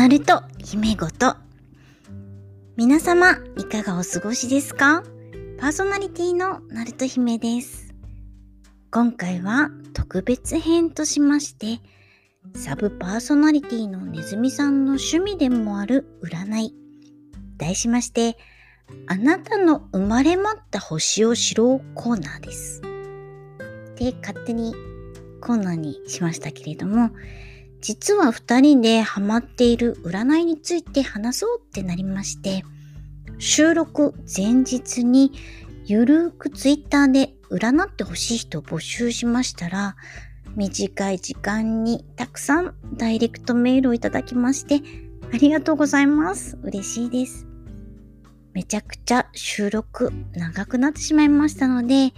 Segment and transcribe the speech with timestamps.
[0.00, 1.36] ナルト姫ごと。
[2.74, 5.02] 皆様、いかがお過ごしですか？
[5.58, 7.92] パーソナリティのナルト姫です。
[8.90, 11.82] 今回は特別編としまして、
[12.54, 16.74] サブパーソナリティのネズミさんの趣味でもある占い。
[17.58, 18.38] 題しまして、
[19.06, 22.80] あなたの生まれ持った星を知ろうコーナーです。
[23.96, 24.74] で、勝手に
[25.42, 27.10] コーナーにしましたけれども、
[27.80, 32.64] 実は二人でハマっている占いについて話そうってなりまして、
[33.38, 35.32] 収録前日に
[35.86, 39.96] ゆるーくツイッターで占ってほしい人を募集しましたら、
[40.56, 44.82] 短い時間にたくさんダイレクトメールをいただきまして、
[45.32, 46.58] ありがとうございます。
[46.62, 47.46] 嬉しいです。
[48.52, 52.12] めちゃくちゃ収録長くなってしまいましたので、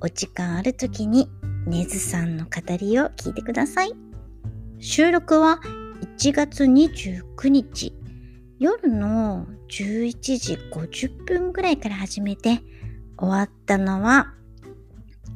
[0.00, 1.28] お時間ある時に
[1.66, 4.07] ネズさんの語りを聞いてください。
[4.80, 5.60] 収録は
[6.18, 7.92] 1月29日
[8.60, 12.60] 夜の11時50分ぐらいから始めて
[13.18, 14.34] 終わったのは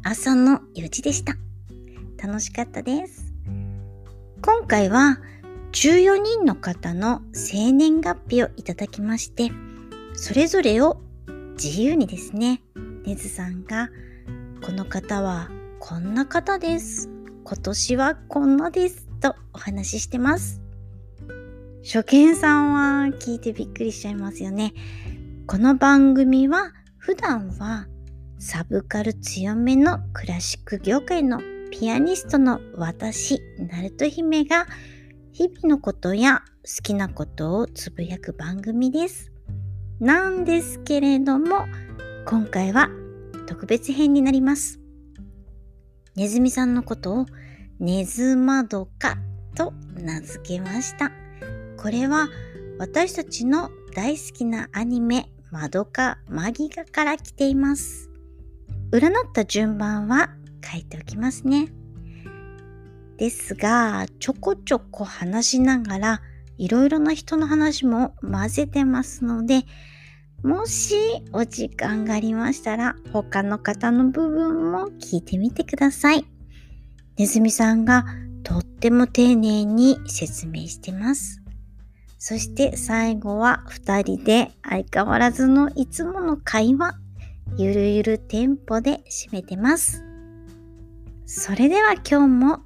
[0.05, 1.34] 朝の4時でした。
[2.23, 3.34] 楽しかったです。
[4.43, 5.19] 今回は
[5.73, 9.51] 14人の方の生年月日をいただきまして、
[10.15, 11.01] それぞれを
[11.61, 12.62] 自由にですね、
[13.05, 13.91] ネズさんが
[14.65, 17.09] この方はこんな方です。
[17.45, 19.02] 今年はこんなです。
[19.23, 20.61] とお話ししてます。
[21.84, 24.75] 初見さんは聞いてびっくりしちゃいますよね。
[25.47, 27.87] この番組は普段は
[28.39, 34.67] サブカル強めのクラシック業界のピアニストの私、ナルト姫が
[35.33, 39.33] 日々のことや好きなことをつぶやく番組です。
[40.00, 41.67] なんですけれども、
[42.27, 42.91] 今回は
[43.47, 44.81] 特別編になります。
[46.17, 47.27] ネズミさんのことを
[47.83, 49.16] ネズマドカ
[49.56, 51.11] と名付けました。
[51.77, 52.28] これは
[52.78, 58.09] 私たちの大好きなアニメマドカマギガから来ています。
[58.92, 60.31] 占った順番は
[60.65, 61.72] 書いておきますね。
[63.16, 66.22] ですが、ちょこちょこ話しながら
[66.59, 69.65] いろいろな人の話も混ぜてますので、
[70.44, 70.94] もし
[71.32, 76.25] お時間がありましたら他の方の部分も聞いてみてください。
[77.19, 78.05] ネズミさんが
[78.43, 81.43] とっても丁寧に説明してます。
[82.19, 86.95] そして最後は二人で相変わらずのいつもの会話、
[87.59, 90.05] ゆるゆるテンポで締めてます。
[91.27, 92.61] それでは今日も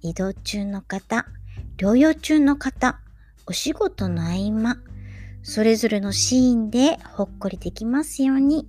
[0.00, 1.26] 移動中の方、
[1.76, 3.00] 療養中の方、
[3.46, 4.76] お仕事の合間、
[5.42, 8.68] それぞれのシーンでほっこりできますように、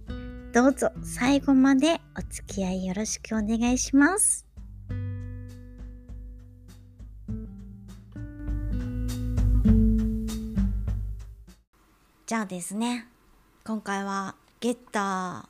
[0.54, 4.43] どうぞ最後までお付き合いよろしくお願いします。
[12.34, 13.06] じゃあですね、
[13.64, 15.48] 今回はゲッタ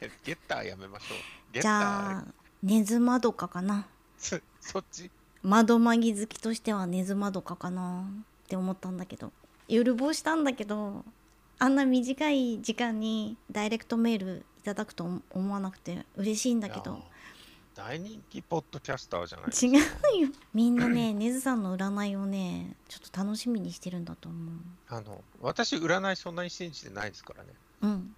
[0.00, 1.58] ゲ ゲッターやめましょう。
[1.58, 2.24] ー、じゃあ、
[2.60, 3.86] ネズマドカかな。
[4.18, 5.12] ー、そそっち？
[5.44, 9.30] 窓マギ好きとしてはネズマドカかなって思ったんだけど。
[9.68, 11.04] 夜坊したんだけど
[11.60, 17.00] あんな短い時間にダイレクトメールいただくと思わなくて嬉しいんだけど
[17.80, 19.78] 大人気ポッドキャスターじゃないです違か。
[20.14, 20.28] うよ。
[20.52, 24.54] みんなね ネズさんの占いをねちょっと楽しみにしてるんだと思う。
[24.88, 27.48] あの私占いそんなに信じてないですからね。
[27.80, 28.16] うん。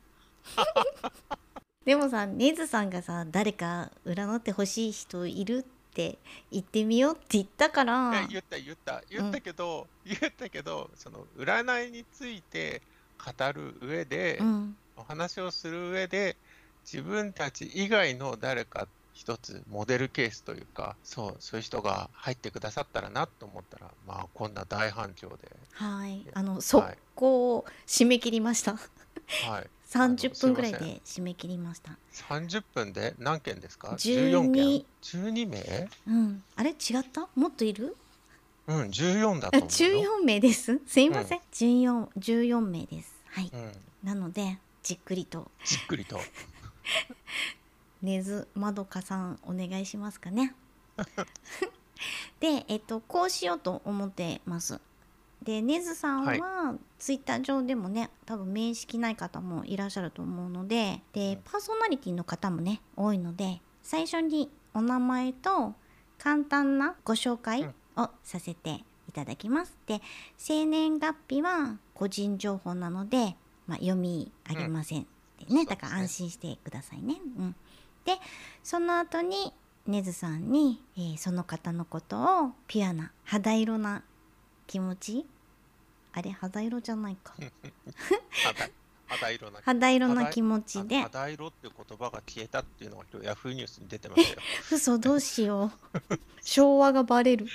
[1.86, 5.62] でもさネズさんがさ誰か占ってほしい人いるっ
[5.94, 6.18] て
[6.50, 8.20] 言ってみようって言ったから。
[8.20, 9.00] え言った言った。
[9.08, 12.82] 言ったけど、言ったけどその占いについて
[13.16, 14.76] 語る上で、うん。
[14.96, 16.36] お話をする上で
[16.84, 25.36] 自分たち以外の誰か一つモデルケースというかそうそういう人が入ってくださったらなと思ったらまあこんな大反響で、
[25.72, 26.26] はい。
[26.32, 28.72] あの速攻締め切りました。
[28.72, 31.96] はい、30分ぐらいで締め切りました。
[32.14, 35.88] 30分で何件ですか？12 14件？12名？
[36.08, 36.42] うん。
[36.56, 36.70] あれ？
[36.70, 36.76] 違っ
[37.12, 37.28] た？
[37.34, 37.96] もっといる？
[38.66, 40.80] うん14だあと思うよ、14名です？
[40.86, 43.12] すいません、14 14名です。
[43.26, 43.72] はい、うん、
[44.02, 45.50] なのでじっくりと。
[45.64, 46.18] じっくりと
[48.02, 50.54] 根津まどかさんお願いしますかね。
[52.40, 54.80] でえっとこうしようと思ってます。
[55.42, 65.74] で根津さんは、ツイッター上でもね多分面識ない方もいらっしゃると思うのででパーソナリティの方もね多いので最初にお名前と
[66.18, 69.76] 簡単なご紹介をさせていただきます。
[69.86, 70.00] で
[70.38, 75.06] 生年月日は個人情報なので、まあ、読みありません。
[75.38, 77.16] でね、だから安心してくださいね。
[77.38, 77.56] うん、
[78.04, 78.16] で
[78.62, 79.52] その後に
[79.86, 84.02] ねずさんに、えーその方のことをピュアな肌色な
[84.66, 85.26] 気持ち？
[86.12, 86.30] あれ？
[86.30, 87.34] 肌色じゃないか。
[88.44, 88.70] 肌
[89.06, 91.00] 肌色な肌色な気持ちで。
[91.02, 94.40] 肌色っていう言葉が消えたっていうのが今日ヤフーニュースに出てましたよ。
[94.72, 95.70] 嘘どうしよ
[96.10, 96.18] う。
[96.42, 97.46] 昭和がバレる。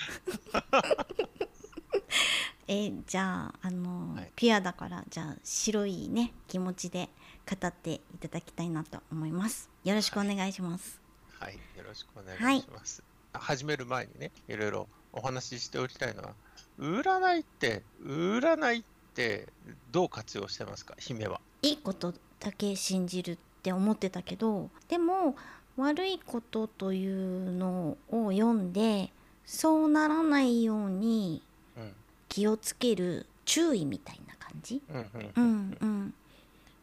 [2.67, 4.31] えじゃああの、はい。
[4.35, 7.09] ピュアだからじゃあ白いね気持ちで
[7.49, 9.69] 語っていただきたいなと思います。
[9.83, 10.99] よろしくお願いします。
[11.39, 13.01] はい、よろしくお願いします。
[13.33, 16.33] 始める前にね、いろいろお話ししておきたいのは、
[16.77, 18.83] 占いって、占いっ
[19.13, 19.47] て
[19.91, 21.39] どう活用してますか、姫は。
[21.61, 25.35] いいことだけ信じるって思ってたけどでも
[25.75, 29.11] 悪いことというのを読んで
[29.43, 31.41] そうならないように
[31.75, 31.93] うん、
[32.27, 34.81] 気をつける注意みたいな感じ？
[34.89, 36.13] うん、うんうん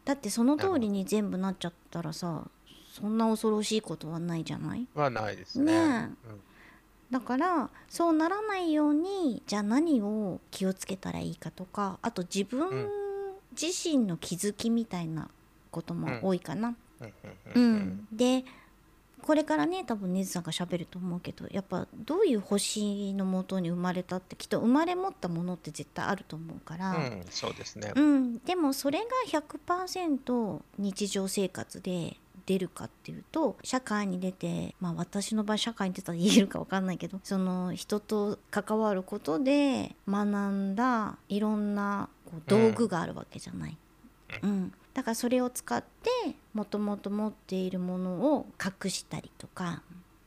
[0.05, 2.43] だってその通りに全部なっちゃったらさ
[2.93, 4.87] そんな恐ろしいことはないじゃない？
[4.95, 5.73] はないですね。
[6.07, 6.09] ね
[7.11, 12.89] だからそうならないようにじゃあ何を気をつけたらいいかとかあと自分うん。
[13.59, 15.29] 自身の気づきみたいな
[15.71, 16.75] ことも多いかな。
[16.99, 17.11] うん、う
[17.55, 18.07] うん、ん。
[18.11, 18.43] で
[19.25, 26.91] これからね多分ねずさんがしゃべると思うけどやっぱどういう星のもとに生まれたってきっと生まれ持ったものって絶対あると思うから。
[26.95, 27.91] うん、そうですね。
[27.95, 43.77] うん、でもそれが100%日常生活で出るかっていうと社会に出てまあ私の場合社会に出たら言えるか分かんないけどその人と関わることで学んだいろんなこう道具があるわけじゃない。
[44.43, 46.09] うん、だからそれを使って
[46.53, 49.83] もともと持っているものを隠したりとか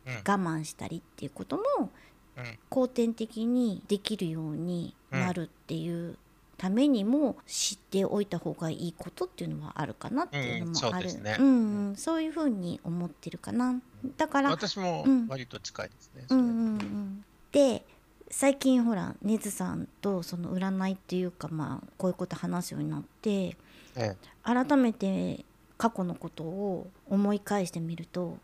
[0.07, 1.91] うん、我慢したりっていうことも
[2.39, 6.17] うん、後天的にできるようになるっていう
[6.57, 11.97] ためにも知っておいた方がいいことっていうのはあるかなっていうのもある、うんそうんうん。
[11.97, 13.81] そういうふうに思ってるかな。
[14.17, 15.27] だから私もうん。
[15.29, 16.25] 割と近いですね。
[16.29, 16.51] うんうんう
[16.83, 17.25] ん。
[17.53, 17.85] で
[18.31, 23.57] 最近ほらねずさんとその占いっていうかまあこういうこと話すようになって
[23.97, 25.45] え改めて
[25.77, 28.39] 過去のことを思い返してみると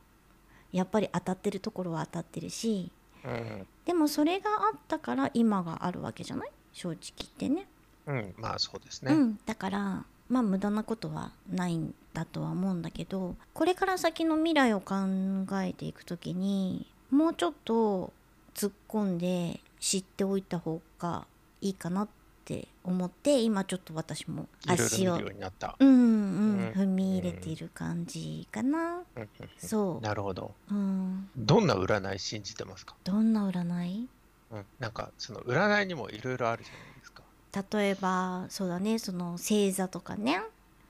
[0.73, 2.91] やっぱり当たってるところは当たってるし
[3.25, 6.51] え、でもそれがあったから今があるわけじゃない？
[6.73, 7.67] 正直言ってね。
[8.07, 9.15] うん、うん、まあそうですね。
[9.15, 14.95] うん、だからまあ無駄なことはないんだとは思うんだけどこれから先の未来を考
[15.63, 18.13] えていく時にもうちょっと
[18.55, 21.27] 突っ込んで知っておいた方が
[21.61, 22.13] いいかなって
[22.85, 25.29] 思って今ちょっと私も足をうんうん
[25.79, 26.73] うん。
[26.75, 29.23] 踏み入れている感じかな、うん。
[29.23, 29.29] うん
[29.59, 30.55] そなるほど。
[30.71, 32.95] う、うん、どんな占い信じてますか？
[33.05, 34.09] どんな占い？
[34.53, 37.23] うん、なんかその占いにもいろいろあるじゃないですか。
[37.73, 40.43] 例えばそうだねその星座とかね。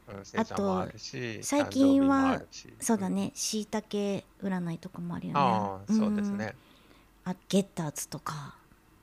[0.07, 2.43] うん、あるし、最近は
[2.79, 3.09] そうだ。
[3.09, 5.41] ねしいたけ占いとかもあるよね。
[5.41, 6.55] ああ、そうですね。
[7.25, 8.55] あゲッターズとか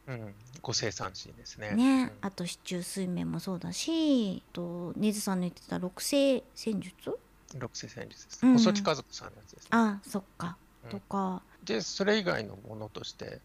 [0.07, 1.71] うん、ご生産心ですね。
[1.75, 2.11] ね、うん。
[2.21, 7.17] あと四柱推命もそうだしあとねずさんの言ってた六星戦術？
[7.57, 8.45] 六星戦術です。
[8.45, 8.53] うん。
[8.53, 9.69] 細木家族さんのやつですね。
[9.71, 10.89] あそっか、うん。
[10.89, 11.41] とか。
[11.63, 13.39] で、それ以外のものとして、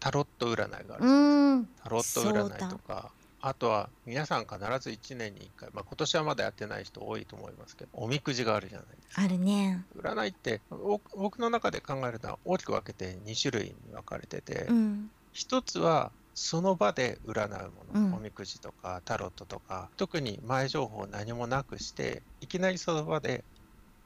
[0.00, 1.68] タロット占いがあるうん。
[1.82, 3.10] タロット占いとか、
[3.40, 9.22] あとは皆さん必ず1年に1回、まあ、今年はまだやってない人多いと思いますけど、おみくじがあるじゃないですか。
[9.22, 9.84] あるね。
[9.96, 18.14] 占いって、お僕の中で考えるのは大きく分けて2種類に分かれてて、うん一つはその場で占うもの、うん。
[18.14, 23.44] おみくじとかタロットとか特に前情報を何もなくしていきなりその場で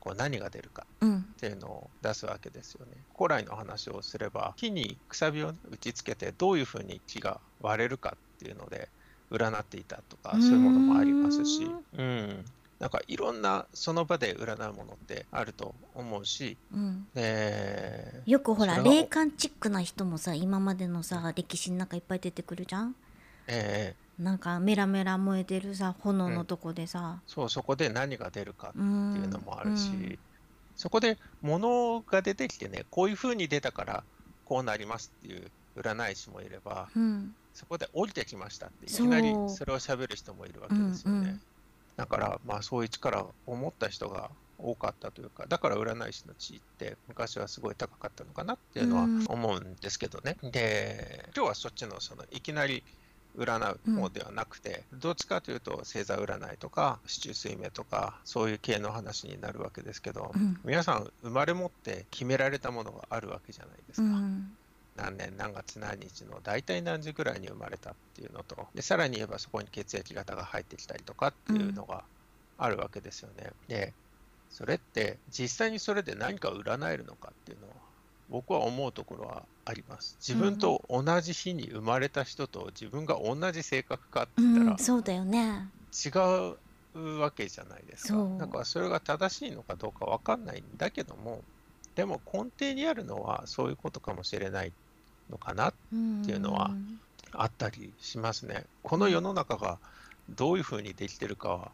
[0.00, 1.18] こう何が出るかうん。
[1.18, 3.04] っていうのを出すわけですよね。
[3.16, 8.90] 古来の話をすれば木にくさびをね打ちつけてどういうふうに木が割れるかっていうので
[9.30, 11.64] 占っていたとかそういうものもありますし。
[11.92, 12.44] うん
[12.80, 17.06] なんかいろんなその場で占うものってあると思うし、うん。
[17.14, 22.96] えーよくほら霊感チックな人もさ今までのさ歴史の中いっぱい出てくるじゃん？
[23.46, 30.18] えーなんかメラメラ燃えてるさ炎のとこでさ、そうそこで何が出るかうん、っていうのもあるし、うん。
[30.75, 34.04] そこで物が出てきてねこういう風に出たから
[34.46, 37.34] こうなりますっていう占い師もいればうん。
[37.52, 41.40] そこで降りてきましたっていきなりそれを喋る人もいるわけですよね、うんうん
[42.00, 49.26] だからまあそういう力を持った人が多かったというかだから占い師の地位って昔はすごい高かったのかなっていうのはうん。
[49.28, 52.83] 思うんですけどね、で今日はそっちのそのいきなり
[53.37, 60.59] 占う方ではなくて、どっちかというと星座占いとか四柱推命とかそういう系の話になるわけですけど、うん。
[60.64, 64.57] 皆さん生まれ持って決められたものがあるわけじゃないですか、うん
[65.00, 72.04] 何年何月何日の大体何時ぐらいに生まれたっていうのとでさらに言えばそこに血液型が入ってきたりとかっていうのが
[72.59, 73.95] あるわけですよね、で
[74.50, 77.75] それって実際にそれで何か占えるのかっていうのは
[78.28, 80.16] 僕は思うところはあります。
[80.21, 85.69] 自分と同じ日に生まれた人と自分が同じ性格かって言ったらうん、そうだよね。
[85.92, 86.11] 違
[86.95, 88.28] うわけじゃないですか。
[88.38, 91.42] だからそれが正しいのかどうかわかんないんだけども、
[91.95, 94.73] でも根底にあるのはそういうことかもしれない
[95.30, 95.68] のかな？
[95.68, 95.72] っ
[96.25, 96.70] ていうのは
[97.32, 98.64] あったりしますね。
[98.82, 99.78] この世の中が
[100.30, 101.70] どういうふうにできてるかは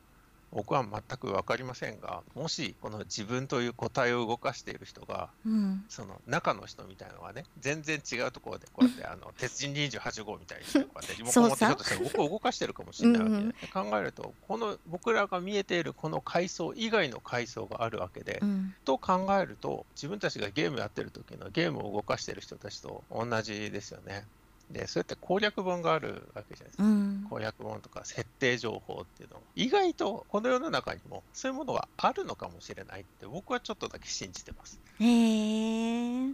[0.53, 24.25] 僕は全く分かりませんが、もしこの自分という個体を動かしている人が、うん、その中の人みたいなのがね、全然違うところでこうやってあの鉄人28号みたいにしてこうやってリモコン持ってひょっとしたら僕を動かしてるかもしれないわけで、うんうん考えると、この僕らが見えているこの階層以外の階層があるわけで、うん、と考えると、自分たちがゲームやってる時のゲームを動かしてる人たちと同じですよね。
[24.70, 26.82] で、そうやって攻略本があるわけじゃないですか。
[26.85, 34.80] うん、攻略本とか設定情報っていうの意外とこの世の中にもそういうものがあるのかもしれないって僕はちょっとだけ信じてます。
[34.99, 36.32] へえ、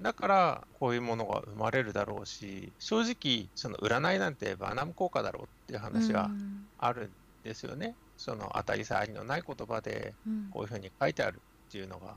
[0.00, 7.10] だからこういうものが生まれるだろうし正直その占いなんてバーナム効果だろうっていう話はうんあるん
[7.44, 7.94] ですよね。
[8.16, 12.16] その当たり障りのない言葉でうんこういうふうに書いてあるっていうのが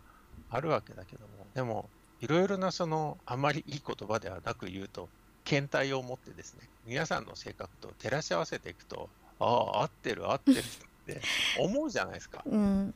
[0.50, 1.90] あるわけだけどもでも
[2.22, 5.10] いろいろなそのあまりいい言葉ではなく言うと
[5.46, 9.10] 検体を持ってですね皆さんの性格と照らし合わせていくと
[9.40, 10.62] ああ合ってる合ってるっ
[11.06, 11.22] て
[11.60, 12.44] 思うじゃないですか。
[12.48, 12.94] うん、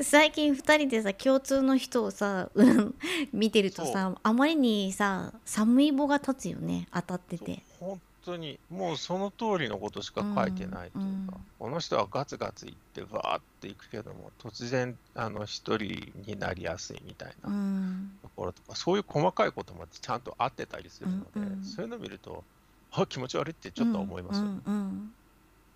[0.00, 2.94] 最近2人でさ共通の人をさ、うん、
[3.32, 7.62] 見てるとさあまりにさ寒い棒が立つよね当たってて。
[7.80, 11.46] 本当にもうその通りのことしか書いてないというか、うんうん。
[11.58, 18.18] この人はガツガツいってバーっていくけども突然あの一人になりやすいみたいなうん。
[18.22, 22.44] ところとか、そういう細かいことまでちゃんと合ってたりするので、うんうんそういうのを見ると
[22.90, 25.12] あ気持ち悪いってちょっと思いますよ、うんうん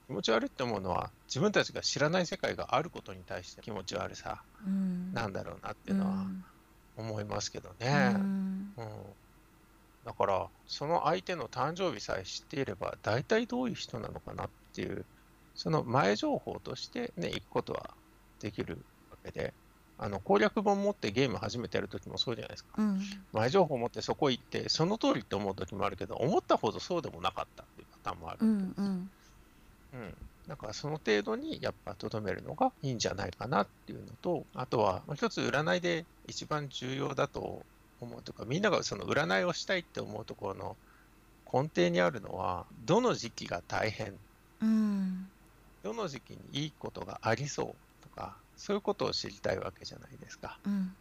[0.09, 5.13] 気持ち悪いって思うのは自分たちが知らない世界があることに対して気持ち悪さうん。
[5.13, 6.27] なんだろうなっていうのは
[6.97, 8.09] 思いますけどうね。
[8.09, 8.73] ん。
[8.77, 9.17] うん
[10.11, 15.05] だからその相手の誕生日さえ知っていれば大体どういう人なのかなっていう
[15.55, 17.91] その前情報としてね行くことは
[18.41, 19.55] できるわけで
[19.99, 22.71] あの攻略本持ってゲーム始めてやるときもそうじゃないですか。
[22.79, 23.01] うん。
[23.33, 29.11] 前情報持ってそこ行ってその通りって思うときもあるけど思ったほどそうでもなかったっていうパターンもある、うんうん。
[29.93, 30.15] うん、
[30.49, 37.67] だからその程度にやっぱとどめるのがいいんじゃないかなっていうのとあとはもう一つ占いで一番重要だと
[38.05, 40.77] 思うとかみんながその占いをしたいって思うところの
[41.53, 44.15] 根底にあるのはどの時期が大変
[44.61, 45.27] うん。
[45.83, 50.59] どの時期にいいことがありそうとかそういうことを知りたいわけじゃないですか。
[50.65, 50.73] うん。
[50.73, 50.97] うん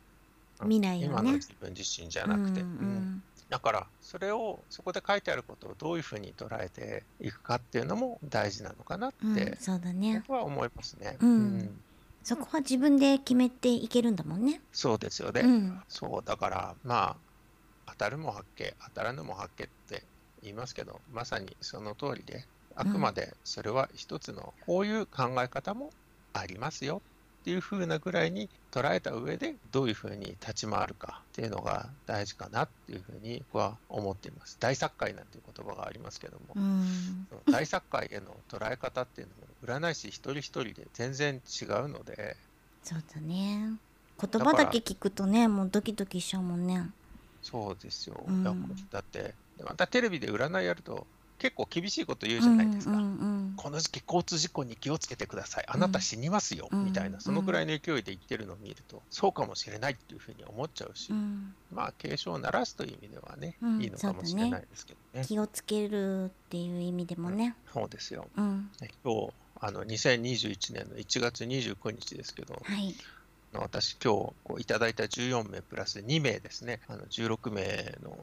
[0.61, 1.05] 未来をね。
[1.05, 2.61] 今の自分自身じゃなくて。
[2.61, 10.19] うんうんだからそれをそこで書いてあることをどういうふうに捉えていくかっていうのも大事なのかなっうんてうんそうだね。
[10.27, 11.17] 僕は思いますね。
[11.19, 11.83] うん
[12.23, 14.61] そこは自分で決めていけるんだもんね。
[14.71, 15.41] そうですよね。
[15.41, 15.83] うん。
[15.87, 20.03] そうだからまあ当たるも八卦当たらぬも八卦って
[20.41, 22.45] 言いますけどまさにその通りで
[22.75, 25.91] あくまでそれは一つのこういう考え方も
[26.33, 27.01] ありますよ
[27.39, 34.57] っていう風なぐらいに捉えた上でどういう風に立ち回るかっていうのが大事かなっていう風に僕は思っています。
[34.59, 37.27] 大作界なんていう言葉がありますけども、うん。
[37.51, 39.27] 大作界への捉え方っていう
[39.63, 42.35] のも占い師一人一人で全然違うので。
[42.83, 43.71] そうだね。
[44.21, 46.89] 言葉だけ聞くとねもうドキドキしちゃうもんね。
[47.41, 48.21] そうですよ。
[48.27, 48.43] うん。
[48.43, 51.07] だって、またテレビで占いやると
[51.39, 52.93] 結構厳しいこと言うじゃないですか。
[52.93, 55.65] うんうんこの時期交通事故に気をつけてください。
[55.67, 56.85] あなた死にますよ、うん。
[56.85, 61.53] みたいな、そのくらいの勢いで言ってるのを見ると、そうかもしれないっていうふうに思っちゃうし、うん。
[61.73, 63.81] まあ警鐘を鳴らすという意味ではね、うん。
[63.81, 65.25] いいのかもしれないですけどね。
[65.25, 67.55] 気をつけるっていう意味でもね。
[67.73, 68.27] そうですよ。
[68.37, 68.69] うん。
[68.79, 72.95] ね今日、あの2021年の1月29日ですけど、はい。
[73.53, 78.15] 私今日こういただいた14名プラス2名ですね、あの16名の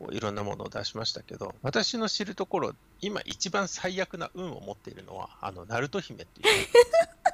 [0.00, 6.66] こういろんなものを出しましたけど、私の知るところ、今一番最悪な運を持っているのは、あの、ナルト姫っていう。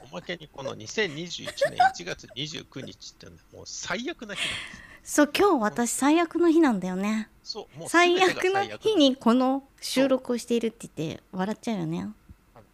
[0.11, 5.13] おまけにこの2021年1月29日っていうのはもう最悪な日なんです。
[5.15, 12.09] そう今日私最悪の日なんだよねそう、もう最悪の日にこの収録をしているって言って笑っちゃうよね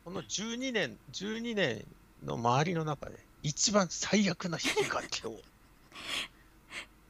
[0.03, 1.85] この12年、12年
[2.25, 5.43] の周りの中で一番最悪な日が今日。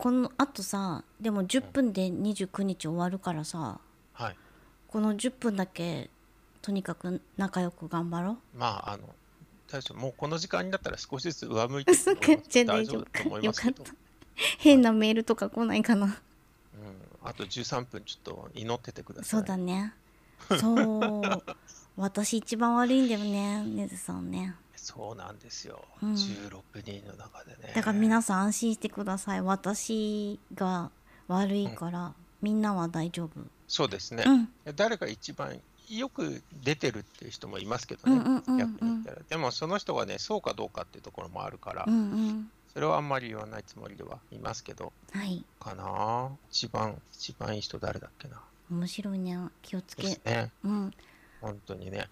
[0.02, 3.78] このあとさでも10分で29日終わるからさ
[4.14, 4.36] はい。
[4.88, 6.10] この10分だけ
[6.60, 8.58] とにかく仲良く頑張ろう。
[8.58, 9.04] まあ、あの、
[9.70, 11.92] 大丈夫、もうこの時間になったら少しずつ上向いて
[12.64, 13.78] 大丈夫と思いますけど。
[13.78, 13.96] よかっ、
[14.58, 16.06] 変なメールとか来ないかな。
[16.06, 16.12] うん、
[17.22, 19.30] あと13分ちょっと祈っててください。
[19.30, 19.94] そうだね。
[20.58, 21.22] そう。
[21.96, 26.12] 私一番悪いんだよねねずさんねそうなんですよ、うん。
[26.14, 27.72] 16人の中でね。
[27.72, 29.40] だから皆さん安心してください。
[29.40, 30.90] 私が
[31.28, 32.12] 悪いから、
[32.42, 33.30] みんなは大丈夫。
[33.68, 34.48] そうですね、うん。
[34.74, 38.58] 誰が一番よく出てるっていう人もいますけどね、うんうんうんうん。
[38.58, 39.18] 逆に言ったら。
[39.28, 41.98] でもその人がねそうかどうかっていうところもあるから、うんう
[42.32, 42.50] ん。
[42.72, 45.44] それはあんまり言わないつもりではいますけどはい。
[45.60, 46.30] かな？
[46.50, 48.40] 一番一番いい人誰だっけな？
[48.70, 49.38] 面白いね。
[49.62, 50.18] 気をつけ。
[50.24, 50.50] ね。
[50.64, 50.92] うん。
[51.40, 52.08] 本当にね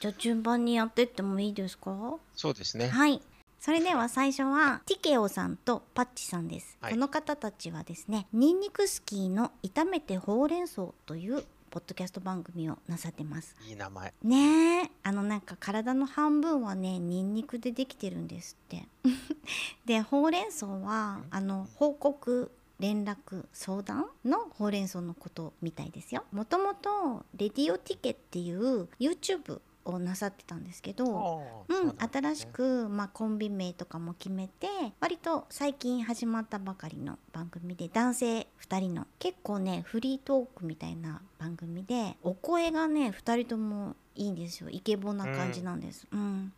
[0.00, 2.16] じゃあ順番にやってってもいいですか？
[2.34, 3.20] そうですねはい。
[3.60, 6.78] それでは最初はティケオさんとパッチさんです。
[6.80, 13.54] はいこの方たちはですね、ニンニクスキーの炒めてほうれん草というポッドキャスト番組をなさってます。
[13.68, 18.88] いい名前ねえ、あのなんか体の半分はね、ニンニクでできてるんですって。
[19.84, 26.24] で、ほうれん草はあの報告連絡相談のほうれん草のことみたいですよ。
[26.32, 34.66] もともとレディオティケっていう YouTube をなさってたんですけど、うん、新しく、まあ、コンビ名とかも決めて
[35.00, 44.68] 割と最近始まったばかりの番組で男性2人の結構ねフリートークみたいな番組でお声がね2人ともいいんですよ。
[44.70, 46.52] イケボな感じなんです、うん。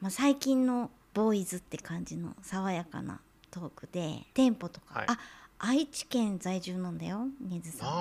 [0.00, 5.06] まあ、最近のボーイズって感じの爽やかなトークでテンポとか、はい。
[5.08, 5.18] あ
[5.60, 7.88] 愛知県在住なんだよねずさん。
[7.88, 7.92] あ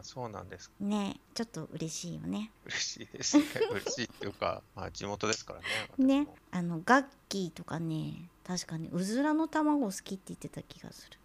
[0.00, 2.50] あそうなんですねちょっと嬉しいよね。
[2.66, 3.44] 嬉しいですね。
[3.70, 5.60] 嬉しいっていうか、まあ、地元ですから
[6.04, 11.18] ねねあのガッキーとかね確かにうずらの卵好きって言ってた気がする。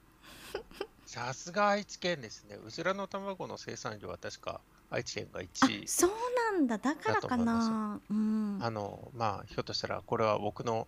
[1.05, 2.55] さすが愛知県ですね。
[2.63, 6.11] うずらの卵の生産量は確か愛知県があ1位そう
[6.53, 6.77] なんだ。
[6.77, 7.99] だからかな。
[8.09, 8.59] うん。
[8.61, 10.87] あのまあひょっとしたらこれは僕の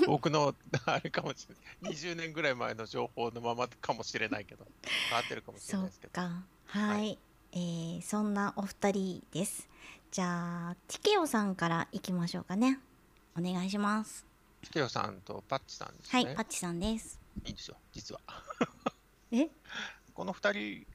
[0.06, 0.54] 僕の
[0.86, 1.92] あれかもしれない。
[1.94, 4.66] 20年ぐらい前の情報のままかもしれないけど。
[5.08, 6.12] 変わってるかもしれないですけど。
[6.12, 6.42] か。
[6.66, 7.18] はい、はい。
[7.52, 9.68] えーそんなお二人です。
[10.10, 12.80] じゃあティケオさんからいきましょうかね。
[13.36, 14.26] お願いします。
[14.70, 17.20] ケオさんとパッチさんですはい、ね、パッチさんです。
[17.44, 17.76] いいんですよ。
[17.92, 18.20] 実は。
[19.32, 19.48] え？
[20.14, 20.86] この2人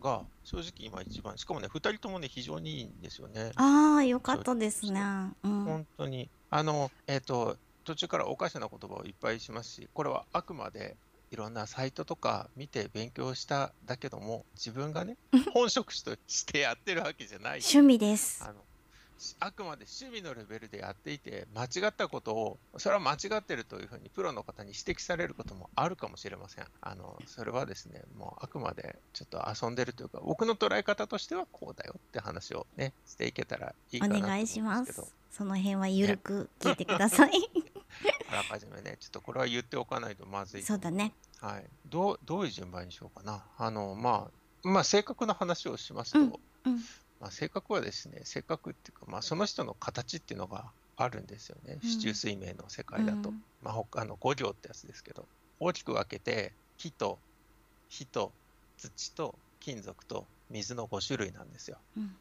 [0.00, 3.52] が正直今一番しかもね2人ともね非常にいいんですよね。
[3.56, 5.00] ああよかったですね。
[5.42, 5.64] うん。
[5.64, 6.28] 本当に。
[6.50, 7.56] あのえっ、と
[7.88, 10.94] 途中からおかしな言葉をいっぱいしますしこれはあくまで
[11.30, 15.16] いろんなサイトとか見て勉強しただけども自分がね
[15.54, 17.60] 本職種としてやってるわけじゃない。
[17.60, 18.44] 趣味です。
[18.44, 18.60] あの
[19.18, 26.66] しあくまで趣味のレベルでやっていて間違ったことをそれは間違ってるというふうにプロの方に指摘されることもあるかもしれません。
[26.82, 34.94] あのそれはですねもうあくまでちょっと遊んでるというか僕の捉え方としてはこうだよって話をねしていけたらいいかおなと思うん願いしまです。
[34.94, 37.30] けどすその辺はゆるく聞いてください、
[38.30, 38.96] あらかじめね。
[39.00, 40.66] ちょっとこれは言っておかないとまずいと。
[40.68, 41.12] そうだね。
[41.40, 43.44] はい、どうどういう順番にしようかな。
[43.56, 44.28] あのま
[44.64, 46.32] あ、まあ、性格の話をしますと、うんうん。
[47.20, 51.88] まあ、性格はですね、性格っていうか、まあ、その人の形っていうのがあるんですよね、うん。
[51.88, 53.30] 四柱推命の世界だと。
[53.30, 53.42] うん。
[53.62, 55.26] まあ、他の五行ってやつですけど、
[55.60, 57.18] 大きく分けて、木と
[57.88, 58.32] 火と
[58.76, 61.78] 土と金属と水の5種類なんですよ。
[61.96, 62.16] うん。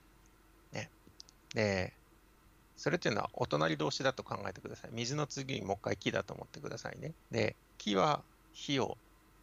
[1.54, 1.94] で、
[2.78, 4.92] それっていうのはお隣同士だと考えてください。
[4.94, 7.14] 水の次にもう一回木だと思ってくださいね。
[7.32, 8.98] で、木は火を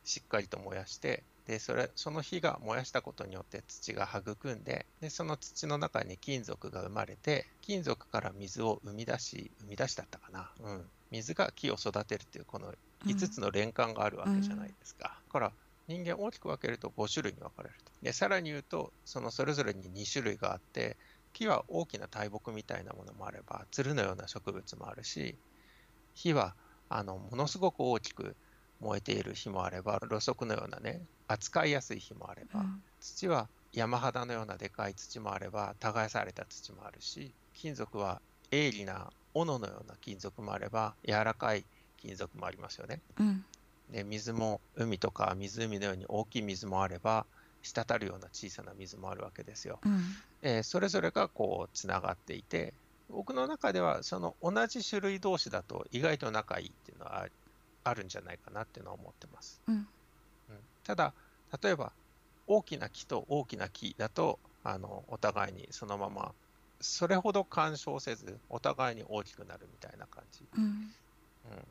[0.05, 10.51] しっかりと燃やして、で、それ、その火が燃やしたことによって土が育んで、で、その土の中に金属が生まれて、金属から水を生み出し、生み出しだったかな。
[10.61, 10.91] うん。
[11.11, 12.73] 水が木を育てるっていうこの
[13.07, 15.21] 5つの連関があるわけじゃないですか。
[15.27, 15.53] だから
[15.87, 17.93] 人間大きく分けると5種類に分かれると。
[18.03, 20.97] で、さらに言うと、そのそれぞれに2種類があって、
[21.35, 25.37] 木は大きな大木みたいなものもあれば、つるのような植物もあるし、
[26.15, 26.55] 火は
[26.89, 28.37] あのものすごく大きく
[28.81, 41.65] 燃えている火もあれば、ろうそくのようなね、扱いやすい火もあれば、うん土は山肌のようなでかい土もあれば、耕された土もあるし、金属は鋭利な斧のような金属もあれば、柔らかい
[41.99, 43.01] 金属もありますよね。
[43.19, 43.45] うん
[43.91, 47.27] で水も海とか湖のように大きい水もあれば、
[47.65, 49.81] 滴るような小さな水もあるわけですよ。
[49.85, 50.01] うん。
[50.43, 52.75] えーそれぞれがこうつながっていて
[53.09, 57.27] 僕の中ではその同じ種類同士だと意外と仲いいっていうのはあ
[57.85, 59.89] あるんじゃないかなっていうのは思ってます、うん。
[60.49, 60.61] うん。
[60.83, 61.15] ただ
[61.63, 61.93] 例えば
[62.47, 66.35] 大きな木と大きな木だとあのお互いにそのまま
[66.81, 70.65] それほど干渉せずお互いに大きくなるみたいな感じ、うん。
[71.45, 71.69] うん、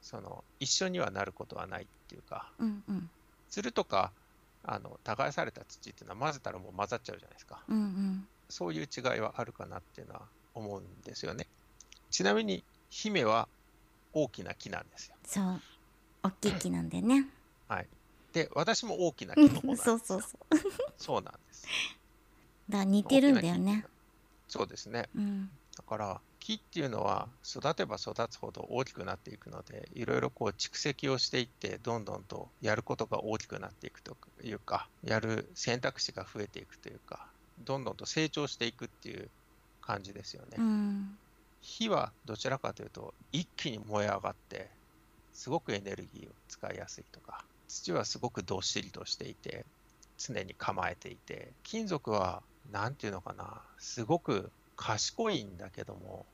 [0.00, 2.52] その一緒にはなることはないっていうか。
[2.58, 3.10] うんうん。
[3.48, 4.14] つるとか
[4.64, 7.62] あの耕された土っていうのは混ぜたらもう混ざっちゃうじゃないですか。
[7.68, 8.26] うんうん。
[8.48, 10.22] そういう違いはあるかなっていうのは
[10.54, 11.46] 思うんですよね。
[12.10, 13.48] ちなみに姫は
[14.12, 15.16] 大きな木なんですよ。
[15.24, 15.60] そう。
[16.22, 17.28] 大きい木なんでね。
[18.32, 20.56] で、私も大きな木の方なんです そようそうそう。
[20.96, 21.66] そうなんです。
[22.68, 23.86] だ似てるんだよね。
[24.48, 25.08] そうですね。
[25.14, 25.50] うん。
[25.76, 37.26] だから木っていうのは育てば育つほど大きくなっていくのでいろいろこう蓄積をしていってどんどんとやることが大きくなっていくというかやる選択肢が増えていくというか
[37.64, 39.28] どんどんと成長していくっていう
[39.80, 40.56] 感じですよね。
[40.58, 41.18] うん
[41.64, 44.68] 火はどちらかというと一気に燃え上がって
[45.32, 49.64] すごくエネルギーを使いやすいとか土はすごくどっしりとしていて
[50.18, 56.26] 常に構えていて金属は何て言うのかなすごく賢いんだけども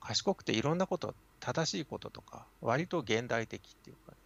[0.00, 4.18] 賢くていろんなこと正しいこととか割と現代的っていうかね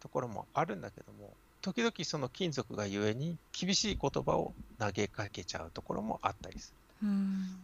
[0.00, 7.08] ところもあるんだけども時々その金属がゆえに厳しい言葉を投げかけちゃうところもあったりする。
[7.08, 7.60] うん。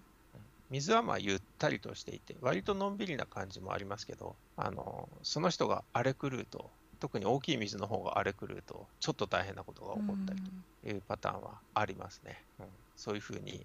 [0.69, 10.41] 水はまあゆったりとしていて割とのんびりな感じもありますけどあのその人が荒れ狂うと特に大きい水の方が荒れ狂うとちょっと大変なことが起こったり
[10.83, 13.65] というパターンはありますね、うん、そういうふうに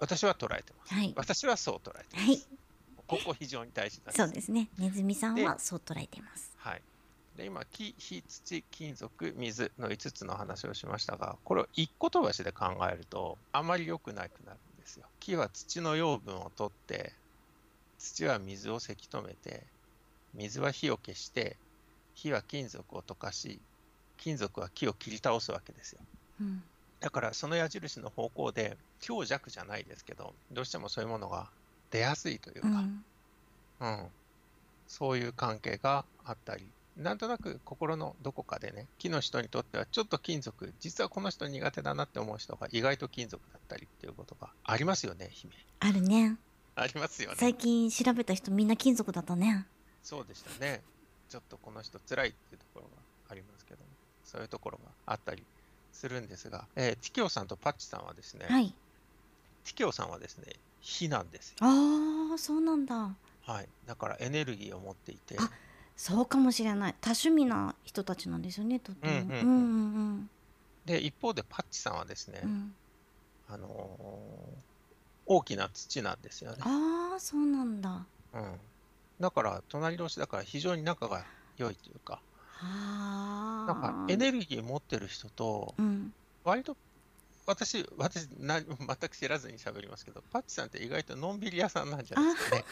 [0.00, 1.14] 私は捉えてます、はい。
[1.16, 2.42] 私はそう捉えてます、はい
[3.18, 4.16] ここ非常に大事なんです。
[4.16, 4.68] そうですね。
[4.78, 6.52] ネズミさんはそう捉えています。
[6.56, 6.82] はい。
[7.36, 15.06] で今木火土金属水の5つの話をしましたがこれを一個飛ばしで考えるとあまり良くなくなるんですよ。
[15.20, 17.12] 木は土の養分を取って
[17.98, 19.64] 土は水をせき止めて
[20.32, 21.56] 水は火を消して
[22.14, 23.60] 火は金属を溶かし
[24.16, 26.00] 金属は木を切り倒すわけですよ。
[26.40, 26.62] うん。
[27.00, 31.50] だからその矢印の方向で強弱じゃないですけどどうしてもそういうものが
[31.94, 33.04] 出やすいというか、うん。
[33.80, 34.06] うん、
[34.88, 45.52] そういう関係があったり、なんとなく心のどこかでね、木の人にとってはちょっと金属、実はこの人苦手だなって思う人が意外と金属だったりっていうことがありますよね、姫。
[45.78, 46.36] あるね。
[46.74, 47.36] ありますよね。
[47.38, 49.64] 最近調べた人みんな金属だったね。
[50.02, 50.82] そうでしたね。
[51.28, 52.90] ちょっとこの人辛いっていうところが
[53.30, 53.86] ありますけども、
[54.24, 55.44] そういうところがあったり
[55.92, 58.74] するんですが、えーティキオさんとパッチさんはですね、はい。
[59.64, 60.46] ティキオさんはですね、
[60.84, 61.56] 火なんですよ。
[61.60, 63.16] ああそうなんだ。
[63.46, 63.68] はい。
[63.86, 65.50] だからエネルギーを持っていて、あ
[65.96, 66.94] そうかもしれない。
[67.00, 69.12] 多趣味な人たちなんですよねとっても。
[69.12, 69.38] うんうんうん。
[69.38, 70.30] うんうん
[70.84, 72.50] で、一方でパッチさんはですね、うん。
[72.50, 72.74] うん
[73.48, 74.64] あのー
[75.26, 76.58] 大きな土なんですよね。
[76.60, 78.04] ああそうなんだ。
[78.34, 78.60] うん。
[79.18, 81.24] だから、隣同士だから非常に仲が
[81.56, 82.20] 良いというか、
[82.60, 86.12] あなんかエネルギー持ってる人と、うん。
[86.44, 86.76] 割と、
[87.46, 92.64] 私、私な、 全く知らずに喋りますけど、パッチさんって意外とのんびり屋さんなんじゃないですかね。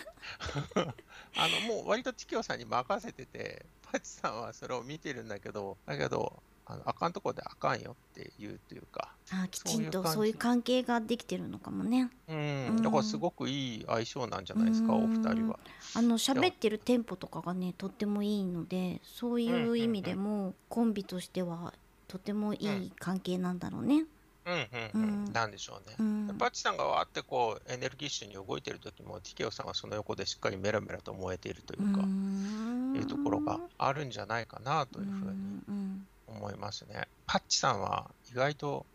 [1.36, 15.58] あの、もう割とチキオさんに任せてて、パッチさんはそれを見てるんだけど、だけど、あのあかんとこであかんよって言うというか、あーきちんとそういう感じそういう関係ができてるのかもねうん、だからすごくいい相性なんじゃないですか、お二人は。
[15.94, 21.74] あの喋ってるテンポとかがねとってもいいのでそういう意味でもコンビとしては
[22.08, 23.86] とてもいい関係なんだろうね。
[23.86, 24.06] うんうんう
[24.44, 25.96] うんん、なんでしょうね。
[25.98, 37.08] うん、パッチさんがわーってこうエネルギッシュに動いてる時も、ティケオさんはその横でしっかりメラメラと燃えているというか、んいうところがあるんじゃないかなというふうにうん思いますね。
[37.26, 38.86] パッチさんは意外と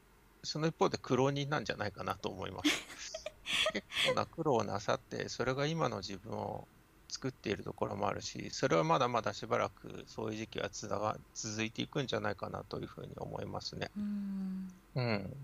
[0.44, 3.24] その一方で苦労人なんじゃないかなと思います。
[3.74, 6.68] 結構な苦労をなさって、それが今の自分を
[7.10, 13.90] 作っているところもあるし、それはまだまだしばらくそういう時期はつなが続いていくんじゃないかなというふうに思いますね。
[13.98, 15.36] うんうん。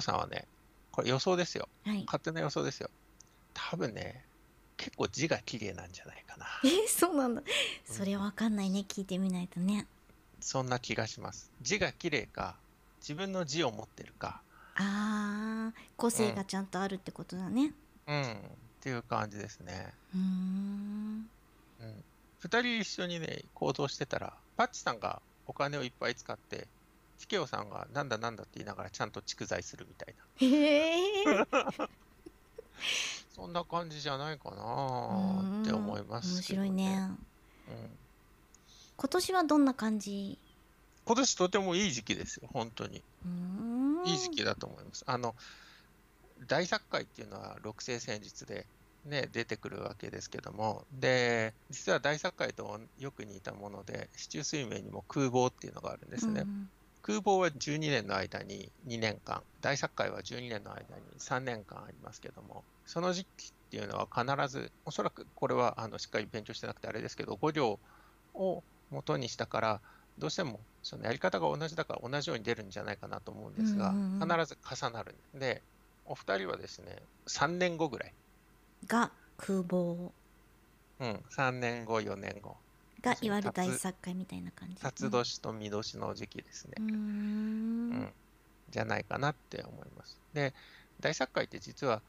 [0.00, 0.46] さんはね、
[0.90, 1.68] これ予想ですよ。
[1.84, 2.04] はい。
[2.04, 2.90] 勝手な予想ですよ。
[3.54, 4.24] 多分ね、
[4.76, 6.46] 結構字が綺麗なんじゃないかな。
[6.64, 7.42] えそうなんだ。
[7.84, 9.86] それわかんないね聞いてみないとね。
[10.40, 11.50] そんな気がします。
[11.62, 12.56] 字が綺麗か、
[13.00, 14.40] 自分の字を持ってるか、
[14.76, 17.72] ああ個性がちゃんとあるってことだね。
[18.06, 18.36] うん、
[18.78, 19.92] っていう感じですね。
[20.14, 21.26] うーん。
[21.80, 22.04] うん。
[22.38, 26.68] 二人一緒にね、行動してたら、パッチさんがお金をいっぱい使って、
[27.18, 30.46] チケオさんがなんだなんだって言いながらちゃんと蓄財するみたいな。
[30.46, 31.46] へえ。
[33.34, 37.10] そんな感じじゃないかなって思います面けど白いね。
[37.66, 37.98] うん。
[38.96, 40.38] 今年はどんな感じ？
[41.04, 43.02] 今年とてもいい時期ですよ、本当に。
[43.24, 45.02] うーんいい時期だと思います。
[45.06, 45.34] あの、
[46.46, 48.66] 大作界っていうのは六星戦術で、
[49.04, 56.42] ね、出てくるわけですけども、で、実は大作界とよく似たもので、市中水面にも空母っていうのがあるんですね。
[56.42, 56.70] うん
[57.08, 60.84] 空母は12年の間に2年間、大作界は12年の間に
[61.18, 67.78] 3年間ありますけども、その時期っていうのは必ず、おそらくこれはあのしっかり勉強してなくてあれですけど、5両
[68.34, 69.80] を元にしたから、
[70.18, 75.14] どうしてもそのやり方が同じだから同じように出るんじゃないかなと思うんですが、必ず重なる。
[75.32, 75.62] で、
[76.08, 78.14] お二人はですね、3年後ぐらい、
[78.86, 80.10] が空母
[81.00, 82.56] うん、3年後、4年後、
[83.00, 84.76] がいわゆる大作会みたいな感じ。
[84.76, 86.72] 辰年と巳年の時期ですね。
[86.78, 86.90] うーん。
[86.90, 86.94] う
[87.94, 88.12] ん
[88.70, 90.20] じゃないかなって思います。
[90.34, 90.52] で、
[91.00, 92.02] 大作会って実は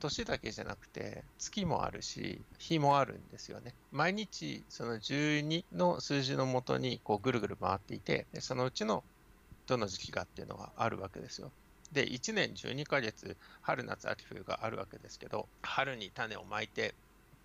[0.00, 3.74] 年だけじゃなくて月もあるし日もあるんですよね。
[3.92, 9.04] 毎日その12の数字のもとにこうぐるぐる回っていてでそのうちの
[9.66, 11.50] どの時期かっていうのがあるわけですよ。
[11.94, 16.94] で1年12ヶ月春夏秋冬があるわけですけど春に種をまいて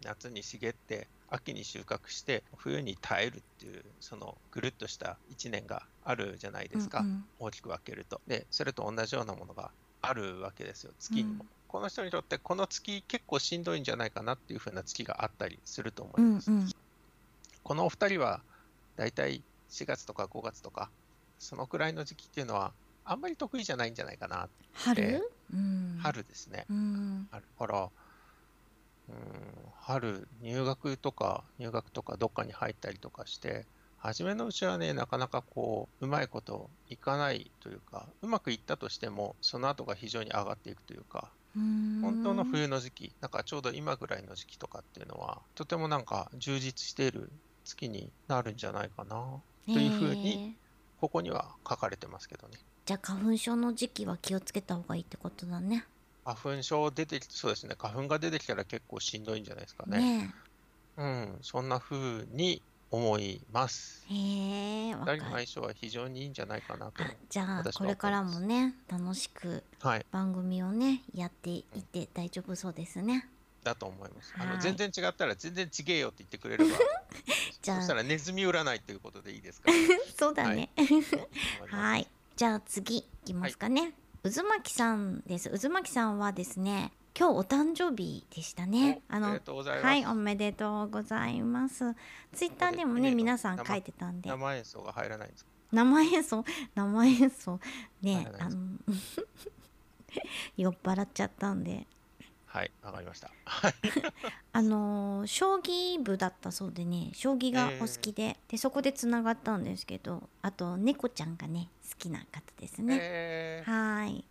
[0.04, 7.26] 夏に茂って秋に収穫して冬に耐えるっていうそのぐるっとした1年があるじゃないですか、うんうん。
[7.40, 8.20] 大きく分けると。
[8.28, 11.50] でそれと同じようなものがあるわけですよ月にも、うん。
[11.68, 16.70] この人にとってこの月結構しんどいんじゃないかなっていう風な月があったりすると思います、うんうん。
[17.64, 18.42] このお二人は
[18.96, 20.90] だいたい4月とか5月とか
[21.38, 22.74] そのくらいの時期っていうのは
[23.10, 26.68] あんまり得意じゃないんじゃないかな、春、うん、春ですね。
[26.70, 27.28] うん。
[27.58, 27.90] から、
[29.10, 29.16] うん、
[29.80, 33.66] 春、入学とか、入学とかどっかに入ったりとかして、
[33.98, 42.02] 初めのうちはね、なかなかこう、うまいこといかないというか、うまくいったとしても、その後が非常に上がっていくというか、うん。
[42.04, 47.32] 本当の冬の時期、なんかちょうど今ぐらいの時期とかっていうのは、とてもなんか充実している
[47.66, 50.56] 月になるんじゃないかな、というふうに
[51.02, 52.60] ここには書かれてますけどね。
[52.90, 55.86] じゃあ花粉症の時期は気をつけた方がいいってことだね。
[56.26, 57.76] 花粉症出てきそうですね。
[57.78, 60.00] 花粉が出てきたら結構しんどいんじゃないですかね。
[60.00, 60.34] ね
[60.98, 64.04] うん、そんな風に思います。
[64.10, 64.16] え。
[64.16, 65.36] へえ、わかる二人の。
[65.36, 67.04] 相性は非常にいいんじゃないかなと。
[67.04, 73.30] あじゃあこれからもね楽しくはい、番組をねやっていって大丈夫そうですね。
[73.64, 74.34] だと思います。
[74.36, 76.72] あのはい全然違ったら全然違えよって言ってくれれば、
[77.62, 79.72] じゃあそしたらネズミ占いということでいいですか。
[80.18, 80.72] そうだね。
[81.70, 82.08] は はい。
[82.40, 83.92] じゃあ次いきますかね。
[84.24, 85.50] 渦巻さんです。
[85.50, 89.02] 渦巻さんはですね、今日お誕生日でしたね。
[89.12, 89.86] おありがとうございます。
[89.86, 91.94] はい、おめでとうございます。
[92.32, 95.52] ツイッターでもね、ね皆さん書いてたんで、生演奏が入らないんですか？
[95.74, 97.60] 生演奏、 生演奏、
[98.02, 98.58] ねあの、
[100.56, 101.88] 酔っ払っちゃったんで、
[102.52, 103.32] はい、わかりました。
[103.46, 103.74] はい、
[104.54, 113.72] あのー将棋部だったそうでね将棋がお好きで,、でそこでつながったんですけどあと猫ちゃんがね好きな方ですね、えー。
[113.72, 114.26] はーい。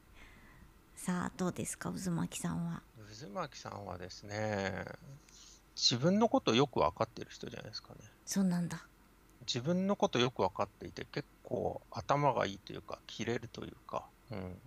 [0.97, 2.83] さあどうですか渦巻さんは？
[3.21, 4.85] 渦巻さんはですね、
[5.77, 8.01] 自分のことよく分かってる人じゃないですかね。
[8.27, 8.85] そうなんだ。
[9.43, 14.59] 自分のことよく分かっていて結構頭がいいというか切れるというか、うん、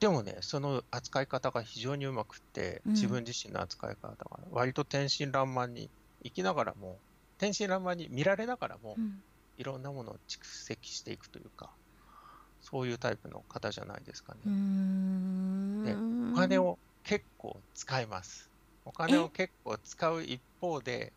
[0.00, 4.16] でもねその扱い方が非常にうまくってうん自分自身の扱い方が
[4.50, 5.90] 割と天真爛漫に
[6.22, 6.98] 生きながらも
[7.38, 9.22] 天真爛漫に見られながらもうん
[9.58, 11.70] いろんなものを蓄積していくというか
[12.60, 14.52] そういうタイプの方じゃないですかねうー。
[14.52, 18.50] んお金を結構使います。
[18.84, 21.12] お金を結構使う一方で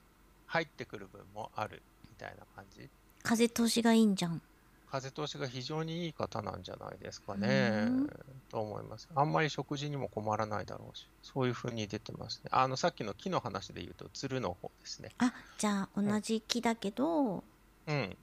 [0.46, 2.90] 入ってくる分もあるみたいな感じ。
[3.24, 4.42] 風通しがいいんじゃん
[4.92, 8.08] 風通しが非常にいい方なんじゃないですかうねん。
[8.50, 9.08] と思います。
[9.16, 12.50] あんまり食事にも困らないだろうし、そういう風に出てますね。
[12.54, 15.16] あの、さっきの木の話で言うと、鶴の方ですね。
[15.20, 17.44] あじゃあ同じ木だけど、
[17.88, 18.18] うん。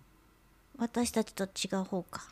[0.78, 2.30] 私たちと違う方か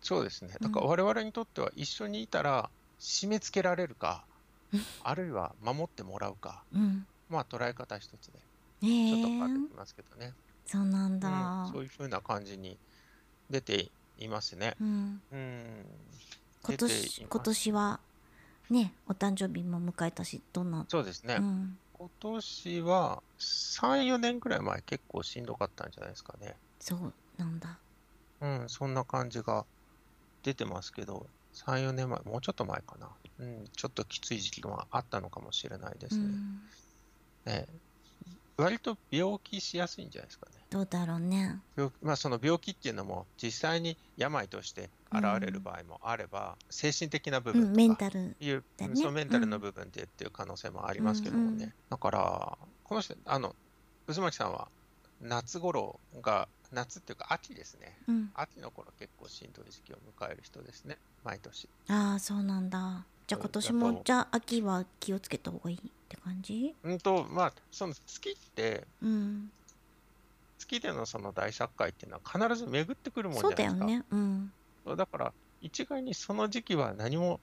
[0.00, 0.56] そうですね。
[0.60, 4.26] うんだから我々にとっては一緒にいたら締め付けられるか
[4.72, 8.38] うん、あるいは守ってもらうか、うんまあ捉え方一つで、
[8.82, 10.34] えちょっと変わーってきますけどね。
[10.66, 12.78] そうなんうだん、そういう風な感じに
[13.50, 14.74] 出ていますね。
[14.80, 15.84] うんうん。
[16.62, 18.00] 今年今年は
[18.70, 21.36] ねお誕生日も迎えたしどんな、そうですね。
[21.38, 26.54] うん、今年は3、4年くらい前結構しんどかったんじゃないですかね。
[26.80, 27.78] そうなんだ
[28.40, 29.64] うん、そんな感じが
[30.42, 33.08] 出てますけど、3、4年前、もうちょっと前かな。
[33.40, 36.24] うん、ちょっときつい時期があったのかもしれないですね。
[36.24, 36.60] うん、
[37.46, 37.66] ね
[38.56, 40.57] 割と病気しやすいんじゃないですかね。
[40.70, 41.60] どうだろうね。
[41.76, 51.56] 病まあ、その病気っていうのも実際に病として現れる場合もあれば、精神的な部うんメン分とかタルいう、だねそのメンタルうんの部分でっていう可能性もありますけどもね。
[51.56, 51.62] うん。
[51.62, 53.56] うんだから、この人、あの、
[54.06, 54.68] 渦巻さんは
[55.22, 57.96] 夏頃が、夏っていうか秋ですね。
[58.06, 58.30] うん。
[58.34, 60.98] 秋の頃結構しんどい時期を迎える人ですね。
[61.24, 61.66] 毎年。
[61.88, 63.06] ああそうなんだ。
[63.26, 66.74] じゃあ今年もじゃあ秋は気をつけた方がいいって感じ？
[66.82, 69.50] うんと、まあ、その月って、うん
[70.58, 73.86] 月でのその大作会っていうのは必ず巡ってくるもんじゃないですか。
[73.86, 74.04] だよね。
[74.10, 74.52] うん。
[74.96, 77.40] だから、一概にその時期は何も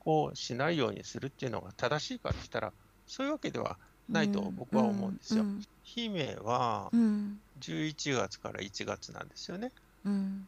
[0.00, 2.72] こうしないようにするっていうのが正しいかって言ったら、
[3.06, 3.78] そういうわけでは
[4.08, 5.42] ないと僕は思うんですよ。
[5.42, 5.64] うん。
[5.82, 7.40] 姫はうん。
[7.60, 9.72] 11月から1月なんですよね、
[10.04, 10.46] うん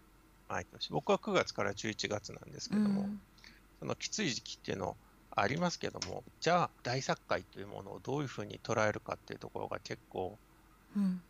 [0.48, 0.92] 毎年。
[0.92, 3.20] 僕は9月から11月なんですけうども、ん。
[3.80, 4.96] そのきつい時期っていうの
[5.30, 10.38] ありますけども、じゃあ大作会というものをどういうふうに捉えるかっていうところが結構
[10.96, 11.22] うん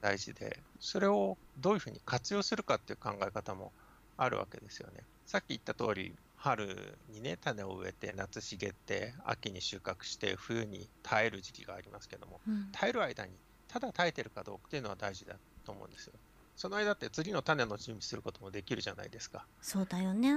[0.00, 3.72] 大事で、それをどういうふうに活用するかっていう考え方も
[4.16, 5.04] あるわけですよね。
[5.26, 12.68] さっき言った通り、春にね種を植えて夏茂って秋に収穫して冬に耐える時期がありますけどもうん。
[12.72, 13.32] 耐える間に
[13.68, 15.34] ただ耐えてるかどうかっていうのは大事だ
[15.66, 16.14] と思うんですよ。
[16.56, 19.46] その間って次の種の準備することもできるじゃないですか。
[19.60, 20.30] そうだよね。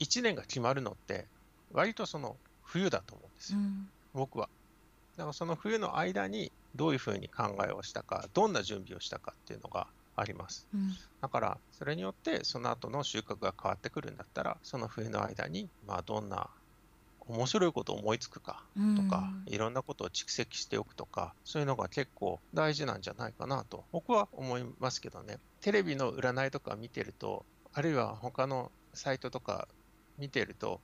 [0.00, 1.26] 1年が決まるのって
[1.72, 3.88] 割とその冬だと思うんですよ、うん。
[4.14, 4.48] 僕は。
[5.16, 10.66] だからその冬の間にどういうふうに考えをしたかどんな準備をしたかっていうのがあります。
[10.74, 10.90] うん。
[11.20, 16.48] だからそれによってその後の収穫が変わってくるんだったらその冬の間にまあどんな
[17.28, 18.64] 面白いことを思いつくか
[18.96, 25.38] とか、いろんなことを蓄積しておくとかそういうのが結構大事なんじゃないかなと僕は思いますけどね。
[25.60, 29.68] テレビの占いとか見てるとあるいは他のサイトとか
[30.18, 30.80] 見てると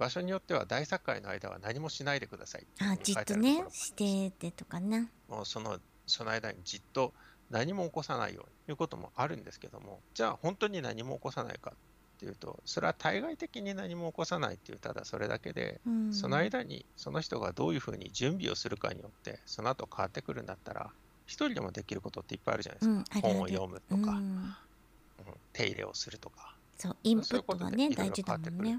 [0.00, 5.10] 場所によっては大作会の間は何もしないでくださいあじっとねしててとかね。
[5.28, 7.12] もうそのその間にじっと
[7.50, 20.90] 何も起こさないようにということもあるんですけどもじゃあ本当に何も起こさないかっていうとそれは対外的に何も起こさないっていうただそれだけでうんその間にその人がどういうふうに準備をするかによってその後変わってくるんだったら
[21.26, 24.54] 一人でもできることっていっぱいあるじゃないですか、うん本を読むとか、うんうん
[25.52, 28.78] 手入れをするとかそうインプットはね大事だもんね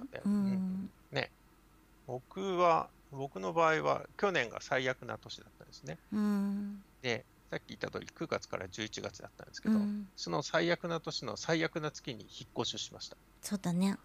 [2.12, 5.98] 僕は僕の場合は去年が最悪な年だったんですね。
[6.14, 6.84] うん。
[7.02, 10.08] でさっき言った通り9月から11月だったんですけど、うん。
[10.16, 13.18] その最悪な年の最悪な月に引っ越しをしました。
[13.42, 13.98] そうだね。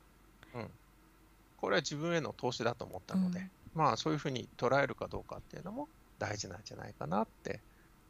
[1.59, 5.89] これは自分への投資だと思ったので、まあそういうふうに捉えるかどうかっていうのも
[6.19, 7.61] 大事なんじゃないかなって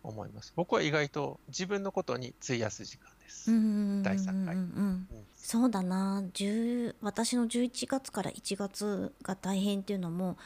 [0.06, 0.52] 思います。
[0.56, 3.50] 僕は意外と自分のことに費やす時間です。
[3.50, 10.36] うん大作会うんうんうんうんそうだな10私の11月から1月が大変っていうのも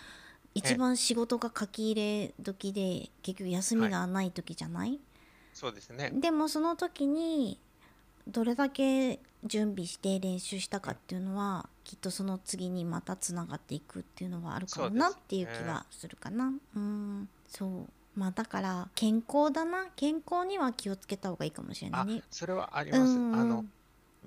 [0.55, 4.99] 一番仕事が書き入れ時で結局休みがない時じゃない、
[5.55, 6.11] そうですね。
[6.13, 7.59] でもその時に
[8.27, 16.53] どれだけ準備して練習したかっていうのはきっとその次にまたつながっていくっていうのはあるかもなっていう気はするかな。
[16.77, 23.03] うんそうまあだから健康だな健康には気をつけた方がいいかもしれないあね。、それはあります。
[23.03, 23.65] うんあの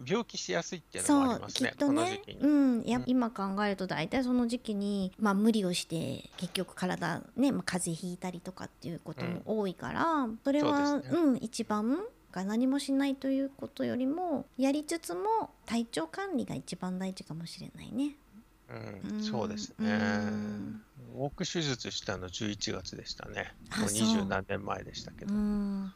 [0.05, 1.69] 病気しやすいっていうのもありますね。
[1.69, 2.21] きっとね。
[2.39, 18.15] うん、やうん今考えると大体その時期に、まあ、無理をして結局体ね、まあ、風邪ひいたりとかっていうことも多いから、それはそうねうん、一番が何もしないということよりもやりつつも体調管理が一番大事かもしれないね。
[18.69, 18.73] う
[19.11, 19.99] ん、うんそうですうね
[21.15, 21.19] ん。
[21.19, 23.53] 僕手術したの11月でしたね。
[23.79, 25.93] もう二十何年前でしたけうど、うん、ん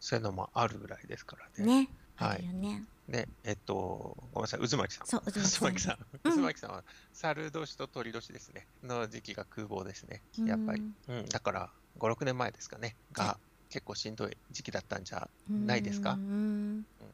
[0.00, 1.82] そういうのもあるぐらいですからね。
[1.84, 2.84] ねはいね。
[3.08, 5.06] で、えっと、ごめんなさい、渦巻さん。
[5.06, 6.70] そう渦巻さん渦巻さん。
[6.72, 8.66] は、猿年と鳥年ですね。
[8.84, 10.20] の時期が空房ですね。
[10.44, 10.82] やっぱり。
[11.08, 12.96] うん、だから、5、6年前ですかね。
[13.12, 13.38] が、
[13.70, 16.18] 結構しんどい時期だったんじゃないですか？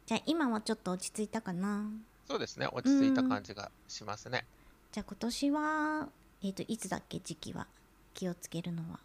[0.06, 1.84] じゃあ今はちょっと落ち着いたかな。
[2.26, 2.68] そうですね。
[2.72, 4.46] 落ち着いた感じがしますね。
[4.92, 6.08] じゃあ今年は、
[6.44, 7.66] えー、といつだっけ時期は？
[8.12, 9.00] 気をつけるのは。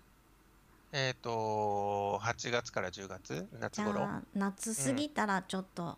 [0.91, 4.03] えっと、8月から10月、夏頃？
[4.03, 5.97] あ夏過ぎたらちょっと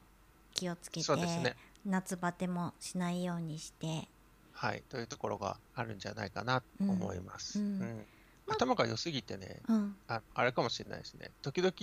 [0.54, 1.56] 気をつけて、そうですね。
[1.84, 4.08] 夏バテもしないようにして
[4.54, 4.84] はい。
[4.88, 7.60] というところがあるんじゃないかなと思います。
[7.60, 8.06] ううんん
[8.48, 11.32] 頭が良すぎてね、うんああれかもしれないですね。
[11.42, 11.74] 時々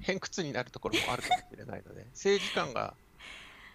[0.00, 2.92] 偏屈になるところもあるかもしれないので、 正義感が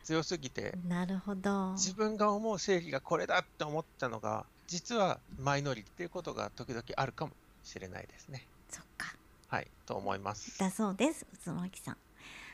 [0.04, 7.34] 強すぎて、なるほど自分が思う正義がこれだって思ったのが、実はマイノリティっていうことが時々あるかも
[7.64, 8.48] しれないですね。
[8.70, 9.16] そっか。
[9.48, 10.58] はい、と思います。
[10.58, 11.98] だそうです渦巻さん。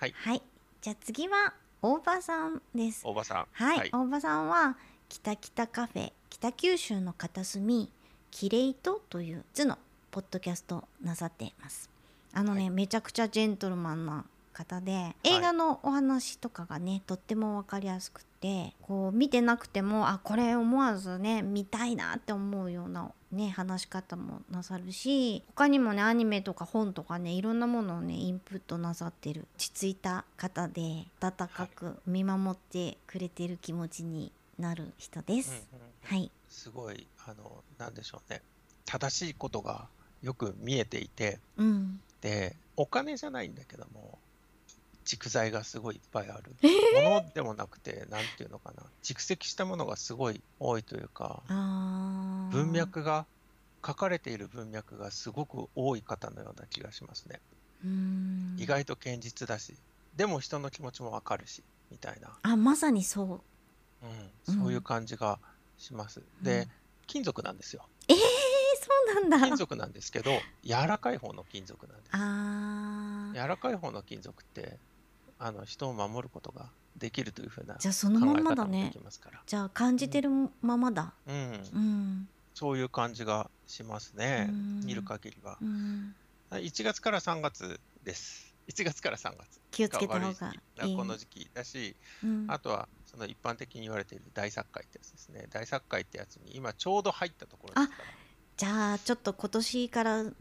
[0.01, 0.41] はい。
[0.81, 3.03] じゃあ次は大場さんです。
[3.05, 3.47] 大場さん。
[3.53, 4.75] はい、大場さんは
[5.07, 7.89] 北北カフェ北九州の片隅
[8.31, 9.77] キレイトという図の
[10.11, 11.89] ポッドキャストをなさっています。
[12.33, 12.69] あのね、はい。
[12.69, 14.25] めちゃくちゃジェントルマンな
[14.59, 35.67] 方で映画のお話とかがねとっても分かりやすくてこう見てなくてもあこれ思わずね見たいなって思うようなね話し方もなさるし他にもねアニメとか本とかねいろんなものをねインプットなさってる落ち着いた方で温かく見守ってくれてる気持ちになる人です。
[35.71, 36.17] うん。
[36.17, 38.41] はい、すごい、あの、なんでしょうね。
[38.85, 39.87] 正しいことが
[40.21, 44.19] よく見えていて、うん、で、お金じゃないんだけども、
[45.09, 46.55] 蓄財がすごいいっぱいある。
[47.03, 48.83] ものでもなくて、なんていうのかな。
[49.01, 53.25] 蓄積したものがすごい多いというか、文脈が、
[53.85, 57.39] 書かれている文脈がすごく多い方のような気がしますね。
[57.83, 59.73] うん意外と堅実だし、
[60.17, 63.41] でも人の気持ちもわかるし、みたいな、あまさにそ
[64.03, 64.07] う
[64.47, 65.39] うん、そういう感じが
[65.77, 66.21] します。
[66.41, 66.67] で、
[67.07, 67.85] 金属なんですよ。
[68.09, 68.23] えー、そ
[69.13, 70.31] うなんだ金属なんですけど、
[70.63, 73.41] 柔らかい方の金属なんです。
[73.41, 74.77] 柔らかい方の金属って、
[75.39, 76.67] あの人を守ることが
[76.97, 78.91] できるというふうなじゃあそのまんまだね。
[78.93, 80.29] きますから、じゃあ感じてる
[80.61, 81.13] ままだ。
[81.27, 81.35] うん。
[81.73, 82.27] うん。
[82.53, 84.85] そういう感じがしますね、うん。
[84.85, 85.57] 見る限りは。
[85.61, 85.65] う。
[85.65, 86.13] ん。
[86.51, 88.53] 1月から3月です。
[88.67, 90.95] 1月から3月気をつけた方が悪いいい。
[90.95, 92.45] この時期だし、うん。
[92.49, 95.47] あとはその一般的に言われている大作会ってやつですね。
[95.49, 98.03] 大作会ってやつに今ちょうど入ったところですか
[98.57, 100.33] じゃあちょっと今年からら、うん、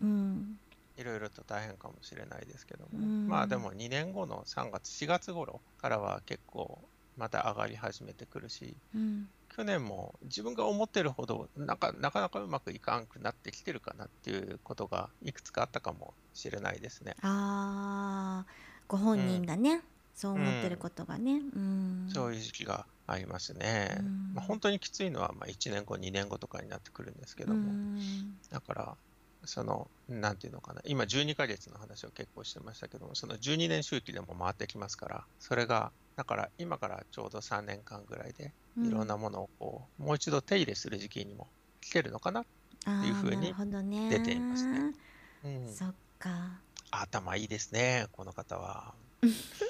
[0.00, 0.58] うん
[0.96, 3.26] いろいろと大変かもしれないですけども、うん。
[3.28, 9.28] まあでも2年後の3月、4月頃からは結構また上がり始めてくるし、うん。
[9.48, 17.16] 去年も自分が思ってるほどなかなかなかうまくいかんくなってきてるかなっていうことがいくつかあったかもしれないですね。
[17.22, 18.70] あー。
[18.86, 19.82] ご本人がね、
[20.14, 21.32] そう思ってることがね。
[21.32, 22.08] うん。
[22.12, 23.96] そういう時期がありますね。
[23.98, 24.34] うん。
[24.34, 28.38] まあ、本当にきついのはまあ1年後、2年後とかになってくるんですけどうも、ん。
[28.50, 28.98] だから、
[29.44, 38.86] その、なんていうのかな、今12ヶ月の話を結構してましたけども、その12年周期でも回ってきますから、それが、だから今からちょうど3年間ぐらいで、うん。
[38.86, 41.48] いろんなものをこう、もう一度手入れする時期にも
[41.80, 42.44] 来てるのかな？
[42.86, 44.10] あーいう風になるほどね。
[44.10, 44.94] 出ていますね。
[45.44, 46.60] うん、そっか。
[46.90, 48.94] 頭いいですね、この方は。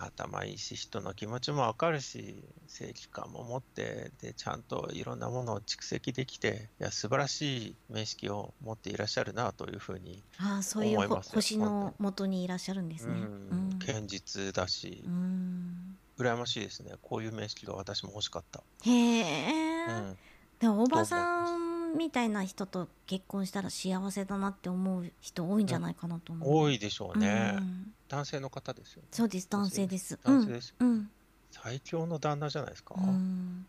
[0.00, 12.88] 頭いいし、人の気持ちもわかるし、正義感も持って、で、ちゃんといろんなものを蓄積できて、いや、素晴らしい面識を持っていらっしゃるなというふうに、あーそういういますよ星の元にいらっしゃるん。
[12.88, 13.16] ですねう
[13.54, 15.96] ん、堅実だしう、ん。
[16.18, 16.92] 羨ましいですね。
[17.02, 18.62] こういう面識が私も欲しかった。
[18.84, 20.18] へえ、うん、
[20.58, 27.54] でもおばさんみたいな人と結婚したら幸せだなって思う人多いんじゃないかなと思う、多いでしょうね。
[27.56, 29.08] うん男性の方ですよね。
[29.12, 30.18] そうです男性です。
[30.24, 31.10] 男性ですうん
[31.52, 32.94] 最強の旦那じゃないですか。
[32.98, 33.06] うん。
[33.08, 33.66] うん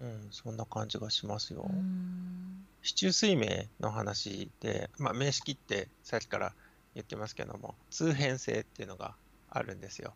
[0.00, 1.66] うん、そんな感じがしますよ。
[1.68, 2.66] うん。
[2.82, 3.46] 市中水明
[3.80, 6.54] の話で、まあ、名式ってさっきから
[6.94, 9.14] 言ってますけども通変性っていうのが
[9.50, 10.14] あるんですよ。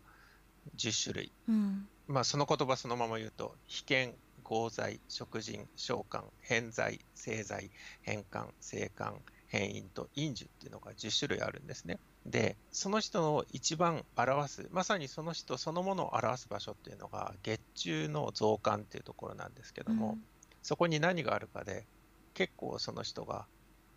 [0.77, 1.33] 10種類。
[1.49, 1.89] うん。
[2.07, 7.71] まあその言葉そのまま言うと被験合罪食人召喚偏在正罪
[8.03, 20.17] 変換生還変因と因樹っていうのが10種類あるんですねでその人の一番表すまさにその人そのものを表す場所っていうのが月中の増刊っていうところなんですけども、
[20.63, 21.87] そこに何があるかで
[22.33, 23.47] 結構その人が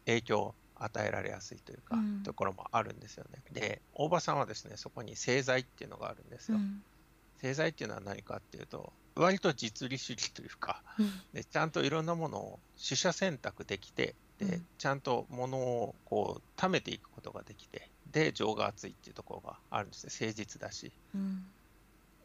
[0.05, 2.23] 影響を与えられやすいというか、うん。
[2.23, 3.41] ところもあるんですよね。
[3.51, 6.57] で大場さんはですねそこに製剤っていうのがあるんですよ。
[6.57, 6.83] うん。
[7.37, 11.11] 製剤っていうのは何かっていうと割と実利主義というかうん。
[11.33, 14.67] でちゃんといろんなものを取捨選択できてで、うん。
[14.77, 20.27] ちゃんとものをこう貯めていくことができてで情が厚いっていうところがあるんですね。
[20.27, 20.91] 誠実だし。
[21.15, 21.45] うん。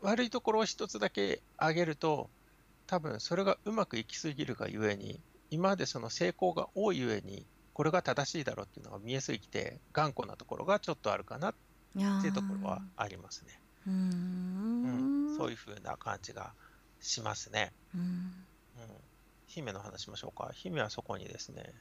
[0.03, 2.29] 悪いところを一つだけ挙げると
[2.87, 5.21] 多分それがうまくいきすぎるがゆえに
[5.51, 11.55] 今までその成功が多いゆえにこれが正しいだろうっていうのが見えすぎて頑固なところがちょっとあるかなっ
[11.95, 13.61] ていうところはありますね。
[13.87, 13.93] うー。
[13.93, 15.35] うん。
[15.35, 16.53] んそういう風な感じが
[17.01, 17.73] しますね。
[17.95, 18.01] うん。
[18.01, 18.37] うん、
[19.47, 20.51] 姫の話しましょうか。
[20.53, 21.73] 姫はそこにですね、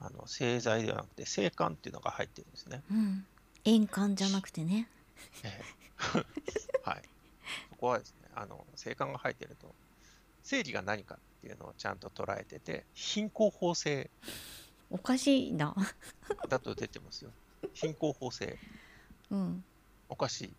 [0.00, 2.82] あの製剤ではなくて性感っていうのが入ってるんですね。
[2.90, 3.26] うん
[3.64, 4.88] 円環じゃなくてね
[5.42, 6.24] ええ
[6.82, 7.02] はい。
[7.70, 9.74] そこはですね、あの性感が入ってると、
[10.42, 14.10] 生理が何かっていうのをちゃんと捉えてて、貧困法制
[14.90, 15.74] おかしいな
[16.48, 17.30] だと出てますよ。
[17.72, 18.58] 貧困法制。
[19.30, 19.64] うん
[20.10, 20.54] おかしい。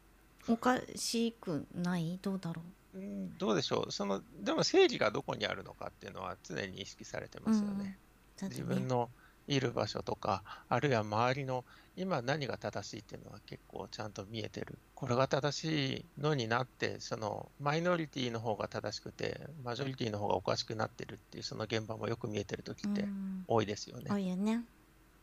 [0.47, 2.17] おかしくない？
[2.21, 2.63] どうだろ
[2.95, 2.97] う？
[2.97, 3.91] んどうでしょう。
[3.91, 7.99] その、でも生理がどこにあるのかっていうのは常に意識されてうますよね。
[8.37, 9.09] うだってね自分の
[9.47, 11.65] いる場所とか、あるいは周りの
[11.95, 14.79] 今何が正しいっていうのは結構ちゃんと見えてる。
[14.95, 24.21] これが正しいのになって、そのマイノリティの方が正しくて、マジョリティの方がおかしくなってるっていうその現場もよく見えてる時ってうん多いですよ多ね。
[24.21, 24.63] いよね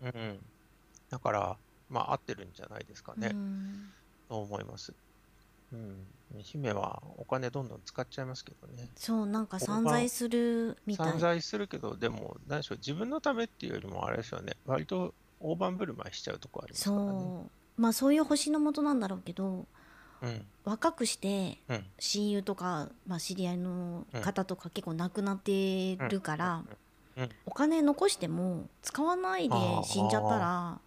[0.00, 0.38] うん。
[1.10, 1.58] だから、
[1.88, 3.28] まあ合ってるんじゃないですかね。
[3.32, 3.94] うん
[4.28, 4.94] と思います。
[5.72, 6.06] うん。
[6.38, 8.88] 姫はお金どんどん使っちゃいますけどね。
[8.96, 17.10] そうなんか散財するみたい散財するけど、でも、何でしょう、自分のためっていうよりもあれですよね、割と大盤振る舞いしちゃうとこありますからね。
[17.10, 19.66] そうまあそういう星のもとなんだろうけど
[20.22, 20.46] うん。
[20.64, 21.84] 若くしてうん。
[21.98, 26.64] 親友とか、まあ、知り合いの方とか結構亡くなってるから、
[27.44, 29.54] お金残しても使わないで
[29.84, 30.80] 死んじゃったら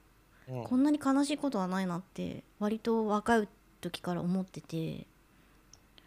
[0.48, 3.48] うんこんなに悲しいことはないなって割と若い
[3.86, 5.06] 時から思ってて。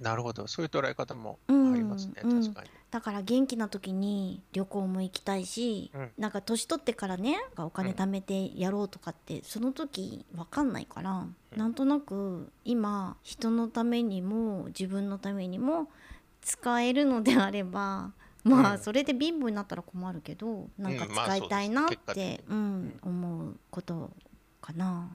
[0.00, 1.74] なるほど、そういう捉え方もあうん。
[1.74, 2.40] りますね、うん。
[2.42, 2.70] 確かに。
[2.90, 6.10] だから元気な時に旅行も行きたいし、うん。
[6.16, 11.58] なんか年取ってからねお金貯めてやろうとかってその時分かんないから、うん。
[11.58, 15.88] なんとなく今人のためにも自分のためにも
[16.42, 18.12] 使えるのであれば
[18.44, 18.66] まうん。
[18.66, 24.12] あそれで貧乏になったら困るけどなんかうんまあ使いたいなってうん思うこと
[24.60, 25.10] かな。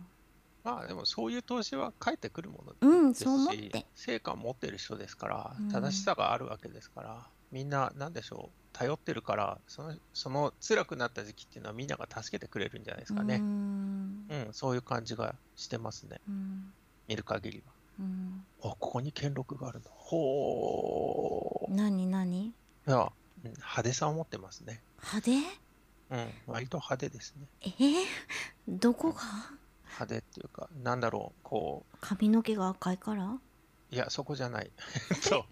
[0.63, 3.53] まあでもそういう投資は返ってくるものうん、ですそう思っ。
[3.53, 13.37] して成果を持ってる人ですからうん正しさがあるわけですから、みんな何でしょう頼ってるからそのその辛くなった時期っていうのはみんなが助けてくれるんじゃないですかうね。
[13.37, 16.73] んうん、そういう感じがしてますねうん
[17.07, 17.73] 見る限りは。
[17.99, 19.85] うんあここに兼録があるの。
[19.89, 21.75] ほー。
[21.75, 22.45] 何何？
[22.47, 22.53] い
[22.85, 23.11] や、
[23.43, 24.81] うん派手さを持ってますね。
[25.01, 25.31] 派手？
[26.11, 27.47] うん、割と派手ですね。
[27.61, 28.05] えー、
[28.67, 29.19] どこが？
[29.93, 33.37] 派手っていうか、なんだろう、こう、髪の毛が赤いから？
[33.91, 34.71] いや、そこじゃない。
[35.21, 35.45] そ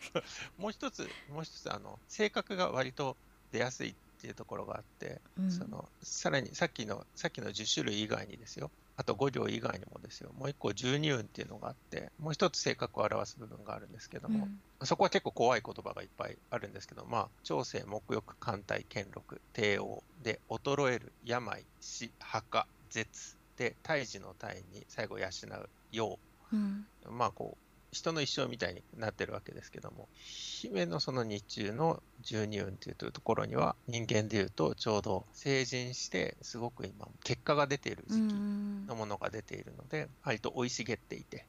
[0.57, 0.61] う。
[0.61, 3.15] もう一つ、もう一つ、あの、性格が割と
[3.51, 8.71] 出やすいっていうところがあって、うんその、さらにさっきの、さっきの10種類以外にですよ。
[8.97, 10.31] あと5行以外にもですよ。
[10.33, 26.19] もう一個12運っていうのがあって、もう一つ性格を表す部分があるんですけども、うんそこは結構怖い言葉がいっぱいあるんですけど、まあ、調整、木欲、艦隊、兼録、帝王で、衰える、病、死、墓、絶で、胎児の胎に最後養う、陽。
[26.51, 26.57] う。
[26.57, 26.87] ん。
[27.11, 38.87] まあ、こう、人の一生みたいになってるわけですけども、姫のその日中の十二運っていうところには、人間でいうとちょうど成人して、すごく今、結果が出ているう時期ん。
[38.87, 41.47] のものが出ているので、割と生い茂っていて、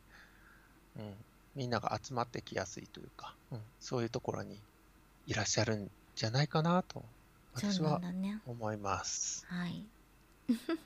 [0.96, 1.16] うん、
[1.54, 4.62] みんなが集まってきやすいというか、うん、そういうところに
[5.26, 7.04] いらっしゃるんじゃないかなと、
[7.54, 8.00] 私は
[8.46, 9.46] 思います。
[9.48, 9.86] はい。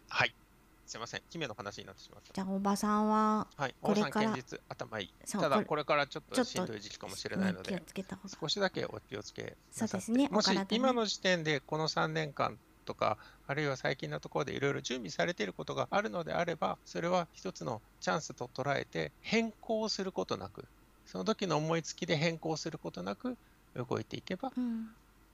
[0.08, 0.45] はい。
[0.86, 1.22] すいません。
[1.30, 2.32] 姫の話になってしまった。
[2.32, 3.74] じゃあおばさんははい。
[3.82, 5.10] これから大さん堅実、頭いい。
[5.28, 13.18] ただこれからちょっとしんどい時期かもしれないので、つけた方が少しだけお気をつけそうですねもし今の時点でこの3年間とか、
[13.48, 20.64] あるいは最近のところでいろいろ準備されていることがあるのであれば、それは一つのチャンスと捉えて変更することなく、
[21.04, 23.36] その時の思いつきで変更することなく
[23.74, 24.90] 動いていけばうん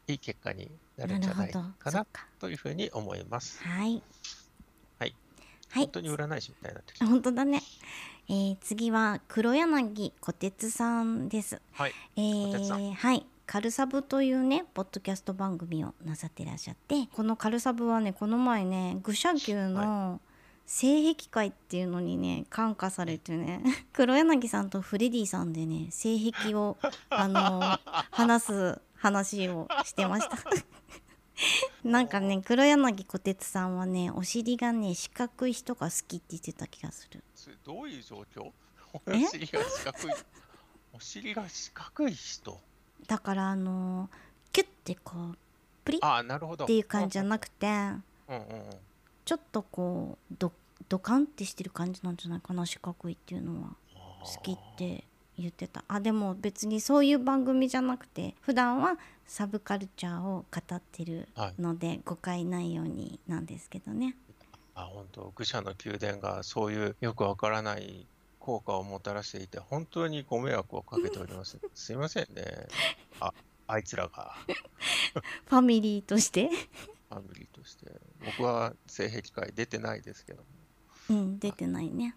[0.08, 2.06] いい結果になるなんじゃないかな
[2.40, 3.62] というふうに思います。
[3.62, 4.02] はいはい
[5.72, 7.06] はい本当に占い師みたいになってきた。
[7.06, 7.62] 本当だね。
[8.28, 11.62] えー、次は黒柳小鉄さんです。
[11.72, 11.92] はい。
[12.16, 13.26] え小鉄さー、はい。
[13.46, 20.20] カルサブというね、ポッドキャスト番組をなさってらっしゃって、このカルサブはね、この前ね、愚者級の
[20.66, 23.62] 性癖会っていうのにね、感化されてね、
[23.94, 26.76] 黒柳さんとフレディさんでね、性癖を、
[27.08, 27.60] あの
[28.12, 30.36] 話す話をしてました。
[31.84, 37.22] なんかね、黒柳小鉄さんはね、お尻がね、四角い人が好きって言ってた気がする。
[37.34, 38.52] それどういう状況？
[38.92, 40.12] おえ尻が四角い。
[40.92, 42.60] お尻が四角い人。
[43.06, 44.08] だからあの
[44.52, 45.38] キュッてこう
[45.84, 46.64] プリッああ、なるほど。
[46.64, 48.70] っていう感じじゃなくてうんうんうん。
[49.24, 50.52] ちょっとこうド
[50.88, 53.76] ドカンってしてる感じなんじゃないかな四角いっていうのは
[54.24, 55.04] 好きって
[55.38, 55.84] 言ってた。
[55.88, 61.28] あでも別にそういう番組じゃなくて普段はサブカルチャーを語ってる
[61.58, 64.16] ので、誤解ないようになんですけどね。
[64.74, 68.06] あ、本当愚者の宮殿がそういうよくわからない
[68.38, 71.58] 効果をもたらしていて、本当にご迷惑をかけております。
[71.74, 72.66] すいませんね。
[73.20, 73.32] あ、
[73.66, 74.34] あいつらが、
[75.46, 76.48] ファミリーとして？
[76.48, 77.86] ファミリーとして。
[78.24, 80.48] 僕は性癖会出てないですけども。
[81.10, 82.16] うん出てないね。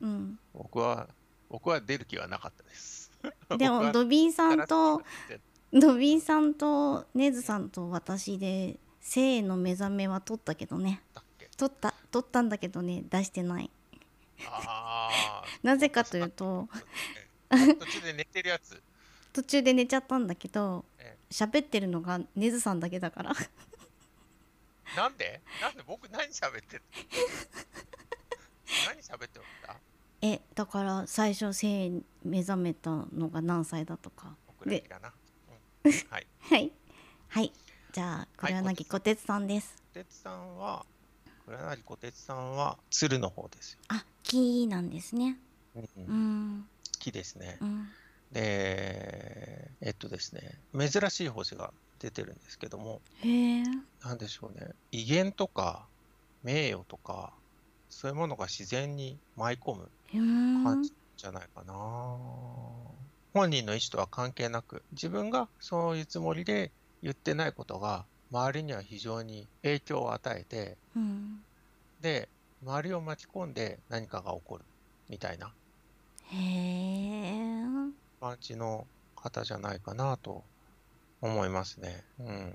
[0.00, 0.38] うん、うん。
[0.52, 1.08] 僕は、
[1.48, 3.10] 僕は出る気はなかったです。
[3.56, 5.40] でもドビーさんと出
[5.72, 11.02] ドビーさんとネズさんと私で性の目覚めは取ったけどね。
[11.56, 13.70] 取った取ったんだけどね出してない。
[15.62, 16.68] なぜかというと
[17.50, 18.82] 途中で寝てるやつ。
[19.32, 23.32] 途中で寝ちゃったんだけどえ喋ってるのがネズさんだけだから。
[24.96, 25.40] なんで？
[25.60, 26.82] なんで僕何喋ってる？
[28.86, 29.76] 何喋ってました
[30.26, 34.34] えだから最初性に目覚めたのが何歳だとか？
[34.46, 35.12] 僕らだな、
[35.84, 36.26] うん、はい。
[36.40, 36.72] はい。
[37.28, 37.52] はい。
[37.92, 40.86] じゃあ黒柳小鉄さんです、小鉄さんは
[41.44, 45.38] 黒柳小鉄さんは鶴の方ですよ、あ木なんですね。
[45.76, 45.88] うん。
[46.06, 46.68] うん。
[46.98, 47.58] 木ですね。
[47.60, 47.88] うん。
[48.32, 53.02] でえっとですね珍しい星が出てるんですけども。
[53.20, 53.62] へえ
[54.02, 54.70] なんでしょうね。
[54.90, 55.86] 威厳とか
[56.42, 57.34] 名誉とか
[57.90, 59.88] そういうものが自然に舞い込む
[60.20, 61.74] 感じじゃないかな。
[63.32, 66.70] 本人の意思とは関係なく、自分がそういうつもりで
[67.02, 71.40] 言ってないことが、周りには非常に影響を与えて、うん
[72.00, 72.28] で、
[72.62, 74.64] 周りを巻き込んで何かが起こる、
[75.08, 75.52] みたいな
[76.30, 77.64] へえ
[78.20, 78.86] 感じの
[79.16, 80.42] 方じゃないかなと
[81.20, 82.04] 思いますね。
[82.20, 82.54] うん。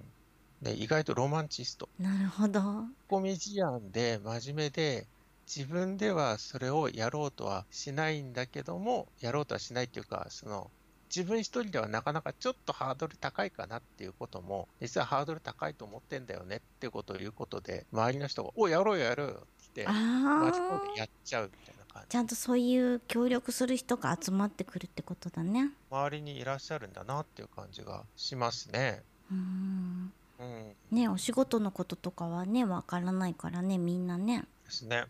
[0.61, 1.89] で、意外とロマンチスト。
[1.99, 2.61] なるほど
[3.07, 5.07] コミジアンで真面目で、
[5.53, 10.69] 自分ではそれをやろうとはしないんだけども、やろうとはしないっていうか、その、
[11.13, 22.09] 自分一人ではなかなかちょっとハードル高いかなっていうことも、実はハードル高いと思ってんだよねっていうことを言うことで、周りの人が、おやろうよやろうよっつっきて、あ町工ーでやっちゃうみたいな感じ。
[22.09, 25.71] ちゃんとそういう協力する人が集まってくるってことだね。
[25.89, 29.01] 周りにいらっしゃるんだなっていう感じがしますね。
[29.31, 30.13] うん。
[30.39, 30.75] うん。
[30.91, 34.43] ねお仕事のこととかはねわからないからねみんなね。
[34.65, 35.05] ですね。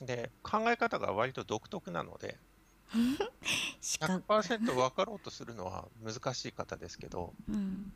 [0.00, 2.40] で、考え方が割と独特なので、
[3.80, 7.92] しか、100%分かろうとするのは難しい方ですけど、うん。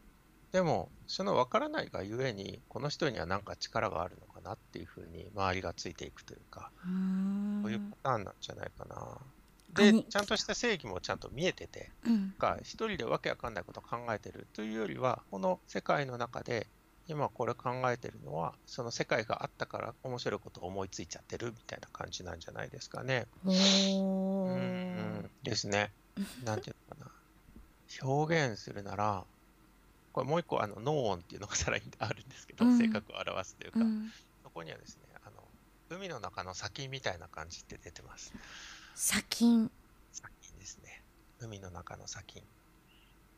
[0.53, 6.73] でも、その分からないがゆえに、この人には何か力があるのかなっていうふうに周りがついていくというか、
[7.63, 9.35] そういうパターンなんじゃないかな。
[9.75, 12.35] あで、にちゃんとした正義もちゃんと見えてて、うん。
[12.39, 16.71] が一人でわけわかんないことを考えてるというよりは、この世界の中で
[17.07, 23.27] 今これ考えてるのは、その世界があったから面白いことを思いついちゃってるみたいな感じなんじゃないですかね。
[23.45, 25.91] うん、うん、ですね。
[26.45, 27.11] なんていうのかな。
[28.09, 29.25] 表現するなら、
[30.13, 34.11] これもう一個あのノーオンっていうのがさらにあるんですけど、うん性格を表すというか、うん。
[34.43, 35.43] そこにはですね、あの
[35.91, 38.33] 海の中の砂金みたいな感じって出てます。
[38.95, 39.71] 砂金。
[40.13, 41.03] 砂金ですね。
[41.41, 42.43] 海の中の砂金。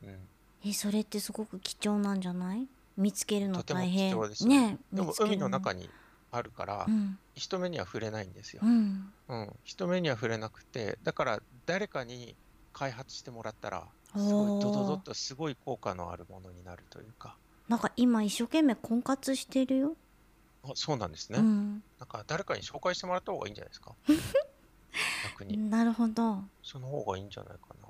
[0.05, 0.29] うん。
[0.65, 2.69] え、それってすごく貴重なんじゃない？
[2.97, 4.17] 見つけるのとても貴大変。
[4.19, 5.89] 重ですねねでも海の中に
[6.31, 7.19] あるから、うん。
[7.35, 8.67] 人目には触れないんですよう。
[8.67, 9.13] ん。
[9.29, 9.53] うん。
[9.65, 12.35] 人目には触れなくて、だから誰かに
[12.73, 17.37] 開発してもらったら、すごいドドドッとすごい効果のあるものになるというか。
[17.69, 19.97] なんか今一生懸命婚活してるよ。
[20.65, 21.39] あそうなんですね。
[21.39, 21.83] うん。
[21.99, 23.95] なんか誰かに紹介してもらった方がいいんじゃないですか。
[25.25, 25.59] 逆に。
[25.71, 26.43] なるほど。
[26.63, 27.86] その方がいいんじゃないかな。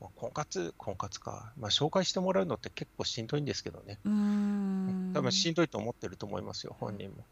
[0.00, 1.52] まあ、婚活、婚活か。
[1.56, 3.98] まあ、紹介してもらうのって結構しんどいんですけどね。
[4.04, 5.10] うーん。
[5.12, 7.24] 多分しんどいと思ってると思いますよ、本人も。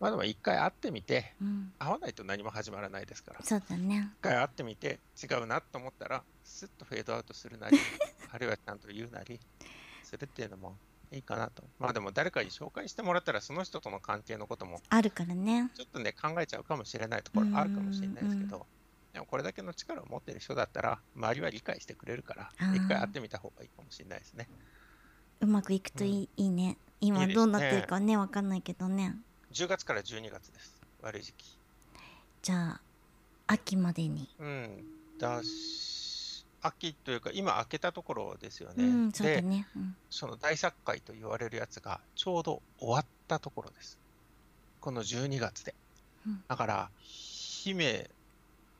[0.00, 1.72] まあでも一回会ってみて、うん。
[1.78, 3.40] 会わないと何も始まらないですから。
[3.40, 4.10] 一そうだね。
[4.20, 7.78] 回会ってみて、違うなと思ったら、スッとフェードアウトするなり、
[8.30, 9.40] あるいはちゃんと言うなり
[10.04, 10.76] するっていうのも
[11.10, 11.64] いいかなと。
[11.78, 15.70] まあでも誰かに紹介してもらったら、その人との関係のこともあるからね。
[15.74, 18.66] ちょっとね、考えちゃうかもしれないところあるかもしれないですけど、
[19.18, 24.48] でもこれだけの力を持ってる人だったら、周りは理解してくれるから一回会ってみた方がいいかもしれないですね。
[25.40, 26.78] うまくいくといい,、いいね。
[27.00, 29.16] 今いいねどうなってるかね、わかんないけどね。
[29.52, 30.80] 10月から12月です。
[31.02, 31.58] 悪い時期。
[32.42, 32.80] じゃあ、
[33.48, 34.28] 秋までに。
[34.38, 34.84] うん。
[35.18, 38.84] だし、秋というか、今開けたところですよね。
[38.84, 39.66] うん、そうだで、ね。
[39.74, 39.96] うん。
[40.10, 43.98] その大作会と言われるやつがちょうど終わったところです。
[44.80, 45.74] この12月で。
[46.24, 48.08] うんだから、姫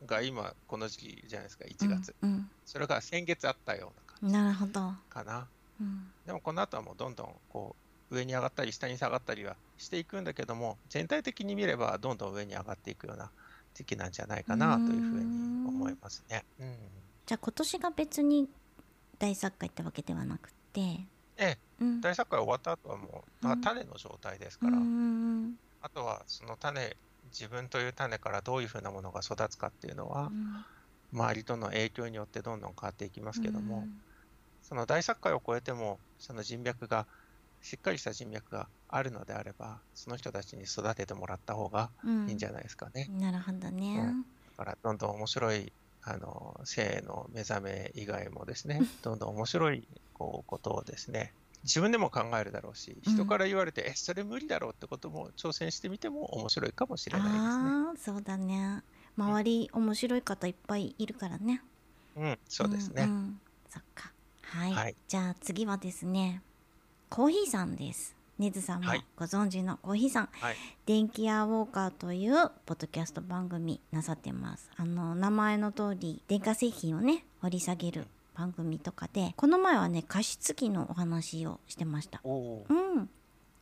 [0.07, 2.14] が今この時期じゃないですか、1月。
[2.22, 2.51] うん。
[2.64, 3.92] それが先月あったよ
[4.22, 4.72] ううん、ななるほど。
[4.80, 5.49] 感じかな。
[5.80, 6.12] うん。
[6.26, 7.76] でもこの後はもうどんどんこ
[8.11, 13.30] う上に上がったり下に下がったりはしていくんだけども、全体的に見ればどんどん上に上がっていくような
[13.74, 16.44] 時期なんじゃないかなというふうに思いますね。
[16.59, 16.76] うん。
[17.26, 18.49] じゃあ今年が別に
[19.18, 20.80] 大作会ってわけではなくて。
[20.80, 21.07] え
[21.38, 22.01] え、うん。
[22.01, 25.55] 大作会終わった後はもううん種の状態ですうから、ん。
[25.82, 26.96] あとはその種、
[27.33, 30.31] 自分という種からどういうふうなものが育つかっていうのは、
[31.12, 33.87] 周りとの影響によってどんどん変わっていきますけども、
[34.62, 37.07] その大作会を超えても、その人脈が、
[37.61, 43.09] しっかりした人脈があるのであれば、その人たちに育ててもらった方がうん、いいんじゃないですかね。
[43.11, 43.99] なるほどね。
[43.99, 44.24] うん
[44.59, 45.72] だから、どんどん面白い、
[46.03, 51.33] あの、性の目覚め以外もですね、 どんどん面白い、こう、ことをですね、
[51.64, 58.82] 自分でも考えるだろうし、うん人から言われて、え、それ無理だろうってことも挑戦してみても面白いかもしれないああ、そうだね。
[59.16, 61.62] 周り面白い方いっぱいいるからね。
[62.14, 62.24] ですね。
[62.24, 63.04] うん、そうですね。
[63.04, 64.12] んんそっか。
[64.42, 64.72] はい。
[64.72, 66.42] はいじゃあ次はですね、
[67.11, 68.16] コーヒーさんです。
[68.38, 70.28] ねずさんもはいご存知のコーヒーさん。
[70.32, 70.56] はい。
[70.86, 74.70] 電気屋ウォーカーというポッドキャスト番組なさってます。
[74.76, 78.06] あの、名前の通り、電化製品をね、掘り下げる
[78.39, 82.20] 番組とかで、この前はね、加湿器のお話をしてました。
[82.24, 83.11] うん。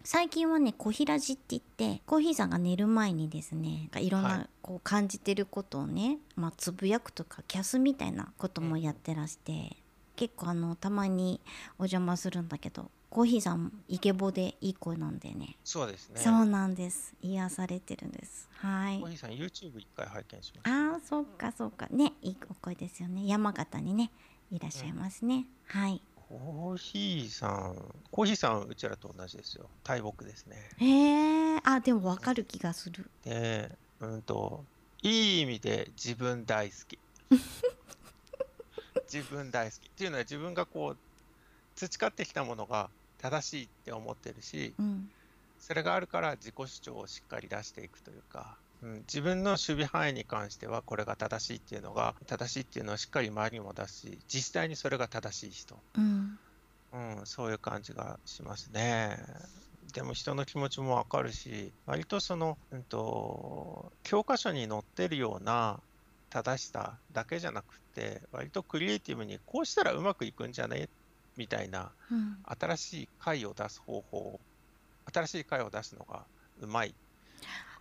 [0.04, 9.78] 最近はね、コヒラジって言って、コーヒーさんが寝る前にですね、いろんはなこう感じてることをね、まあ、つぶやくとか、キャスみたいなこともやってらして、
[10.14, 11.40] 結構あの、たまに
[11.78, 15.56] お邪魔するんだけど、コーヒーさん、イケボでいい声なんでね。
[15.64, 16.20] そうですね。
[16.20, 17.14] そうなんです。
[17.22, 18.46] 癒されてるんです。
[18.58, 19.08] はいコー。
[19.08, 20.92] ヒーさん、YouTube 一回拝見しました。
[20.92, 21.88] ああ、そうか、そうか。
[21.90, 23.26] ね、いいお声ですよね。
[23.26, 24.10] 山形にね、
[24.50, 25.46] いらっしゃいますね。
[25.66, 26.00] はい。
[26.28, 27.76] コーヒーさん、
[28.10, 29.66] コーヒーさん、うちらと同じですよ。
[29.84, 30.56] 大木ですね。
[30.78, 33.08] へえ、あ、でもわかる気がする。
[33.24, 33.70] で、
[34.00, 34.64] うんと、
[35.02, 36.98] いい意味で自分大好き。
[39.12, 39.86] 自分大好き。
[39.86, 40.96] っていうのは自分がこう、
[41.76, 45.10] 培ってきたものが正しいって思ってるし、うん。
[45.60, 48.56] それがあるから自己主張をしっかり出していくというか、
[48.86, 55.76] うん、自分の守備範囲に関してはこれが正しいっていうのが、正しいっていうのはしっかり周りにも出すし、実際にそれが正しい人。
[55.98, 56.38] うん。
[56.92, 59.18] うん、そういう感じがしますね。
[59.92, 65.80] ても人の気持ちもわかるし、割とその、うんと、教科書に載ってるような
[66.30, 70.88] 正しさだけじゃなくて、割とクリエイティブにこうしたらうまくいくんじゃね？
[71.36, 74.40] みたいな、うん新しい回を出す方法、
[75.12, 76.24] 新しい回を出すのが
[76.60, 76.94] うまい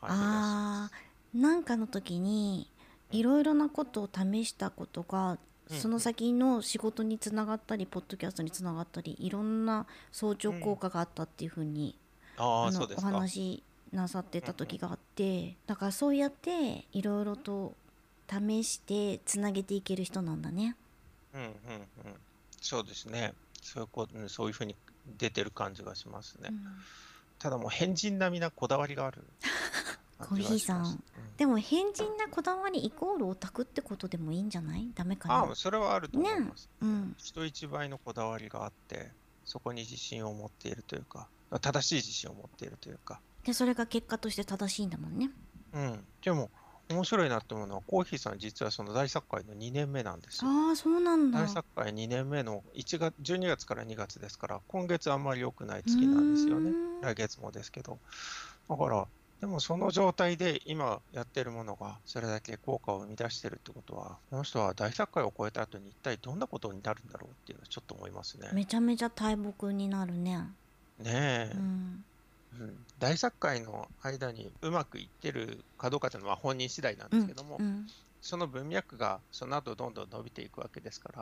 [0.02, 2.70] あーなんかの時に
[3.12, 5.38] いろいろなことを試したことが
[5.70, 11.98] うんその先の仕事につながったりポッドキャストにつながったりいろんな相乗効果があったっていうふうに、
[12.36, 12.42] す。
[12.42, 12.72] あお。
[13.02, 17.74] 話なさってた時があってだからそうやっていろいろと
[18.30, 20.76] 試してつなげていける人なんだね。
[21.34, 21.56] うんうんうん。
[22.62, 23.34] そうですね。
[23.62, 24.76] そういうこうんそういうふうに
[25.18, 26.50] 出てる感じがしますね。
[26.52, 26.66] うん
[27.38, 29.24] ただもう変人並みなこだわりがある。
[30.18, 31.04] コーヒーさん
[31.38, 34.90] でも変人なこだわりイコールオタクってことでもいいんじゃない？
[34.96, 35.36] ダメかな？
[35.36, 36.70] ああ、それはあると思います。
[36.82, 39.12] うん人一倍のこだわりがあって、
[39.44, 41.28] そこに自信を持っているというか、
[41.62, 43.20] 正しい自信を持っているというか。
[43.44, 45.30] でそれが結果として正しいんだもんね。
[45.74, 46.04] うん。
[46.24, 46.50] でも、
[46.90, 50.50] 面白いなって思うのは、コーヒーさん実はその大作会の2年目なんですよ。
[50.50, 51.42] ああそうなんだ。
[51.42, 56.72] 大作会2年目の1月12月から2月ですから、今月あんまり良くない月なんですよね。
[57.02, 58.00] 来月もですけど。
[58.70, 59.06] だから、
[59.42, 68.50] でもその状態で今やってるものがそれだけ効果を生み出してるってことは、この人は大作会を超えた後に一体どんなことになるんだろうっていうのはちょっと思いますね。
[68.54, 70.40] めちゃめちゃ大木になるね。
[71.00, 71.58] ねえう。
[71.58, 72.04] ん。
[72.60, 77.88] うん大作会の間にうまくいってるかどうかというのは本人次第なんうんですけども、うん
[78.22, 81.20] その文脈がその後どんどん伸びていくわけですから、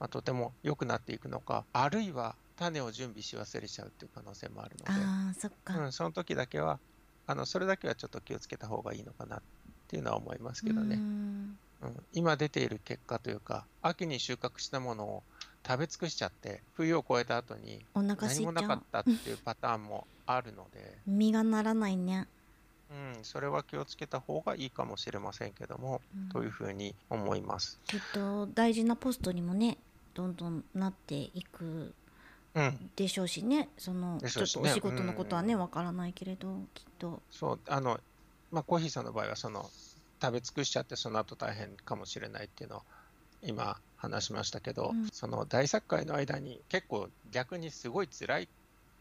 [0.00, 5.78] まあ、とても良くなっていくのか、あるいは種を準備し忘れちゃうっていう可能性もあるので、ああそっか。
[5.78, 6.80] うん、その時だけは
[7.30, 9.40] あの、それだけはちょっと気をつけた方がいいのかなっ
[9.86, 10.96] ていうのは思いますけどうね。
[10.96, 15.22] んうん、今出ている結果というか、秋に収穫したものを
[15.64, 18.82] 食べ尽くしちゃって、冬を越えた後に何もなかっ。
[18.90, 22.26] たっていうパターンもあるので、実がならないね。
[22.90, 27.78] うん、それは気をつけた方がいいかもしれませんけども、うんというふうに思います。
[27.86, 29.78] きっと大事なポストにもね
[30.14, 31.94] どんどんなっていく
[32.54, 37.20] うん、でしょうしねそのちょっとお仕事のことはねうんわからないけれどきっと。
[37.30, 37.98] そう、あの、
[38.52, 39.68] まあ、コーヒーさんの場合は、その、
[40.22, 42.82] 食べ尽くしちゃって、その後大変かもしれないっていうのを、
[43.42, 48.48] 今話しましたけど、うんその大作会の間に結構逆にすごい辛い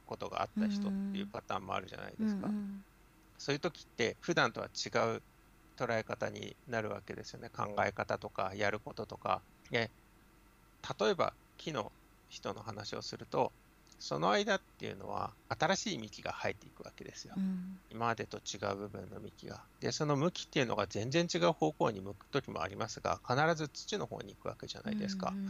[0.07, 2.47] ことがあった人っていうパターンもあるじゃないですか。
[2.47, 2.83] うんうん
[3.37, 5.21] そういう時って普段とは違う
[5.77, 7.49] 捉え方になるわけですよね。
[7.49, 9.41] 考え方とかやることとか。
[9.71, 9.89] で
[10.99, 11.89] 例えば木の
[12.29, 13.51] 人の話をすると、
[13.99, 17.33] その間っていうのは新しい幹が生えていくわけですよ。
[17.35, 19.61] うん今までと違う部分の幹が。
[19.81, 25.33] で、その向きっていうのが全然違う方向に向く時もありますが、必ず土の方に行くわけじゃないですか。
[25.35, 25.49] うん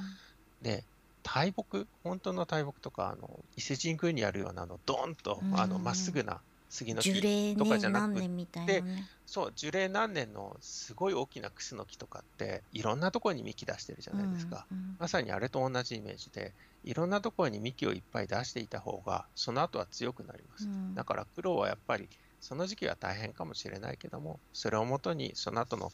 [0.61, 0.83] で、
[1.23, 9.07] 大木、本当の大木とか、あの伊勢神宮にあるようなあのドーンとうんあのまっすぐな杉の樹木とかじゃなく何年みたいなね。
[9.25, 14.67] そう、樹齢何年のすごい大きなクスノキとかって、いろんなところに幹出してるじゃないですか。
[14.71, 16.53] うんうんまさにあれと同じイメージで、
[16.83, 20.67] いろんなところに幹をいっぱい出していた方が、その後は強くなります。
[20.67, 22.09] うんだから苦労はやっぱり、
[22.41, 25.89] その時期は大変かもしれないけども、それをもとに、その後の、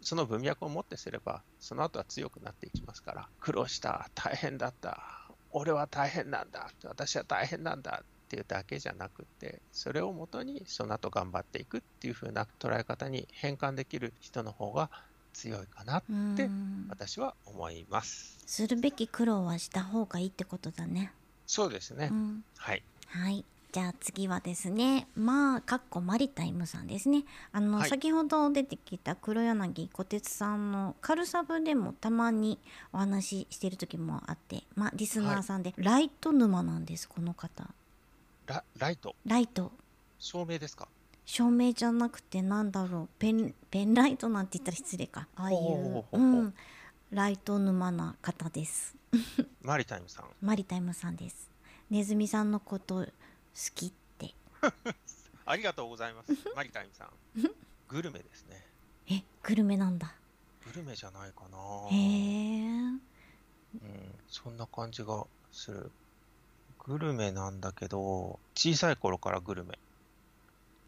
[0.00, 4.98] その文脈をもってすれば、その後は強くなっていきますから、苦労した、大変だった、
[5.50, 14.90] 俺は大変なんだ、私は大変なんだっていうだけじゃなくて、それをもとに、その後頑張っていくっていう風な捉え方に変換できる人の方が
[15.32, 18.38] 強いかな、うん私は思います。
[18.46, 21.12] するべき苦労はした方がいいってことだね。
[21.46, 22.08] そうですね。
[22.10, 22.82] うんはい。
[23.08, 23.44] はい。
[23.70, 27.24] じゃあ次はですね、まあ、かっこマリタイムさんですね。
[27.52, 32.58] あの、はい先ほど出てきた黒柳小鉄さんの軽サブでもたまに
[32.92, 37.68] お話ししてる時もあって、まあ、リスナーさんで、ライト沼なんです、この方。
[38.46, 39.72] ラライト、ライト。
[40.18, 40.88] 照明ですか？
[41.24, 46.54] 照明じゃなくてなんだろうペンペンライトなんて言ったら失礼かああいううん、
[47.10, 48.94] ライト沼な方です
[49.62, 50.26] マリタイムさん。
[50.40, 51.50] マリタイムさんです
[51.90, 53.10] ネズミさんのこと好
[53.74, 54.34] きって
[55.44, 56.32] ありがとうございます。
[56.54, 57.10] マリタイムさん。
[57.88, 58.64] グルメですね。
[59.10, 60.14] えグルメなんだ
[60.64, 61.58] グルメじゃないかな。
[61.90, 63.00] へえうん、
[64.28, 65.90] そんな感じがする。
[66.86, 69.78] グルメなんだけど、小さい頃からグルメ。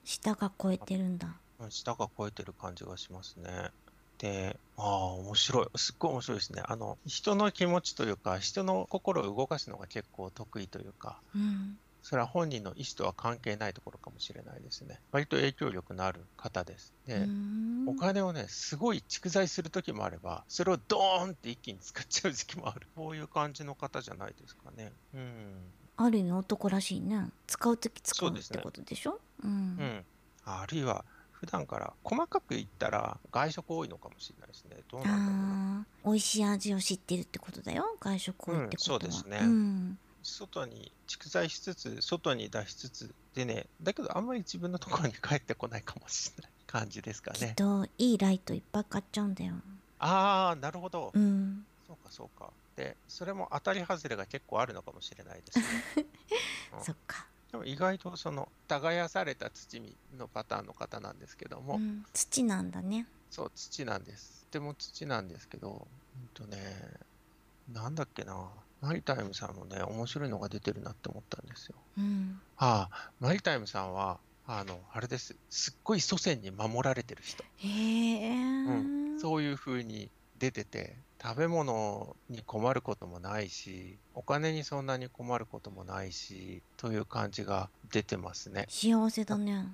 [0.03, 3.71] 舌が超えてるんだうん舌が超えてる感じがしますね。
[4.19, 5.67] で、ああ、面白い。
[5.77, 6.63] すっごい面白いですね。
[6.65, 15.01] あの、人の気持ちというか、人の心を動かすのが結構得意というか、うんそれは本人の意思とは関係ないところかもしれないですね。
[15.13, 16.95] 割と影響力のある方です。
[17.07, 17.33] で、
[17.87, 22.89] お金をね、すごい蓄財する時もあれば、それをドーンって一気に使っちゃう時期もある。
[22.95, 24.95] こういう感じの方じゃないですかね。
[25.15, 25.75] うん。
[26.01, 27.29] ある意味男らしいね。
[27.47, 29.21] 使う時使うってことでしょ？
[29.43, 29.77] ううん。
[29.77, 30.05] ん。
[30.45, 34.77] あるいは、普段から細かく言ったら外食多いのかもしれないですね。
[34.91, 36.13] どうなんだろう。
[36.13, 37.85] 美味しい味を知ってるってことだよ。
[38.01, 39.39] 外食多いってことは、うんそうですね。
[39.43, 39.99] うん。
[40.23, 47.55] 外に蓄財しつつ、外に出しつつ、でね、だけどあんまり自分のところに帰ってこないかもしれない感じですかきっね。
[47.57, 49.55] といいライトいっぱい買っちゃうんだよ。
[50.01, 51.11] ああ、なるほど。
[51.15, 51.65] うん。
[51.87, 52.51] そうか、そうか。
[52.79, 55.65] で、それも当たり外れが結構あるのかもしれないですね。
[56.79, 59.83] うんそっか、でも意外とその耕された土
[60.17, 64.47] のパターンの方なんですけども、うん、土なんだねそう、土なんです。
[64.53, 66.59] でも土なんですけど、うんとね、
[67.73, 68.49] なんだっけな、
[68.81, 71.75] マリタイムさんもね、面白いのが出てるなって思ったんですよ。
[71.99, 75.35] うんああ、マリタイムさんは、あの、あれです。
[75.51, 77.43] すっごい祖先に守られてる人。
[77.57, 78.71] へえ、う
[79.17, 88.67] ん、そういう風に出てて、食べ物に困ることもないし、お金にそんなに困ることもないし、という感じが出てますね。
[88.69, 89.67] 幸せだね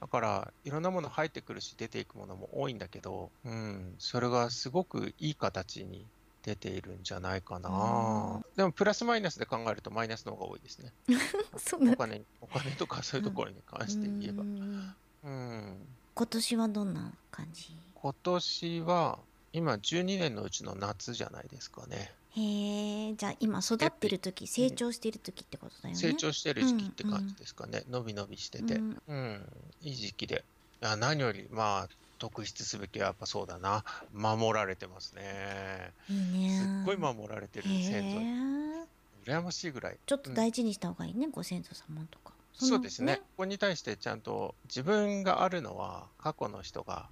[0.00, 6.06] だから、いろんなもの入ってくるし、出ていくものも多いんだけど、うん、それがすごくいい形に
[6.42, 8.40] 出ているんじゃないかうんな。
[8.56, 10.92] でも、プラスマイナスで考えるとマイナスの方が多いです ね。
[11.92, 14.46] お金、お金とかそういうところに関して言えばう。
[14.46, 15.86] んうん。
[16.14, 17.76] 今年はどんな感じ？
[17.94, 19.18] 今年は、
[19.52, 22.12] 今12年のうちの夏じゃないですかね。
[22.36, 27.82] へえじゃあ今育ってる時成長してる時ってことだよね成長してる時期って感じですかね。
[27.90, 28.74] 伸び伸びしてて。
[28.74, 29.40] うんうん、
[29.82, 30.44] いい時期で。
[30.82, 31.88] いや何より、まあ、
[32.18, 33.84] 特筆すべきはやっぱそうだな。
[34.12, 35.92] 守られてますね。
[36.08, 38.26] いいねすっごい守られてるへ先祖に。
[38.26, 38.84] え
[39.24, 39.98] 羨ましいぐらい。
[40.06, 43.16] ちょっと大事にした方がいいね、ご先祖様とかそうですね。
[43.16, 47.08] ここに対してちゃんと自分があるのは過去の人が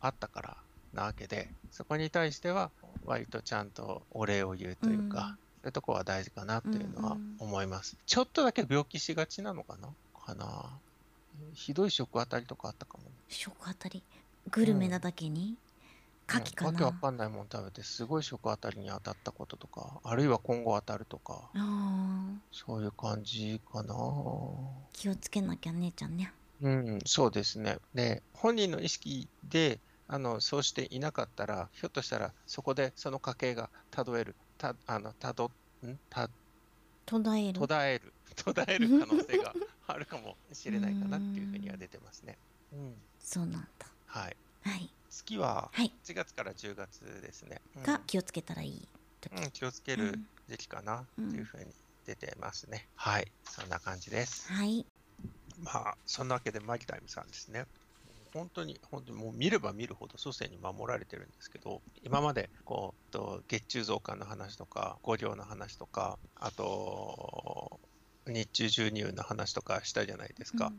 [0.00, 0.56] あったから
[0.96, 2.70] なわけで、そこに対しては
[3.04, 7.96] 割とちゃんとお礼を言うというか、うんそういうとこは大事かなっていうのはうんうん思います。
[8.06, 9.88] ちょっとだけ病気しがちなのかな？
[10.24, 10.70] かな？
[11.54, 13.10] ひどい食当たりとかあったかもね。
[13.28, 14.00] 食あたり？
[14.52, 15.56] グルメなだけに、
[16.28, 21.50] 牡蠣かうんわけわな、かんないもん食べてすごい食当たりに当たったこととか、あるいは今後当たるとか、
[22.52, 23.94] そういう感じかな。
[24.92, 26.32] 気をつけなきゃ姉ちゃんね
[26.62, 27.78] うん、そうですね。
[27.92, 35.46] で、本人の意識で、あの、そうしていなかったら、ひょっとしたら、そこでその家系がたどえる、た、あの、たど、
[35.86, 35.98] ん？
[36.08, 36.28] た、
[37.04, 37.58] 途絶える。
[37.58, 42.38] 途絶える、 途絶える可能性があるかもしれないかなっていうふうには出てますね。
[42.70, 43.96] うん、そうなんだ。
[44.06, 44.38] はい。
[44.60, 44.96] はい。
[45.08, 46.00] 月ははい。
[46.02, 47.62] 1月から10月ですね。
[47.76, 47.86] うん。
[47.86, 48.88] が気をつけたらいい
[49.20, 50.28] 時、うん、気をつけるうん。
[50.48, 51.72] 時期かなっていうふうに
[52.04, 52.90] 出てますね。
[52.96, 54.52] はい、そんな感じです。
[54.54, 54.86] はい。
[55.58, 57.66] まあ、そんなわけでマリタイムさんですね。
[58.36, 67.80] 本当に、本当にもう見れば見るほど祖先に守られてるんですけど、今まで、こう、と月中増加の話とか、五稜の話とか、あと、
[68.26, 70.72] 日中授乳の話とかしたじゃないですか。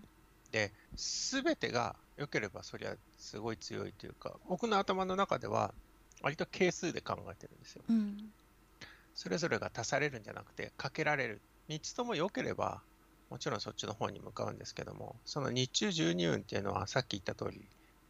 [0.51, 5.73] で、すべてが良ければ、そりゃすごい強いというか、僕の頭の中では、
[6.21, 7.83] 割と係数で考えてるんですよ。
[7.89, 8.17] うん、うん
[9.17, 11.41] それぞれが足されるんじゃなくて、かけられる。
[11.69, 12.83] 3つとも良ければ、
[13.29, 17.65] もちろんそっちの方に向かうんですけども、その日中12運っていうのはさっき言った通り、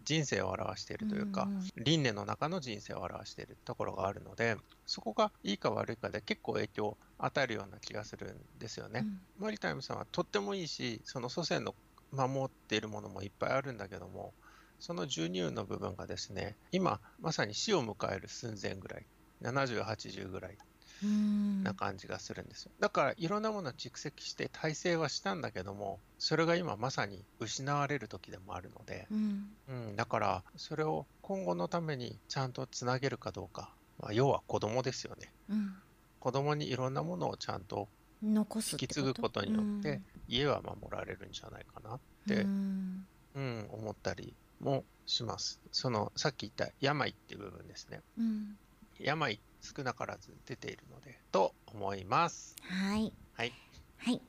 [0.05, 4.55] 人生を表しているというか、んん輪廻の中の人生を表しているところがあるので、
[4.85, 9.01] そこがいいか悪いかで結構影響を与えるような気がするんですよね。
[9.03, 11.75] うんマリタイムさんはとってもいいし、その祖先の
[12.11, 14.33] 守っているものもいっぱいあるんだけども、
[14.79, 19.05] その12運の部分がですね、今まさに死を迎える寸前ぐらい、
[19.41, 20.57] 70、80ぐらいうん
[21.03, 22.71] な感じがするんですよ。
[22.79, 29.49] だからいろんなものを蓄積して体制はしたんだけども、それが今まさに失われる時でもあるので、うん。
[29.67, 33.69] うん、だからそれを今後のためにちゃんとつなげるかどうか、
[33.99, 35.31] まあ、要は子供ですよね。
[35.49, 35.75] うん。
[36.19, 37.87] 子供にいろんなものをちゃんと
[38.23, 38.45] 引
[38.77, 43.05] き継ぐことによって、家は守られるんじゃないかなって、うん。
[43.35, 45.59] うん、思ったりもします。
[45.71, 48.01] そのさっき言った病っていう部分ですね。
[48.17, 48.57] うん。
[48.99, 52.55] 病少なからず出ているので、と思います。
[52.61, 53.13] はい。
[53.33, 53.53] はい。
[53.97, 54.21] はい。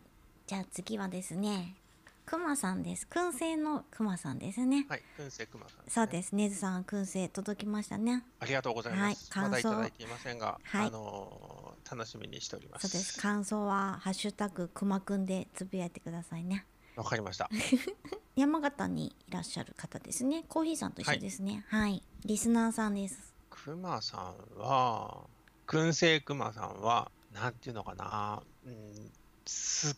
[0.46, 1.76] じゃあ次はですね
[2.24, 3.06] くまさんです。
[3.10, 4.86] 燻製のくまさんですね。
[4.88, 6.50] はい、燻製熊さん、そうですね。
[6.50, 8.22] ずさん燻製届きましたね。
[8.40, 9.32] ありがとうございます。
[9.32, 9.44] はい。
[9.44, 10.86] 感想まだいただいていませんが、はい。
[10.88, 11.58] あのー
[11.90, 12.88] 楽しみにしております。
[12.88, 13.18] そうです。
[13.18, 16.66] 感想はハッシュタグくまくんでつぶやいてくださいね。
[16.96, 17.48] わかりました。
[18.36, 20.44] 山形にいらっしゃる方ですね。
[20.48, 21.64] コーヒーさんと一緒ですね。
[21.68, 23.27] はい、リスナーさんです
[23.64, 25.26] 熊さんは、
[25.66, 29.10] 燻製熊さんは、なんていうのかな、うん、
[29.46, 29.96] すっ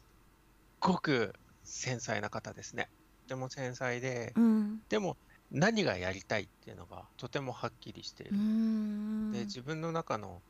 [0.80, 1.34] ごく
[1.64, 2.88] 繊細な方ですね。
[3.24, 5.16] とても繊細で、うんでも
[5.52, 8.36] 何がやりたいっていうのがとてもはっきりしていうる。
[8.36, 10.40] んで、自分の中の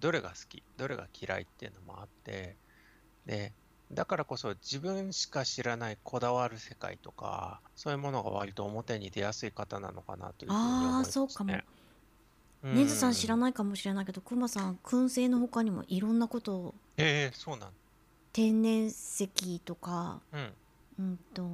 [0.00, 2.56] どれが好き、どれが嫌いっていうのもあって、
[3.26, 3.52] で
[3.92, 11.52] だからこそ自分しか知らないこだわる世界とかそういうものが割と表に出やすい方なのかなというふうに思いああ、ますそうかも。
[12.62, 12.74] ね。
[12.82, 13.38] ねずさん知らい。
[13.38, 17.68] ないかもしれないけど、くまさん、燻製の他にもいろんなことを、ええそうなん。
[18.32, 20.52] 天然石とか、うん。
[20.98, 21.48] うんと、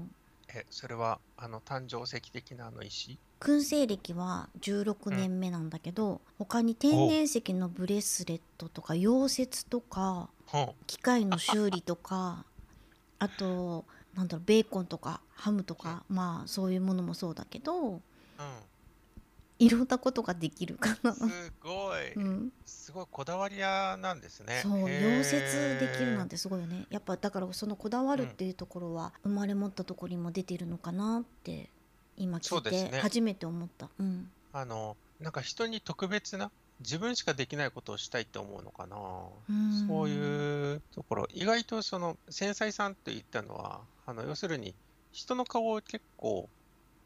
[0.55, 3.19] え、それはあの誕生石的なあの石？
[3.41, 5.17] 燻製歴は16うん。
[5.17, 7.09] 年目なんだけど、他に天。
[7.09, 12.45] 然石のブレスレットとか溶接とか、ほ機械の修理とか、
[13.19, 13.85] あと、
[14.15, 15.77] なんだろう、ベーコンとかハムとう。
[15.77, 18.01] か、まあそういうものもそうだけど、うん。
[19.59, 21.15] いろんなことができるかな。
[21.15, 22.13] すごい。
[22.15, 22.53] うん。
[22.67, 24.61] すごいこだわり屋なんですね。
[24.63, 26.87] そう、溶接できるなんへてすごいよね。
[26.91, 28.17] やっぱだからそのこだわ。
[28.17, 31.71] るっていうところは生まれ持ったところにも出てるのかなって
[32.17, 32.91] 今聞い。
[32.91, 33.89] て初めて思った。
[33.99, 34.31] うん。
[34.53, 36.51] あの、なんか人に特別な、
[36.81, 38.97] 自分しかできないことをしたいって思うのかな。
[38.97, 40.11] うそうん。
[40.11, 44.75] いうところ、意外とその繊細さんって言ったのは、あの、要するに
[45.13, 46.49] 人の顔を結構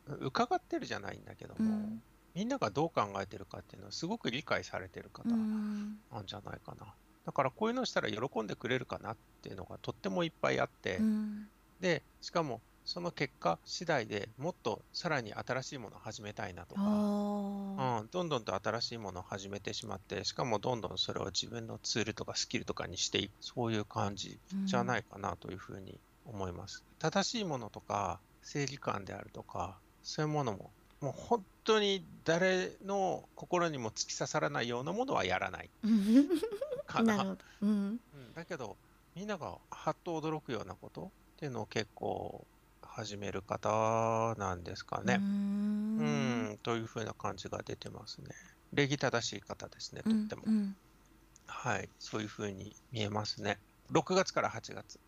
[0.07, 2.03] 伺ってるじゃないんだけども、うん。
[2.35, 5.97] みんながどう考えてるかっていうのをすごく理解されてるう方ん。
[6.11, 6.95] なんじゃないかな。
[7.27, 11.49] だからこういうのをしたら喜んでくれるかなっていうのがとってもいっぱいあっうて、ん。
[11.81, 16.81] で、しかもその結果次第でもっとさらに新しいものを始めたいなとか。
[16.83, 24.67] うん、どんどんと新しいものを始めてしまって、しかもどんどんそれを自分のツールとかスキルとかにしていく、そういう感じう。
[24.67, 26.85] じゃなんいかなというふうに思います。
[26.99, 30.71] 正しいものとか、正義感であるとか、そういうものも、
[31.01, 35.71] もう本当に誰の心にも突き刺さらないようなものはやらない
[36.87, 37.17] かな。
[37.25, 37.37] な。
[37.63, 37.69] うん。
[37.69, 38.77] うん、だけど、
[39.15, 42.47] みんながはっと驚くようなことっていうのを結構
[42.83, 45.03] 始める方なんですか。
[45.03, 45.15] ね。
[45.15, 48.29] うんん、というふうな感じが出てますね。
[48.73, 50.29] 礼儀正しい方ですね、うん。
[50.29, 50.53] とっても。
[50.53, 50.77] うん。
[51.47, 53.59] はい、そういうふうに見えますね。
[53.91, 55.01] 6月から8月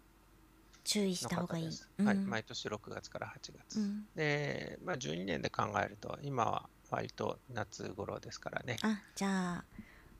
[0.84, 1.80] 注意しのた方がいい。
[1.98, 2.26] うはい、ん。
[2.26, 3.80] 毎年6月から8う月。
[3.80, 4.08] ん。
[4.14, 8.82] で、まあ、12年で考えると、今は割と夏頃ですからね。
[8.82, 9.66] あ、じゃあ、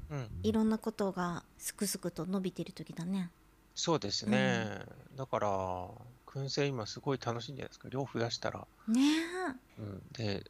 [0.09, 3.33] うん、いろんなことがすくすくと伸びてる時だね。
[3.75, 4.71] そうですうん。
[4.71, 4.81] ね。
[5.13, 5.49] だから、
[6.27, 7.89] 燻製今すごい楽しいんじゃないですか。
[7.91, 8.67] 量増やしたら。
[8.87, 10.45] ねうん、で、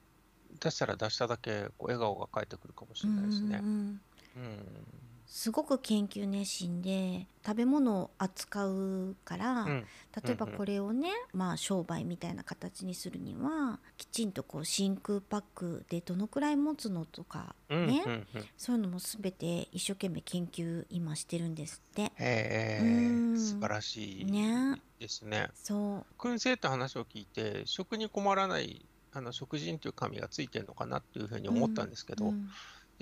[0.61, 3.63] 出したら出しただけこう笑顔が返ってくるかもしれないですね。
[3.63, 4.03] うんうん。
[4.35, 5.02] うん、
[5.35, 9.87] すごく研究熱心で食べ物を扱うからうん、うん、
[10.22, 18.12] 例えばこれをねまあ商売みたいな形にするにはきちんとこう真空パックでどのくらい持つのとかうん、うん、ねうん。
[18.12, 18.26] うん。
[18.59, 22.03] そういうのも全て一生懸命研究今してるんですって。
[22.03, 24.83] うへえ、ー素晴んらしね。
[24.99, 25.49] いですね。
[25.55, 32.51] そ燻製って話を聞いて、食に困らない、あの食人という神がついてるのかなっていうふうにうう思ったんんですけど、うん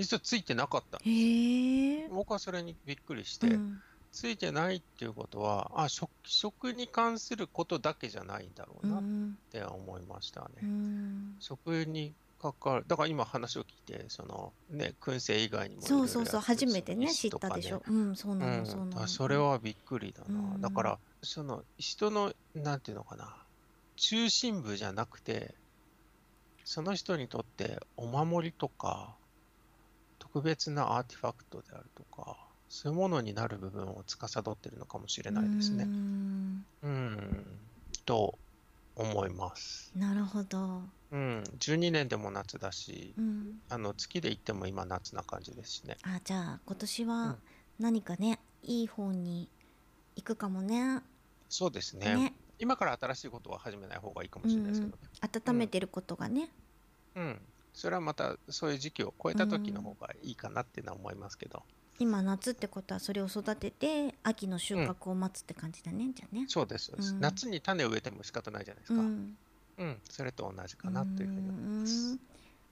[0.00, 0.98] 実はついてなかった。
[0.98, 1.10] んです
[2.08, 2.10] え。
[2.10, 3.82] 僕はそれにびっくりしうて、ん。
[4.10, 9.38] ついてないっていうことは、あ、食、食に関することだけじゃないんだろううなっん。
[9.50, 10.66] て思いましたうね。
[10.66, 11.40] ん。
[11.40, 17.82] 食に関わる、だから今話を聞いて、そのね、燻製以外にもそうそうそう初めてね知ったでしょ。
[17.86, 20.56] うんそううなのそうんなあ、のそれはびっくりだうな。
[20.60, 23.48] だかんら、その人の、なんていうのかな、
[23.96, 25.60] 中心部じゃなくて、
[26.64, 29.19] その人にとってお守りとか、
[30.32, 32.36] 特別なアーティファクトであるとか、
[32.68, 35.84] そういうものになる部分を司っているのかもしれうないですね。
[35.84, 37.46] んうん、
[38.06, 38.38] と
[38.94, 39.90] 思います。
[39.96, 45.96] なるほどうん、12年でも夏だし、うんあの月で言っても今夏な感じですしね。
[46.02, 47.36] あじゃあ今年はうん、
[47.80, 49.48] 何かねいい方に
[50.14, 51.00] 行くかもね
[51.48, 52.14] そうですね。
[52.14, 55.40] ね今から新しいことは始めない方がいいかもうんしれないですうんけどね。
[55.50, 56.50] 温めてることがね
[57.16, 57.40] うん。
[57.80, 61.62] それはまたそういう時期を超えた時の方がいいかなっていうのは思いますけど。
[61.98, 64.90] 今夏ってことはそれを育てて秋の収うん。
[64.90, 67.14] 穫を待つって感じだねじゃあねそうです、そうです。
[67.14, 69.00] うん夏に種を植えても仕方ないじゃないですか。
[69.00, 69.36] うん
[69.78, 70.02] うん。
[70.10, 72.18] それと同じうかなというふうに思いまんす。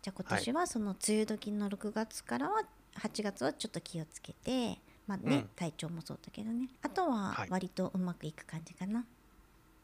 [0.02, 0.44] じゃあ今はい。
[0.44, 2.62] 年はその梅雨時の6月からは
[2.96, 5.48] 8月はちょっと気をつけてまあねうん。
[5.56, 7.50] 体調もそうだけどねあとははい。
[7.50, 9.06] 割とうまくいく感じかな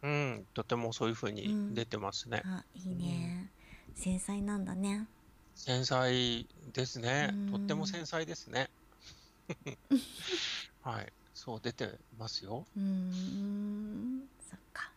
[0.02, 0.46] うん。
[0.54, 2.42] とてもそういうふううにん出てますね。
[2.44, 2.98] あいいうん。
[2.98, 3.53] ね
[3.94, 5.06] 繊細なんだね
[5.54, 7.32] 繊細ですうね。
[7.50, 8.68] とってもん繊細ですね。
[10.82, 11.12] はい。
[11.32, 12.64] そう出てますよ。
[12.76, 14.90] うーんそっか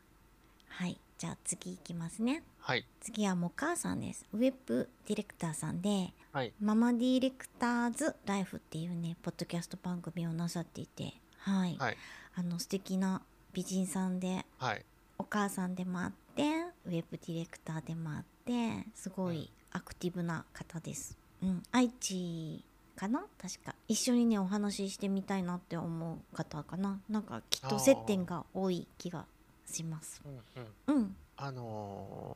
[0.67, 2.85] はいじゃあ次いきますねはい。
[3.01, 6.53] 次はもう母さんですウェブディレクターさんではい。
[6.59, 11.97] ママディレクターズライフっていうねポッドキャスト番組をなさっていてはいはい。
[12.35, 13.21] あの素敵な
[13.53, 14.85] 美人さんではい。
[15.19, 16.43] お母さんでもあって
[16.85, 19.35] ウェブディレクターでもあってすごうん。
[19.35, 22.63] いアクティブな方です、うん、愛知
[22.95, 23.23] かな？
[23.39, 23.75] 確か。
[23.87, 26.99] 一緒にねお話ししてみたいなって思う方かな。
[27.07, 29.25] なんかきっと接点が多い気が
[29.67, 30.19] します。
[30.25, 30.95] うんうん。
[30.95, 31.15] うん。
[31.35, 32.35] あの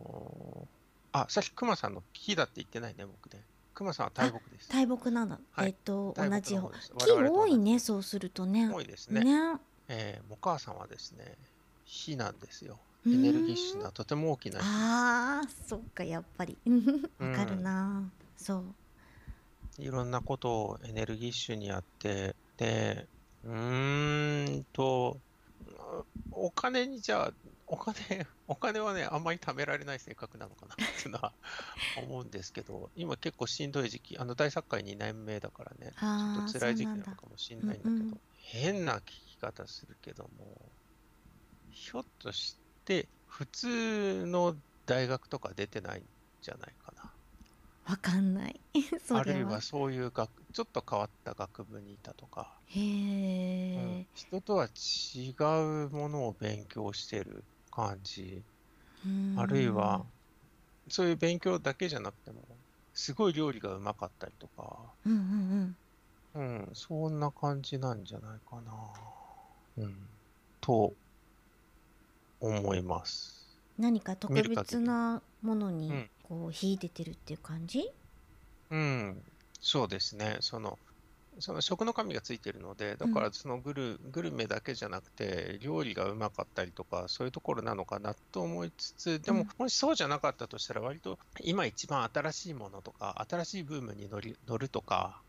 [0.63, 0.65] ー
[1.13, 3.41] あ、さっき熊さんの木だって言ってないね、僕ね。
[3.73, 4.69] 熊さんは大木です。
[4.69, 5.69] 大木なんだ、はい。
[5.69, 8.69] えっと大同じ方木多いねそうするとね。
[8.71, 9.23] 多いですね。
[9.23, 9.59] ね。
[9.87, 11.37] えー、お母さんはですね、
[11.85, 12.77] 火なんですよ。
[13.05, 14.65] エネルギッシュな、とても大きな火。
[14.65, 16.57] あーそっかやっぱり。
[17.19, 18.63] わかるな、そう。
[19.81, 23.07] いろんなことをエネルギッシュにやって、で、
[23.43, 25.19] うーんと、
[26.31, 27.33] お金にじゃあ、
[27.65, 27.95] お金、
[28.47, 31.33] お金はね、あんまり貯められない性格なのかな っていうのは
[31.97, 38.21] 思うんですけど、今結構しんどい時期、あの大作会2年目だからね、ちょっと辛い時期なのかもしれないんだけど、うんうん。
[38.35, 40.71] 変な聞き方するけども、
[41.71, 42.60] ひょっとして、
[43.25, 46.09] 普通の大学とか出てないん
[46.41, 47.17] じゃないかな。
[47.83, 48.61] わかんない。
[48.99, 52.79] そあるいれははそういう学、ちょっと変わった学部にいたとか、へ
[54.01, 55.31] え、人とは違
[55.85, 58.45] うものを勉強してる感じ、
[59.03, 59.11] うん。
[59.33, 60.11] あるいは、
[60.89, 65.77] そういう勉強だけじゃなくても、すごい料理がうまかったりとか、うんうんうん。
[66.33, 68.73] うん、そんな感じなんじゃないかな。
[69.77, 70.09] うん、
[70.59, 70.97] と
[72.41, 73.39] 思います。
[73.77, 77.91] 何か特別なものにうんこう秀でてるっていう感じ、
[78.69, 79.21] うん、
[79.59, 80.37] そうですね。
[80.39, 80.79] その、
[81.39, 95.19] その食の神がついてるので、だからそのグル、グルメだけじゃなくて、料理がうまかったりとか、そういうところなのかなと思いつつ、でもうん、もしそうじゃなかったとしたら、割と今一番新しいものとか、新しいブームに乗り、乗るとか、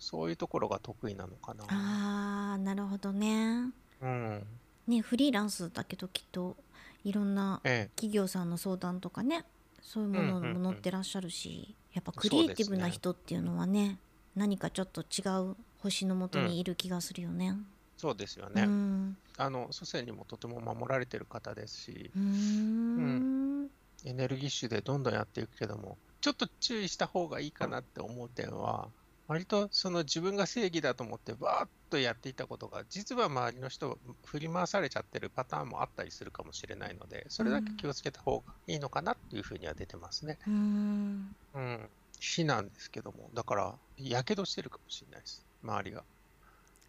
[0.00, 1.64] そういうところが得意なのかな。
[1.68, 3.70] あーなるほどね
[4.02, 4.42] うん。
[4.88, 6.56] ねフリーランスだけどきっと
[7.04, 9.44] いろんなええ、企業さんの相談とかね
[9.80, 13.98] そういうものうんうんうんも載ってらっしゃるし、やっぱクリエイティブな人っていうのはね
[14.36, 17.54] 何かちょっと違う星のもとにいる気がするよね。
[17.96, 18.64] そうですようね。
[18.64, 19.16] ん。
[19.36, 23.70] あの、祖先にもとても守られてる方ですし、うーん。
[24.04, 28.88] エネルギッシュでどんどんやっていくけども、ちょっと注意した方がいいかなって思う点は、
[29.28, 40.38] 割とその自分が正義だと思ってバーッとやっていたことが、実は周りの人を振り回されちゃってるパターンもあったりするかもしれないので、それだけ気をつけた方がいいのかなっていうふうには出てますね。
[40.46, 41.38] うーん。
[41.54, 41.90] うん。
[42.20, 46.06] 火なんですけども、だから、やけどしてるかもしれないです、周りが。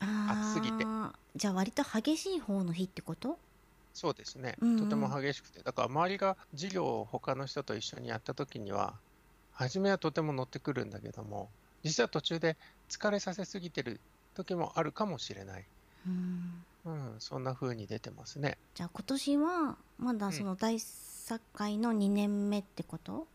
[0.02, 0.90] あ暑すぎて。
[1.16, 3.40] ーじゃあ割と激しい方の日ってこと？
[3.94, 4.76] そうですね、うんうん。
[4.76, 9.02] とても激しくて、だから周りが授業を他の人と一緒にやったときには、
[9.52, 11.54] 初めはとても乗ってくるんだけども、
[11.84, 12.58] 実は途中で
[12.90, 14.00] 疲れさせすぎてる
[14.36, 15.66] 時もあるかもしれない。
[16.08, 18.58] うんうん、そんな風に出てますね。
[18.74, 23.28] じゃあ今年はまだその大作会の2年目ってこと、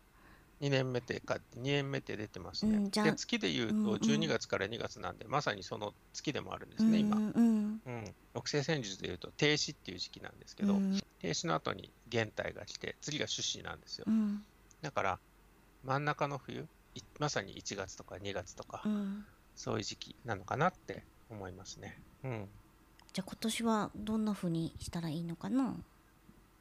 [0.61, 2.77] 2年目ってか、2年目って出てますね。
[2.77, 7.17] うんで、月で言うとうんうん12月から2月なんで、まさにその月でもあるんですね、今。
[7.17, 14.11] うんうんうん、六星戦術でいうと停止っていう時期なんですけど、うん停止の後に元体が来て、次が種子なんですよう。
[14.11, 14.43] ん
[14.81, 15.19] だから、
[15.83, 16.65] 真ん中の冬、い
[17.19, 19.25] まさに1月とか2月とか、うん。
[19.55, 22.01] そういう時期なのかなって思いますね。
[22.23, 22.49] うん。
[23.13, 25.75] じゃあ今年はどんな風にしたらいいのかな？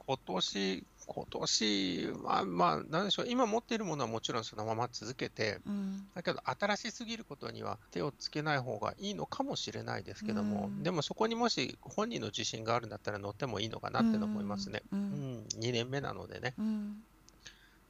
[0.07, 6.07] 今年、今年は、まあ、なんでしょう、今持っているものはもちろんそのまま続けて、うん。
[6.14, 10.82] だけど新しすぎることには手をつけない方がいいのかもしれないですけども、うん。
[10.82, 14.82] でもそこにもし本人の自信があるんだったら乗ってもいいのかなって思いますね。
[14.93, 15.03] ううん。
[15.03, 16.55] ん、2年目なのでね。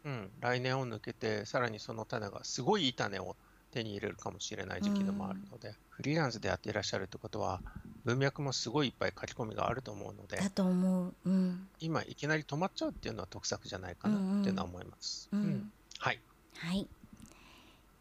[0.05, 3.37] うんうん、来年を抜けて、さらにその種がすごいいい種を
[3.71, 7.61] 手に入れるかもしれない時期でもあるので、フリーランスでやっていらっしゃるってことは、
[8.05, 11.15] 文脈もすごいいっぱい書き込みがあると思うので、だと思う。
[11.25, 11.69] うん。
[11.81, 15.29] 今いきなり止まっちゃうっていうのは得策じゃないかなっていうのは思います。
[15.33, 15.73] うん、うん。
[15.99, 16.21] はい。
[16.59, 16.87] はい。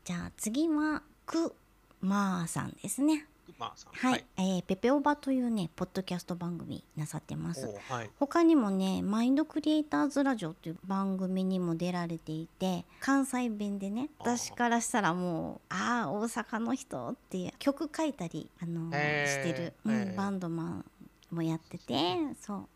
[0.03, 1.55] じゃあ次はく
[2.01, 3.25] まーさんですね
[3.57, 3.93] まあさん。
[3.93, 7.67] はい、えーペペオバというねポッドキャスト番組なさってます。
[7.89, 8.09] はい。
[8.19, 20.85] 他にもねマインドクリエイターズラジオという番組にも出られていて関西弁でね私からしたらもうああ大阪の人っていう曲書いたり、あのーしてる、うんバンドマン
[21.31, 22.67] もやっててそう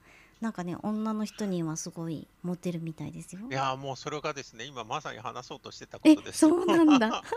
[0.42, 3.54] なんかね女の人にはすごいモテるみたいですよい。
[3.54, 7.24] やーもうそれがですね、今まさに話そうとしてたこえとですそうなんだ。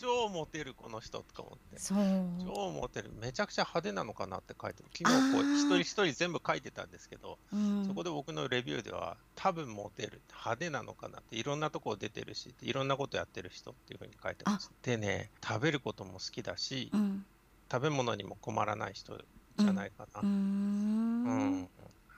[0.00, 1.78] 超モテるこの人とか思って。
[1.78, 1.98] そう
[2.46, 3.10] 超モテる。
[3.20, 4.88] めちゃくちゃ派手なのかなって書いてる。
[4.96, 14.70] 昨日こう一人一人全部書いてたんですけど、うんそこで僕のレビューでは、多分モテる、派手なのかなって、いろんなとこ出てるし、いろんなことやってる人っていうふうに書いてます。
[14.82, 17.26] でね、食べることも好きだし、うん
[17.70, 19.18] 食べ物にも困らない人
[19.58, 20.26] じゃないかなうー。
[20.26, 21.68] んううんん。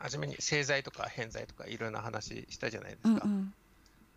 [0.00, 3.30] 初めに製剤とか偏剤とかいろんな話したじゃないでうんすか。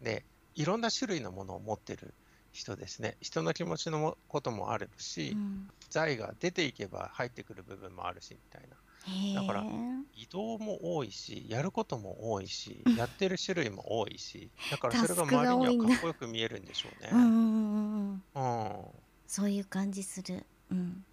[0.02, 2.16] で、いろんな種類のものを持ってる
[2.52, 3.18] 人ですね。
[3.22, 5.68] 人の気持ちのもこともあるし、うん。
[5.90, 8.78] 財が出ていけば入ってくる部分もあるしみたいな。
[9.06, 17.10] へだからー移動も多いし、やることも多いし、やってる種類も多いし、だからそれが周りにはかっこよく見えるんでしょうね。
[17.12, 18.26] うんうんうんうん。
[18.36, 19.04] うん。
[19.28, 20.48] そういう感じする。
[20.70, 21.06] うん。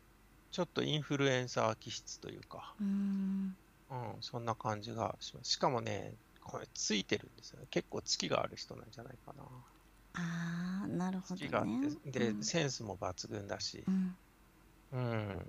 [0.53, 3.60] ちょっとインフルエンサー気質というか、うん
[3.91, 5.51] うん、そんな感じがします。
[5.51, 7.67] しかもね、これついてるんですよね。
[7.71, 9.43] 結構月がある人なんじゃないかな。
[10.15, 12.43] ああなるほど月があねって、で、うん。
[12.43, 13.85] センスも抜群だし。
[13.87, 14.17] う、ん。
[14.93, 15.41] うん、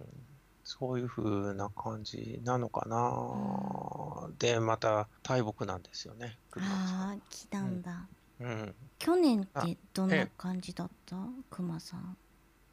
[0.63, 4.29] そういう風な感じなのかな。
[4.37, 8.07] で、また大木なんですよね、ああ来たんだ、ん。
[8.39, 8.75] うん。
[8.99, 11.15] 去年ってどんなええ感じだった？
[11.49, 12.17] くまさん。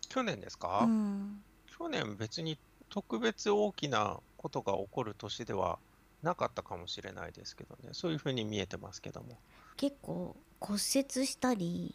[0.09, 1.43] 去年ですか、うん。
[1.79, 2.59] 去年別に
[2.91, 5.79] 特別大きなことが起こる年では
[6.23, 7.91] なかったかもしれないですけどね。
[7.93, 9.39] そういう風に見えてますけども。
[9.77, 11.95] 結構骨折したり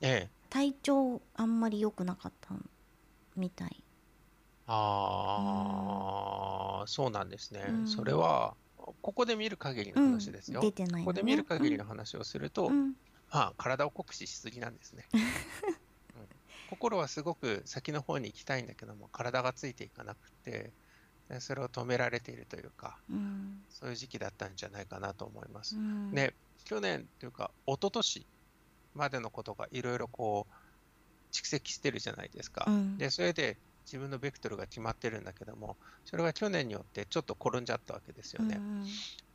[0.00, 0.30] ええ。
[0.50, 2.54] 体調あんまり良くなかった
[3.36, 3.82] みたい
[4.66, 7.64] ああ、そうなんですね。
[7.68, 10.60] うんそれは、ここで見る限りの話ですよ。
[10.60, 12.94] 出てないのねここで見る限りの話をすると、うん
[13.30, 15.06] まあ、体を酷使しすぎなんですね。
[15.12, 15.20] うん
[16.70, 20.72] 心はすごく先の方に行きたいんだけども、体がついていかなくて、で
[21.40, 25.78] それを止められているというか、うんそういう時期だったんじゃないかなと思いますう。
[25.80, 26.34] んね、
[26.64, 28.26] 去年というか、一昨年
[28.94, 30.54] までのことがいろいろこう、
[31.32, 32.64] 蓄積してるじゃないですか。
[32.68, 33.56] うんで、それで
[33.86, 38.56] 自分のベクトルが決まってるんだけども、それが去年によってちょっと転んじゃったわけですよね。
[38.58, 38.86] うん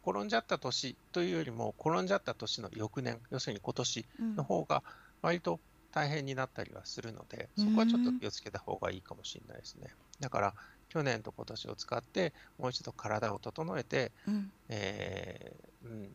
[0.01, 4.81] 転んじゃった年というよりも、転んじゃった年の翌年、要するに今年うんの方が
[5.21, 5.59] 割と
[5.91, 9.89] 大変になったりはするので、そこはちょっと気をつけた方がいいかもしれないですね。
[10.19, 10.53] だから、
[10.89, 16.09] 去年と今年を使って、もう一度体を整えて、うんえーうん、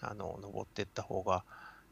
[0.00, 1.44] あの、登っていった方が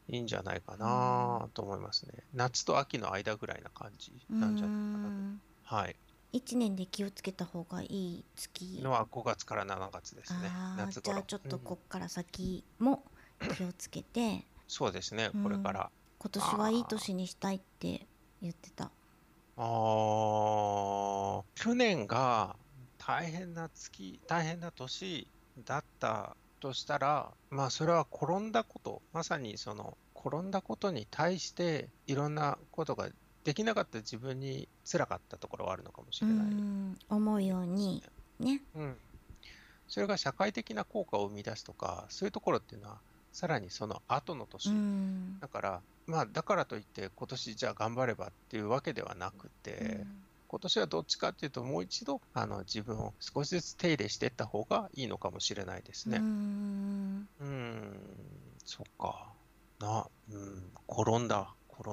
[0.07, 2.13] いいんじゃないかなと思いますね。
[2.33, 5.39] 夏と秋の間ぐらいな感じなんじゃないかな
[5.69, 5.75] と。
[5.75, 5.95] はい。
[6.33, 8.81] 一年で気をつけた方がいい月？
[8.81, 10.49] のは5月から7月ですね。
[10.77, 11.03] 夏頃。
[11.03, 13.03] じゃあちょっとうんこっから先も
[13.55, 15.91] 気をつけて、そうですね、うんこれから。
[16.17, 18.07] 今年はいい年にしたいって
[18.41, 18.89] 言ってた
[19.55, 22.55] あー去年が
[22.97, 25.27] 大変な月、大変な年
[25.65, 33.09] だったとしたら、まあそれは転んだこと、まさにその転んだことに対していろんなことが
[33.43, 36.45] できなかった自分に辛かったところはあるのかもしうれない。
[36.47, 38.03] ん思うように
[38.39, 38.97] ねうん。
[39.87, 43.01] それが社会的な効果を生み出すとか、そういうところっていうのは、
[43.33, 44.69] さらにその後の年。
[44.69, 50.05] うんだから、まあだからといって今年じゃあ頑張ればっていうわけではなくて、
[50.47, 56.19] 今年はどっちかっていうと、もう一度あの自分を少しずつ手入れしていった方がいいのかもしれないですうね。
[56.19, 57.99] んうーん、
[58.63, 59.33] そっか。
[59.79, 61.55] な、うん、転んだ。
[61.71, 61.89] 転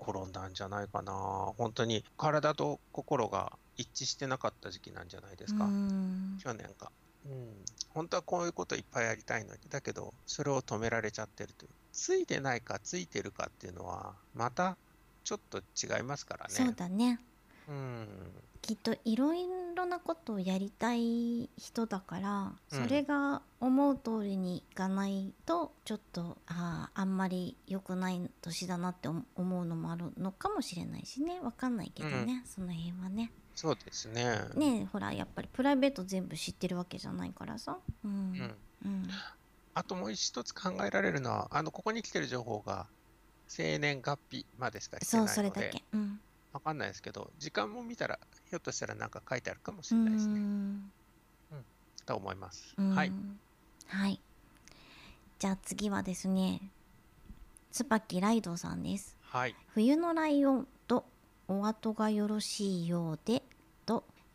[0.00, 1.12] 転んだんじゃないかな。
[1.58, 5.66] 本当に体と心が一致してなかった時期なんじゃないですか。
[5.66, 6.90] うん去年が。
[7.28, 11.70] うん、本当はこういうこといっぱいやりたいのに、だけど、それを止められちゃってるという。
[11.92, 14.76] ついてないか、ついてるかっていうのは、また
[15.24, 16.54] ちょっと違いますからね。
[16.54, 17.20] そうだね。
[17.68, 18.08] うん。
[18.62, 22.84] きっといろいろなことをやりたい人だからうん。
[22.84, 31.40] それが思う通りにいかないとちょっとあーあんまり良くない年だなって思思うのもあるのかもしれないしね。
[31.40, 34.38] わかんないけどね、その辺はねそうですね。
[34.54, 38.56] ねえほらやっぱりプライベート全部知ってるわけじゃないからさうんうん。
[38.84, 39.08] うん
[39.74, 42.88] あともう一つ考えられるのは、あの、ここに来てる情報が、
[43.46, 46.20] 生年月日までしかしてそうそれないので、だけうん
[46.52, 48.18] わかんないですけど、時間も見たら、
[48.48, 50.40] ひょっとしたらなんか書いてあるかもしうれないですね。
[50.40, 50.92] ん
[52.06, 52.74] と思います。
[52.76, 53.12] うんはい。
[53.86, 54.20] はい
[55.38, 56.60] じゃあ次はですね
[57.70, 59.54] 椿ライドさんですはい。
[59.68, 61.06] 冬のライオンと
[61.46, 63.47] お後がよろしいようでと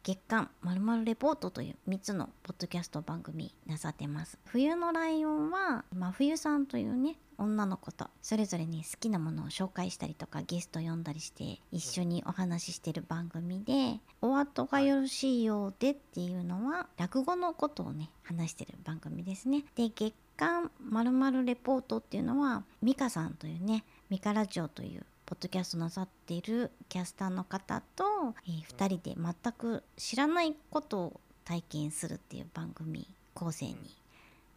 [0.03, 4.37] 月刊まるレポートという3つのポッドキャスト番組なさってます。
[4.43, 19.63] 冬のライオンは真冬さんというね女の子とそれぞれに好きなものを紹介したりとかゲスト呼んだりして一緒にお話ししてる番組で「お後がよろしいようで」っていうのは落語のことをね話してる番組ですね。
[19.75, 28.03] で月刊まるレポートっていうのはミカさんというねミカラジオというポッドキャストなさっているキャスターの方と、
[28.47, 33.75] え2人で全く知らないことを体験するっていう番組構成に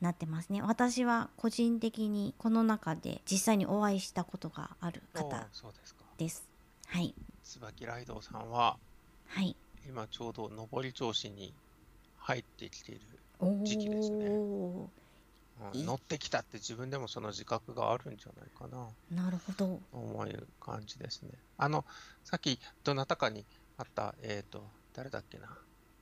[0.03, 0.61] なってますね。
[0.61, 5.48] 私は個人的にこの中で実際にお会いしたことがある方
[6.19, 6.47] ですか。
[6.89, 7.15] はい。
[7.43, 8.77] 椿ライドさんは、
[9.28, 9.57] はい。
[9.89, 11.55] 今ちょうど上り調子に
[12.19, 13.01] 入ってきている。
[13.39, 14.27] お時期ですね。
[14.27, 14.86] ー
[15.74, 19.24] うん乗ってきたって自分でもその自覚があるんじゃないかな。
[19.24, 19.81] なるほど。
[19.93, 21.31] 思う感じですね。
[21.57, 21.85] あの
[22.24, 23.47] さっきどなたかに
[23.78, 24.65] あったえっ、と
[24.95, 25.49] 誰だっけな。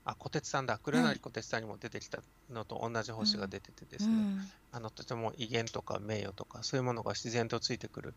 [0.06, 0.78] あ小鉄さんだ。
[0.82, 4.40] 黒柳小鉄さんにも出てきたのと同じ星が出ててですね、うん。
[4.72, 8.14] あのとても威厳とか名誉とかそういうものが自然とついてくる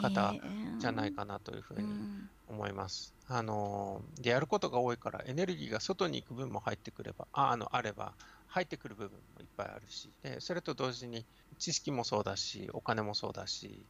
[0.00, 0.34] 方
[0.78, 2.30] じゃないかなというふうにうん。
[2.48, 3.14] 思います。
[3.28, 8.14] あのでやることが多いからエネルギーが外に行く分も入ってくればああのあれば
[8.48, 11.24] 入ってくる部分もいっぱいあるしでそれと同時に
[11.58, 13.84] 知識もそうだしお金もそうだし、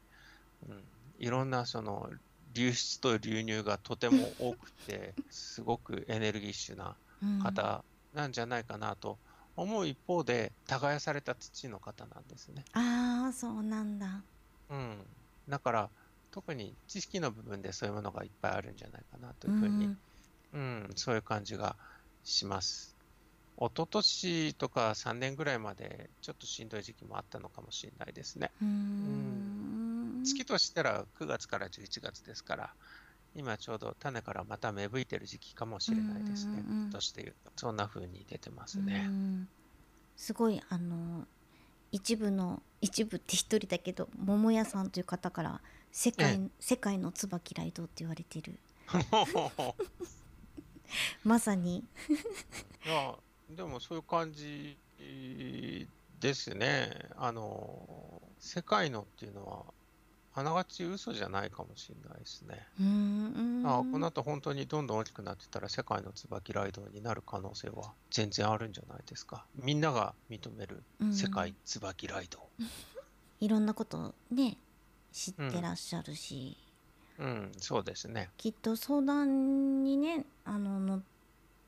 [0.68, 0.84] うん、
[1.18, 2.08] いろんなその
[2.54, 9.18] 流出と流入がとても多くて すごくエネルギッシュなうん方なんじゃないかなと
[9.56, 12.64] 思う一方で耕された土の方なんですね。
[12.72, 14.22] ああ、そうなんだ。
[14.70, 14.98] うん、
[15.48, 15.90] だから
[16.30, 19.98] 特に知識の部分でそういうものがいっぱいあるんじゃないかなというふうに、ん
[20.52, 21.76] うん、そういう感じが
[22.24, 22.97] します。
[23.60, 28.52] 一昨年とか3年ぐらいまでちょっとしんどい時期もあったのかもしれないですね。
[28.62, 30.22] うーん。
[30.24, 32.70] 月としたら9月から11月ですから、
[33.34, 36.62] 今ちょうど種からまた芽吹いてる時期かもしれないですね。
[36.92, 39.06] として言うと、そんな風に出てますうね。
[39.06, 39.48] ん。
[40.16, 41.26] すごいあの
[41.90, 45.60] 一部の一部って一人だけど桃屋さんという方から
[45.90, 48.58] 世界,、世界の椿ライドって言われてる。
[51.24, 51.78] まさに。
[51.78, 53.14] いや、
[53.50, 54.76] でもそういう感じ
[56.20, 56.90] ですね。
[57.16, 59.64] あの、世界のっていうのは、
[60.34, 62.64] あながち嘘じゃないかもしれないですね。
[63.66, 69.44] あこの後本当にどんどん大きくなってたら世界の椿ライドになる可能性は全然あるんじゃないですか。
[69.56, 72.38] みんなが認める世界椿ライド。
[73.40, 74.56] いろんなことをね
[75.12, 76.56] 知ってらっしゃるし、
[77.18, 78.30] うん、そうですね。
[78.36, 81.00] きっと相談にねあの乗っ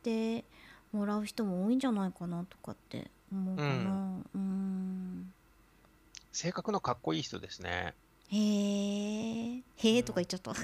[0.05, 0.45] て
[0.93, 3.69] もらう人も多いんじゃないかなとかって思うかな。
[3.69, 5.33] うーん。
[6.33, 7.95] 性格のかっこいい人ですね。
[8.29, 10.57] へえへえとか言っちゃった、うん。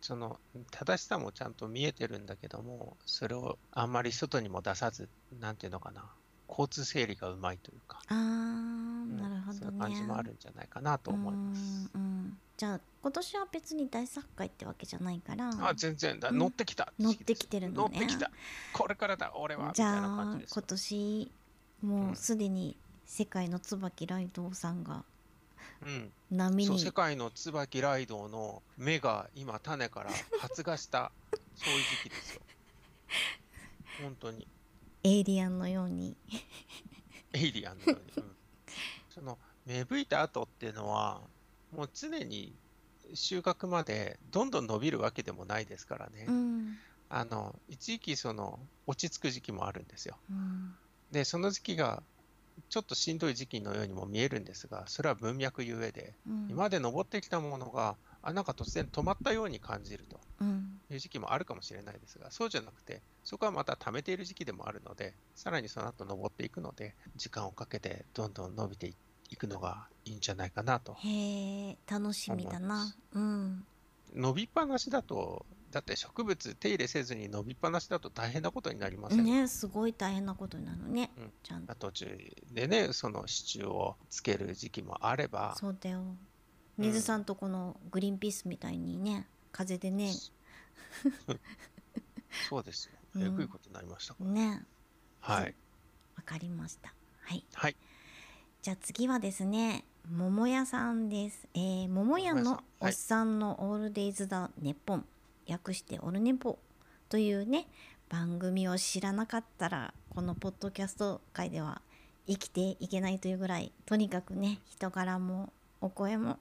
[0.00, 0.38] その
[0.70, 5.08] 正しさもちゃんと見えてるんだけども、それをあんまり外にも出さず、
[5.40, 6.04] なんていうのかな、
[6.52, 11.90] 交通整理がうまいというか、あなるほどねそういう感じもあるんじゃないかなと思います。
[11.94, 16.92] うんうんじゃあ今年は別に大作会ってわけじゃないからあ、全然だ、うん乗ってきた。
[17.00, 18.30] 乗ってきてるのね乗ってきた。
[18.72, 19.68] これからだ、俺は。
[19.68, 20.62] みじゃあ今。
[20.62, 21.30] 年
[21.82, 25.02] もうすでに世界の椿ライドさんが
[25.84, 31.10] うん、波にそう世界の椿ライドの芽が今種から発芽した
[31.56, 32.42] そういう時期ですよ。
[34.02, 34.46] 本当に
[35.04, 36.16] エイリアンのように
[37.32, 38.24] エイリアンのように。
[38.24, 38.32] うん
[39.14, 41.20] その芽吹いた後っていうのは
[41.70, 42.54] もう常に
[43.14, 46.24] 収穫までどんどん伸びるわけでもないですからね。
[46.28, 46.78] うん
[47.14, 50.16] あの一時期その落ち着く時期もあるんですよ。
[50.30, 50.74] うん
[51.10, 52.02] でその時期が
[52.70, 60.20] ちょっとしんどい時期のようにも見えるんですがそれは文脈ゆえでうん今まで登ってきたものがあなんか突然止まったように感じると。
[60.40, 60.80] うん。
[60.90, 68.92] いう時期もあるかもしれないですがそうじゃなくてそこはまた貯めている時期でもあるのでさらにその後登っていくので時間をかけてどんどん伸びて
[69.30, 72.94] いくのがいいんじゃないかなとへえ楽しみだな。
[73.12, 73.64] うん。
[74.14, 79.18] 伸びっぱなしだとだって植物手入れせずに伸びっぱなしだと大変なことになりません？
[79.18, 81.32] かねすごい大変なことになるね、うん。
[81.42, 81.74] ちゃんと。
[81.76, 82.18] 途中
[82.52, 86.02] でねその支柱をつける時期もあればそうだよ
[86.82, 90.12] 水さんとこのグリーンピースみたいにね風でね。
[92.48, 92.92] そうですよ。
[93.16, 93.22] うん。
[93.22, 94.30] えぐいことになりましたから。
[94.30, 94.64] ね。
[95.20, 95.54] はい。
[96.16, 96.92] わかりました。
[97.22, 97.44] はい。
[97.54, 97.76] はい。
[98.62, 105.06] じゃあ次はですね桃屋さんです、えー、桃屋のおっさんのオールデイズだネポン。
[105.46, 106.58] 略してオルネポ。
[107.08, 107.66] というね
[108.08, 111.82] 番組を知らなかったらこのポッドキャスト界では
[112.26, 116.38] 生きていけないというぐらいとにかくね人柄もお声も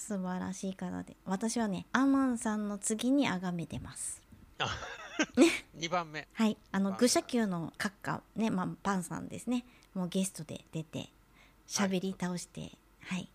[0.00, 4.22] 素晴らしい方で私はねアマンさんの次に崇めてます。
[5.76, 6.26] 2 番目。
[6.32, 6.56] はい。
[6.72, 9.64] あの愚者級の閣下ね、まあ、パンさんですね。
[9.94, 11.10] もうゲストで出て
[11.68, 12.72] 喋り倒して
[13.02, 13.28] はい、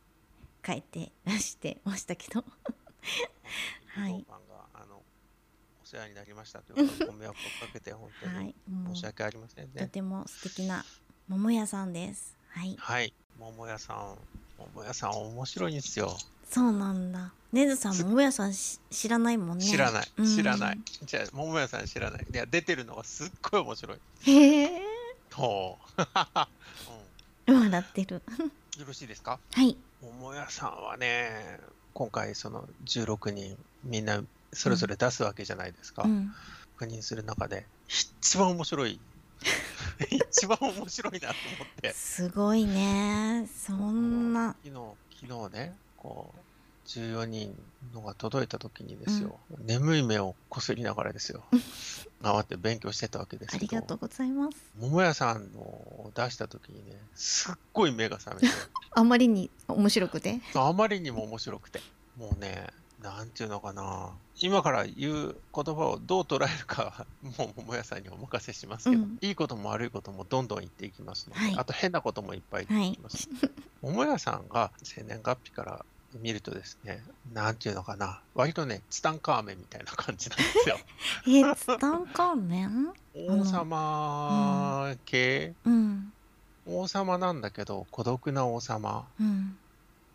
[0.64, 2.44] 帰ってらして ましたけど。
[3.88, 4.26] はい。
[4.74, 5.04] あの
[5.84, 8.56] お世話になりましたというご迷惑をかけて本当はに
[8.88, 9.88] 申し訳ありませんとね。
[9.88, 10.84] ても素敵な
[11.28, 12.36] 桃屋さんです。
[12.50, 12.76] はい。
[12.80, 13.14] はい。
[13.38, 14.18] 桃屋さん、
[14.58, 16.18] 桃屋さん面白いんですよ。
[16.50, 20.12] そうなんだねずさん桃屋さんし知らないもんね知らない。
[20.18, 20.80] うん知らない。
[21.06, 22.26] じゃあ、桃屋さん知らない。
[22.32, 23.98] いや、出てるのがすっごい面白い。
[24.32, 24.82] へえ
[25.32, 26.02] ほう。
[27.52, 28.46] 笑ってるうん、
[28.82, 29.40] よろしいですか？
[29.54, 31.60] はい桃屋さんはね、
[31.94, 34.22] 今回その16人みんな
[34.54, 36.04] それぞれ出すわけじゃないですか。
[36.04, 36.34] うん
[36.78, 37.66] 確認する中で
[38.20, 39.00] 一番面白い
[40.10, 41.94] 一番面白いなと思って。
[41.94, 47.56] すごいねそんな昨日、昨日ね、こう、14人
[47.92, 51.44] のが届いた時にですよ、眠い目をこすりながらですよ、
[52.22, 54.58] 頑張って勉強してたわけですけど、ありがとうございます。
[54.80, 58.48] 桃屋さんのを出した時にね、すっごい目が覚めて、
[58.94, 60.40] あまりに面白くて？
[60.54, 61.82] あまりにも面白くて、
[62.18, 62.68] もうね、
[63.02, 64.12] なんていうのかな、
[64.42, 67.06] 今から言う言葉をどう捉えるかは、
[67.38, 69.18] もう桃屋さんにお任せしますけど、うん。
[69.22, 71.56] いいことも悪いこともどんどん言っていきますので、はい。
[71.58, 73.28] あと変なこともいっぱい言っていきます。
[73.82, 75.86] 桃屋さんが生年月日から
[76.22, 80.78] 見るとですね、なんていうのかな、割とね、ツタンカーメンみたいな感じなんですよ。
[81.28, 82.94] えツタンカーメン？
[83.30, 86.12] 王様系、うん
[86.68, 89.58] 王様なんだけど、孤独な王様うん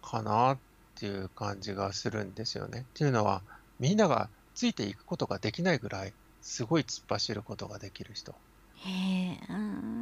[0.02, 0.59] かなっ
[0.97, 2.81] ていう感じがするんですよね。
[2.81, 3.43] っていうのは、
[3.78, 6.12] みんながついていくことができないぐらい、
[6.43, 8.35] すごい突っ走ることができる人。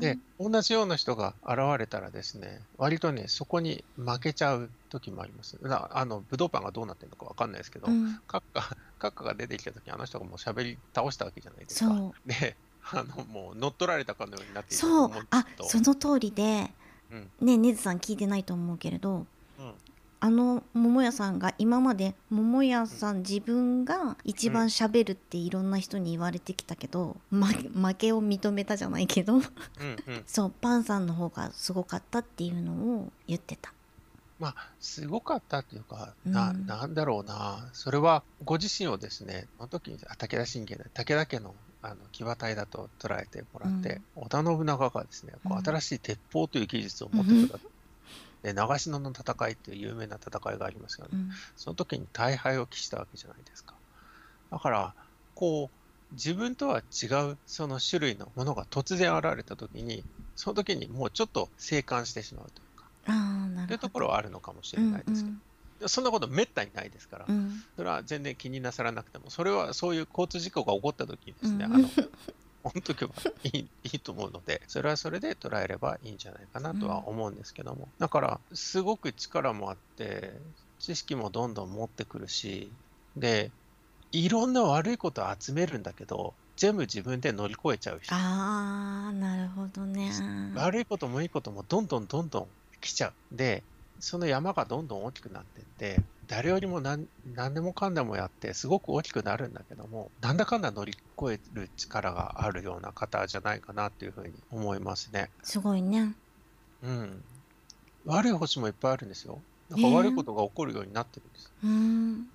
[0.00, 5.58] で、同じような人が現れたらですね、割とね、そこに負けちゃう時もあります。
[5.62, 8.20] なあの、武道パンがどうなってるのかわかんないですけど、うん。
[8.26, 12.12] カッカ、カッカが出てきた時、あの人がもう喋り倒したわけじゃないですか。
[12.26, 12.56] で、
[12.92, 15.26] あの、もう乗っ取られたかのようになっていたとそう。
[15.30, 16.70] あその通りで
[17.10, 19.26] うん、ねねずさん聞いてないと思うけれど。
[19.58, 19.74] うん、
[20.20, 29.52] あの桃屋さんが今まで桃屋さん自分が一番喋るっていろんな人に言われてきたけど、ま負けを認めたじゃないけどうん、うん。
[30.26, 33.72] そうパンさんの方がすごかったっていうのを言ってた。
[34.38, 47.70] まあ、すごかったっていうか、な、うんなんだろうな、それはご自身をですね、その時に、あ武田信玄で、武田家のあの騎馬隊だと捉えてもらって、織田信長がですね、こうんう新しい鉄砲という技術を持ってくる。
[48.42, 51.10] で長篠の戦いっていう有名な戦いがありますよね。
[51.14, 51.28] うん。
[51.56, 53.76] その時に大敗を期したわけじゃないですか。
[54.50, 54.94] だから、
[55.34, 60.04] こう、自分とは違うその種類のものが突然現れた時に、
[60.34, 65.42] その時にもうちょっと静観してしまうというか、というところはあるのかもしれないですけど、うん
[65.86, 67.52] そんなことめったにないですから、うんうん。
[67.76, 71.74] それは全然気になさらなくても、それはそういう交通事故が起こった時にですね、うん。
[71.74, 71.88] あの、
[72.62, 73.10] 本時は
[73.44, 80.32] いいいいと思うので、それはそれで捉えればいいんじゃないかなとは思うんですけども、だから、すごく力もあって、
[80.78, 82.70] 知識もどんどん持ってくるし、
[83.16, 83.50] で、
[84.12, 88.14] いろんな悪いことを集めるんだけど、全部自分で乗り越えちゃう人。
[88.14, 90.10] あーなるほどね。
[90.56, 92.46] 悪いこともいいこともどんどんどんどん
[92.80, 93.36] 来ちゃう。
[93.36, 93.62] で、
[94.00, 105.30] その山がどんどん大きくなってって、誰よりも何何でもかんでもやって、すごく大きくなるんだけども、なんだかんだ乗り越える力があるような方じゃないかなっていうふうに思いますね。
[105.42, 106.14] すごいね。
[106.82, 107.22] うん。
[108.04, 109.40] 悪い星もいっぱいあるんですよ。
[109.70, 111.52] なんか悪いことが起こるようになってるんです。
[111.64, 112.28] うん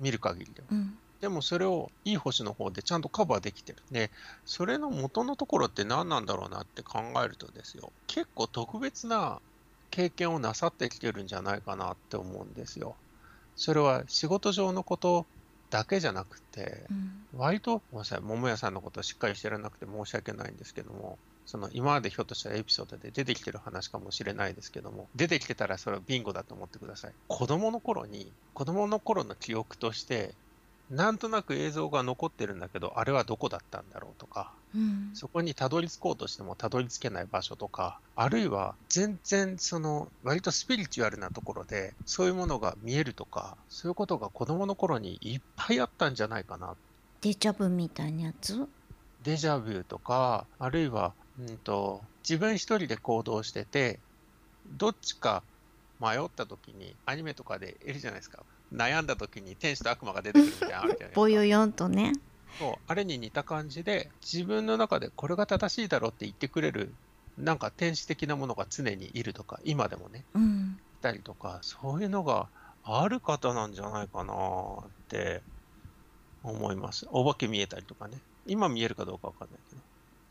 [0.00, 0.66] 見る限りでは。
[0.70, 3.78] うんでもそれをいい星の方でちゃんとカバーできてる。
[3.90, 4.10] で、
[4.44, 9.40] それの元のところって何なんだろうなって考えるとですよ、結構特別な
[9.90, 12.96] 経験をなさってきてるんじゃないかなって思うんですよ。
[13.54, 15.26] それは仕事上のこと
[15.70, 27.14] だけじゃなくて、うん割と、ごめんなさい、桃屋さんのことをしっかり知らなくて申し訳ないんですけども、その今までひょっとしたらエピソードで出てきてる話かもしれないですけども、出てきてたらそれはビンゴだと思ってください。
[27.28, 30.38] 子供の頃に、子供の頃の記憶として、
[30.88, 46.74] なんとなく映像が残ってるんだけど、あれはどこだったんだろうとか、うんそこにたどり着こうとしてもたどり着けない場所とか、あるいは全然その割とスピリチュアルなところでそういうものが見えるとか、そういうことが子供の頃にいっぱいあったんじゃないかな。
[47.22, 48.66] デジャブみたいなやつ？
[49.24, 53.98] デジャビューとか、あるいは、うんと、自分一人で行動してて、
[54.78, 55.42] どっちか
[56.00, 58.42] 迷った時にアニメとかでいるじゃないですか。
[58.72, 61.14] 悩んだ時に天使と悪魔が出てくるみたいなのあるじゃないですか。
[61.20, 62.12] ぼよよんとね。
[62.58, 66.92] そうあれに似た感じで自分の中でこれが正しいだろうって言ってくれる
[67.38, 70.24] なんか天使的なものが常にいるとか今でもね。
[70.34, 70.78] うん。
[71.00, 72.48] いたりとかそういうのが
[72.82, 75.42] ある方なんじゃないかなって
[76.42, 77.06] 思います。
[77.10, 78.18] お化け見えたりとかね。
[78.46, 79.82] 今見えるかどうかわかんないけど。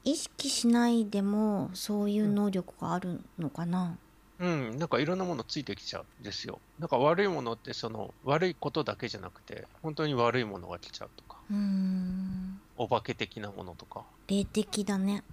[0.04, 3.98] 意識しないでもそういう能力があるのかな。
[4.40, 4.80] うん。
[4.80, 6.60] なんかいろんなものついてきちゃうんですよ。
[6.80, 11.24] なんか悪いものってその悪いことだけじゃなくて本当に悪いものが来ちゃうと。
[11.24, 15.24] かうーんお化け的なものとか霊的だね。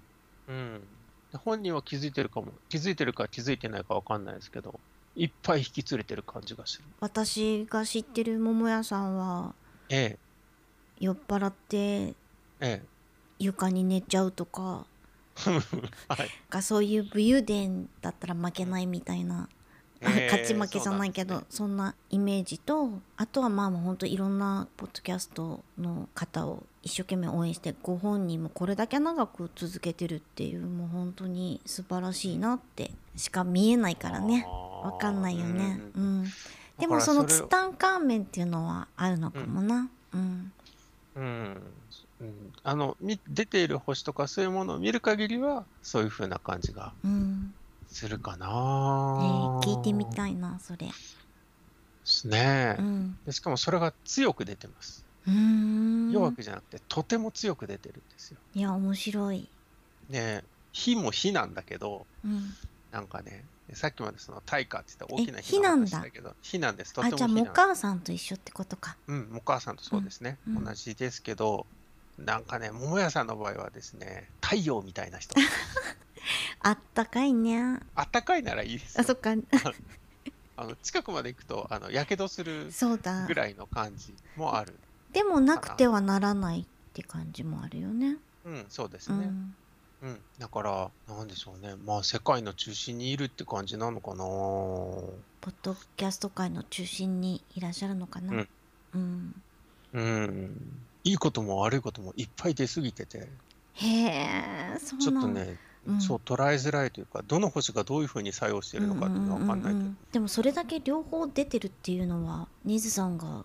[0.47, 0.81] うん。
[1.31, 4.79] で本人は気づいてるかも、気づいてるか気づいてないかわかんないですけど、
[5.15, 6.87] いっぱい引き連れてる感じがする。
[6.99, 9.55] 私が知ってる桃屋さんは
[9.89, 10.17] え
[10.99, 12.15] 酔っ払って
[12.59, 12.87] え、え
[13.37, 14.87] 床に寝ちゃうとか
[15.47, 15.51] え。
[16.07, 16.29] はい。
[16.49, 19.49] がそういう武勇伝だったら負けないみたいな、
[20.03, 34.45] 勝ち負けじゃないけどそんなイメージとあとはまあもうほんといろんなポッドキャストの方を一生懸命応援してご本人もこれだけ長く続けてるっていうもう本当に素晴らしいなってしか見えないからね。
[34.47, 34.73] あー。
[34.83, 35.79] わかんないよね。
[35.95, 36.23] ううん。
[36.23, 36.25] ん、
[36.77, 39.89] でもそのツタンカーメンっていうのはあるのかもな。
[40.13, 40.51] うん。
[41.15, 41.61] うん、
[42.21, 47.53] うん、あのみ出ている星とかそういうものを見る限りはそういう風な感じがうん、
[47.93, 50.87] するかな、えー聞いてみたいなそれ。
[50.87, 50.93] で
[52.03, 53.17] すね、うん。
[53.25, 55.05] でしかもそれが強く出てます。
[55.27, 56.11] うーん。
[56.11, 58.39] 弱くじゃなくてとても強く出てるんですよ。
[58.53, 59.47] いや面白い。
[60.09, 62.49] ね火も火なんだけどうん。
[62.91, 66.01] なんかねさっきまでその大火って言った大きなえ火なんだ。
[66.11, 66.93] けど火なんです。
[66.93, 68.97] とあじゃあお母さんと一緒ってことか。
[69.07, 70.63] うん、お母さんとそうですね、うんうん。
[70.65, 71.65] 同じですけど、
[72.17, 75.33] なんかね、桃屋さんの場合はですね、太陽みたいな人。
[76.61, 79.01] あったかいねあったかいならいいですよ。
[79.01, 79.31] あそっか
[80.55, 84.79] あの近くまで行くと、あの、やけどするそうだぐらいの感じもある。
[85.11, 89.17] でもなくてはならないって感じもあるよねうん、そうですね。
[89.17, 89.55] うん
[90.03, 90.19] うん。
[90.37, 91.75] だから、なんでしょうね。
[91.85, 94.17] まあ、世界の中心にいるって感じなのかな。
[94.17, 98.49] ポッドキャスト界の中心にいらっしゃるのかなうん
[98.93, 99.43] うん
[99.93, 100.83] うん。
[101.05, 103.29] いいことも悪いこともいっぱい出過ぎてて、
[103.73, 105.57] へえそうちょっなんとね、
[105.87, 106.01] うん。
[106.01, 109.83] そう、捉えづらいというか、どの星がどういうふうに作用してるのかっていうのは分かんないうんう。
[109.83, 113.43] んでもそれだけ両方出てるっていうのはニズさんが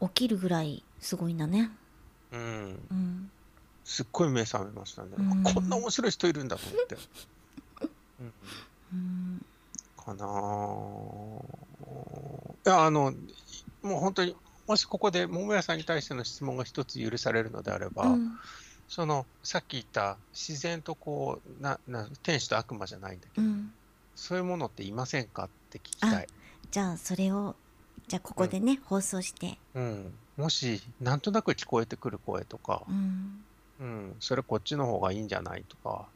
[0.00, 1.70] 起きるぐらいすごいんだね。
[2.32, 2.80] うん。
[2.90, 3.30] うん。
[3.84, 5.10] すっごい目覚めましたね。
[5.16, 5.42] うん。
[5.42, 6.96] こんな面白い人いるんだと思って。
[8.20, 8.32] うん、
[8.92, 9.46] うん。
[9.96, 11.42] かなぁ。
[12.66, 13.14] いや、あの、
[13.82, 14.36] もう本当に、
[14.66, 18.38] もしここで桃屋さんに対しての質問が一つ許されるのであれば、うん
[18.88, 23.72] その、さっき言った自然とこう、な、な、天使と悪魔じゃないんだけど、うん。
[24.14, 26.26] そういうものっていませんかって聞きたい。
[26.70, 27.54] じゃあそれを
[28.08, 29.58] じゃあここでね、放送して。
[29.74, 30.12] うん。
[30.38, 33.44] もし、なんとなく聞こえてくる声とか、うん。
[33.80, 36.08] うん、それこっちの方がいいんじゃないとか、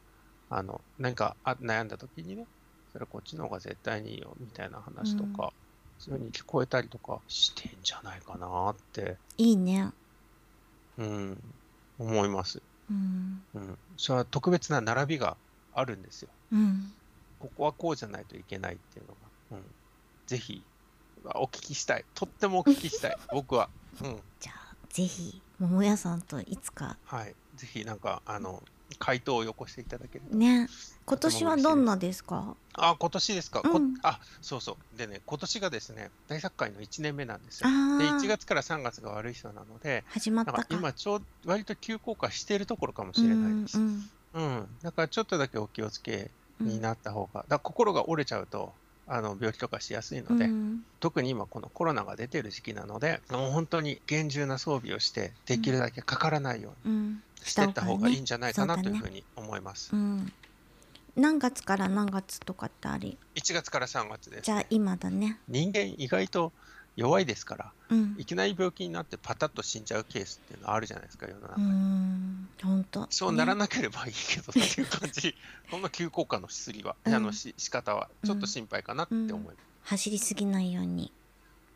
[0.49, 2.47] あの、何かあ悩んだ時にね、
[2.91, 5.53] それこっちの方が絶対にいいよみたいな話とか、
[5.99, 9.91] そういうふうに聞こえたりとかしてんじゃないかなって、いいね。
[10.97, 11.37] うん、
[12.03, 12.61] 思います。
[12.89, 13.77] うんうん。
[13.97, 15.37] それは特別な並びが
[15.73, 16.29] あるんですよ。
[16.51, 16.93] うん
[17.39, 19.13] ここはこうじゃないといけないっていうの
[19.51, 19.63] が、うん。
[20.27, 20.63] ぜひ、
[21.35, 22.05] お聞きしたい。
[22.15, 23.17] とってもお聞きしたい。
[23.33, 23.69] 僕は。
[24.01, 24.21] うん。
[24.39, 27.35] じゃあぜひ桃屋さんといつかはい。
[27.57, 28.63] ぜひ、なんか、あの、
[28.97, 30.37] 回答をよこしていただけると。
[30.37, 30.69] ね
[31.05, 32.55] 今年はどんなですか？
[32.75, 33.61] あ、今年ですか？
[33.61, 34.97] こうんあ、そうそう。
[34.97, 37.67] でね、今年がですね、大作会の1年目なんですよ。
[37.67, 43.77] あで、1あ月から3月が悪い人なので、始まったか今ちょう割と急降下しているところかもしれないです。
[43.77, 43.97] ううん。
[44.41, 46.31] んだからちょっとだけお気をつけ
[46.61, 48.73] うんになった方が、だから心が折れちゃうと、
[49.05, 59.89] あの病気とかしやすいので、うん特に今このコロナが出てる時期なので、もう本当に厳重な装備をして、できるだけかからないようにうんしていった方がいいんじゃないかなというふうに思います。
[59.93, 60.31] うん
[61.15, 64.51] 何月から何月とかってあり？1月から3月ですじ。
[64.51, 66.51] ゃあ今だね人間意外と
[66.95, 71.65] 弱いですから、うんいきなり病気になってパタッと死んじゃうケースっていうのはあるじゃないですか、世の中うに。
[71.65, 75.35] ん本当そうならねなければいいけどっていう感じ、
[75.71, 79.57] この急降下の薬は、うんあのし仕方はちょっと心配かなって思います。
[79.83, 81.11] 走りすぎないように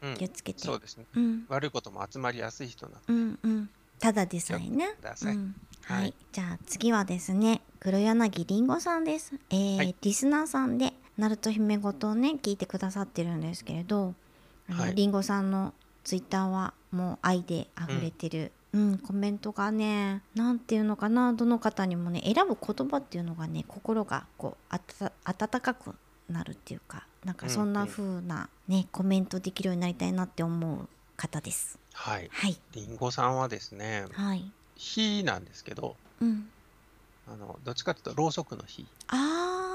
[0.02, 1.06] うん気をつけてそうですね。
[1.16, 3.70] うん悪いことも集まりやすい人なので、うんうん
[4.00, 5.36] ただでさえねください。
[5.36, 5.56] うん
[5.88, 6.10] ははい。
[6.10, 9.96] い、じゃあ次はですね黒柳りんごさんです、えーはい。
[10.02, 14.14] リスナーさんでナルト姫ごとをね聞いてくださってるんですけれど
[14.94, 15.74] りんごさんの
[16.04, 18.98] ツイッターはもう愛で溢れてる、うん。
[18.98, 25.96] コメントがねなんていうのかなどの方にもね選ぶ言葉っていうのがね心がこうあた温かく
[26.30, 31.80] なるっていうかなんかそんな風なね、コメントできるようになりたいなって思う方です。
[31.94, 32.30] はい。
[32.32, 32.58] はい。
[32.74, 36.46] りんごさんはですね、はい火なんですけど、うん
[37.30, 38.84] あのどっちかというとろうそくの火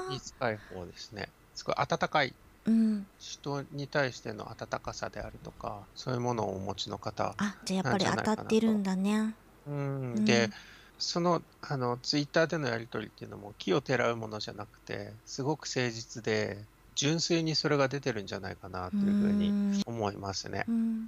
[0.09, 1.27] に近い方ですね。
[1.53, 2.33] すごい温かい
[2.65, 7.35] うん人に対しての温かさであるとか、そういうものをお持ちの方。
[7.37, 9.35] あじゃあやっぱり当たってるんだね。
[9.67, 10.49] うんうんで、
[10.97, 16.65] そのあのツイッターでのやり取りっていうのも木をてらうものじゃなくて、すごく誠実で、
[16.95, 20.63] 純粋にそれが出てるんじゃないかなというふうにん思いますね。
[20.67, 21.07] うん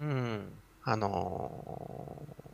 [0.00, 0.52] うん。
[0.82, 2.53] あのー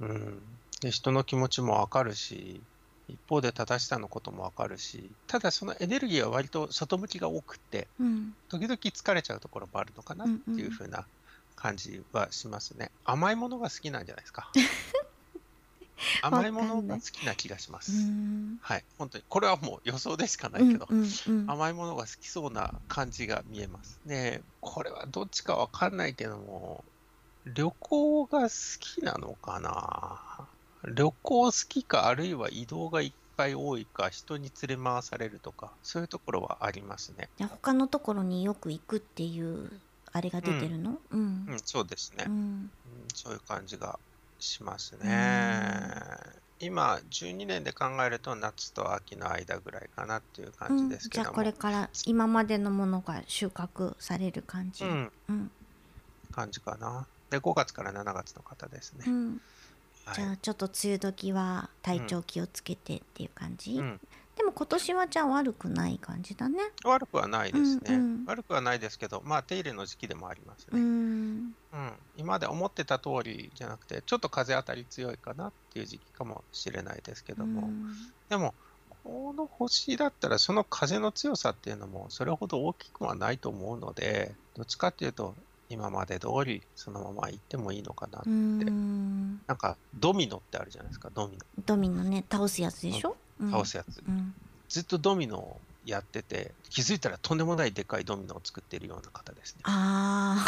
[0.00, 0.42] うん。
[0.80, 2.64] で、人の気持ちもわかるし、
[3.06, 11.06] 一方で正しさのこともわかるし、ただそのエネルギーは割と外向きが多くって、うん時々疲れちゃうところもあるのかなっていうふうな
[11.54, 12.90] 感じはしますね。
[13.04, 14.50] 甘いものが好きなんじゃないですか。
[16.22, 17.92] 甘いものが好きな気がしまうす。
[17.92, 18.84] んはい。
[18.98, 19.24] 本当に。
[19.28, 24.00] これはもう予想でしかないけど、うんうん甘いものが好きそうな感じが見えます。
[24.04, 26.84] ねこれはどっちかわかんないけども、
[27.46, 28.48] 旅行が好
[28.80, 30.48] きなのかな？
[30.94, 37.28] 旅行好きか、あるいは移動がいっぱい多いか、人に連れ回されるとか、そういうところはありますね。
[37.38, 39.70] 他のところによく行くっていう
[40.12, 40.98] あれが出てるの？
[41.10, 42.24] うんうん、そうですね。
[42.26, 42.70] うんうん
[43.14, 43.98] そういう感じが
[44.38, 45.94] しますうね。
[46.60, 51.24] 今、12年で考えると夏と秋の間ぐらいかなっていうう感じんですけども。
[51.24, 55.50] じゃあこれから今までのものが収穫される感じうん、うん
[56.32, 57.08] 感じかな。
[57.30, 59.04] で、5月から7月の方ですね。
[59.06, 59.40] うん。
[60.04, 60.14] はい。
[60.16, 64.00] じゃあちょっと梅雨時は体調気をつけてっていう感じ、うん、
[64.36, 66.58] でも今年はじゃあ悪くない感じだね。
[66.84, 68.24] 悪くはないですね、うんうん。
[68.26, 70.80] 悪くはないですけど、まあ、手入れの時期でもありますうね。
[70.80, 70.84] ん。
[70.84, 77.94] うん、今まで思ってた通りじゃなくて、ちょっと風当たり強いかなっていう時期かもしれないですけども、うん。
[78.30, 78.54] でも、
[79.04, 85.34] この星だったら、その風の強さっていうのも、それほど大きくはないと思うので、どっちかっていうと、
[85.70, 88.22] 今まで通りそのまま行ってもいいのかな。
[88.26, 89.40] うん。
[89.46, 92.24] なんか、ドミノってあるじゃないですか、ドミドミノね。
[92.30, 94.02] 倒すやつでしょ、ノ、倒すやつ。
[94.06, 94.34] うん。
[94.68, 99.60] ずっとドミノをやってて、気づいたらとんでもないでかいドミノを作っているような方ですね。
[99.64, 100.44] あ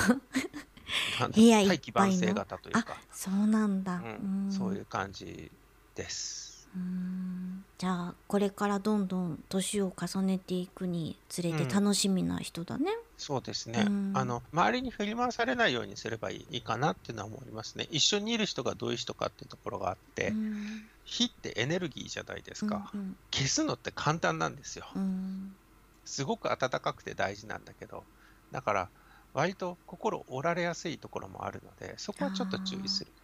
[1.21, 1.93] あ部屋いっいの。
[1.93, 5.51] 晩成型というあか、そうなんだ、うん、そういうう感じ
[5.95, 6.69] です。
[6.75, 7.65] うん。
[7.79, 11.69] じゃあこれからどんどん年を重ねていくにつれてうん。
[11.69, 12.91] 楽しみな人だね、
[13.25, 14.13] そうですね、うん。
[14.17, 17.87] あの周りに振り回されないようにすればいいかなっていうのは思いますね。
[17.89, 20.91] 一緒にいる人がどういう人かっていうところがあって、うん。
[21.05, 24.87] 火ってエネルギーじゃないですか、うん消すのって簡単なんですよ。
[24.95, 25.57] うん。
[26.05, 28.05] すごく温かくて大事なんだけど、
[28.51, 28.91] だから
[29.33, 33.15] 割と心折られやすいところもあるので、そこはちょっと注意する。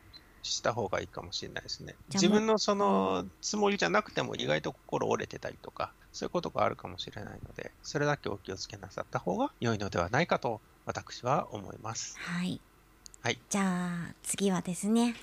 [0.48, 1.94] した方がいいかもしれないですね。
[2.12, 12.16] 自分のそのつもりじゃなくても意外と心折れてたりとか、そういうことがあるかもしれないので、それだけお気をつけなさった方が良いのではないかと私は思います。
[12.18, 12.60] はい、
[13.20, 13.38] はい。
[13.48, 13.62] じゃ
[14.10, 15.14] あ次はですね。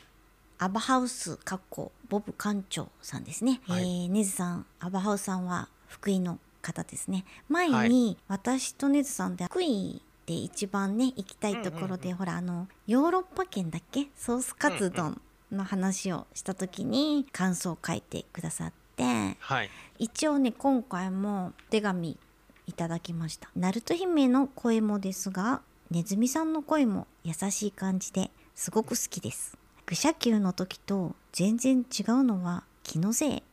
[0.58, 3.84] アバハウスかっこボブ館長さんですね、はい。
[3.84, 4.66] えー、ネズさん。
[4.80, 7.26] アバハウスさんは福井の方ですね。
[7.50, 14.08] 前はに私とネズさんで福井で一番ね行きたいところで、ほらあのヨーロッパ圏だっけ？
[14.16, 15.22] ソースカツ丼
[15.52, 19.04] の話をした時に感想を書いてくださって。
[19.40, 19.70] はい。
[20.00, 22.18] 一応ね今回もお手紙
[22.66, 23.50] いただきました。
[23.56, 25.62] ナルト姫の声もですが
[25.92, 29.56] ネズミさんの声も優しい感じですごく好きです。
[29.86, 33.44] 愚者級の時と全然違うのは気のせい。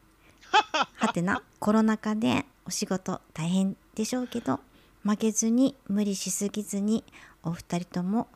[0.97, 4.61] はてなコロナ禍でお仕事大変でしょうけど
[5.04, 7.04] 負けずに無理しすぎずに
[7.42, 8.28] お二人とも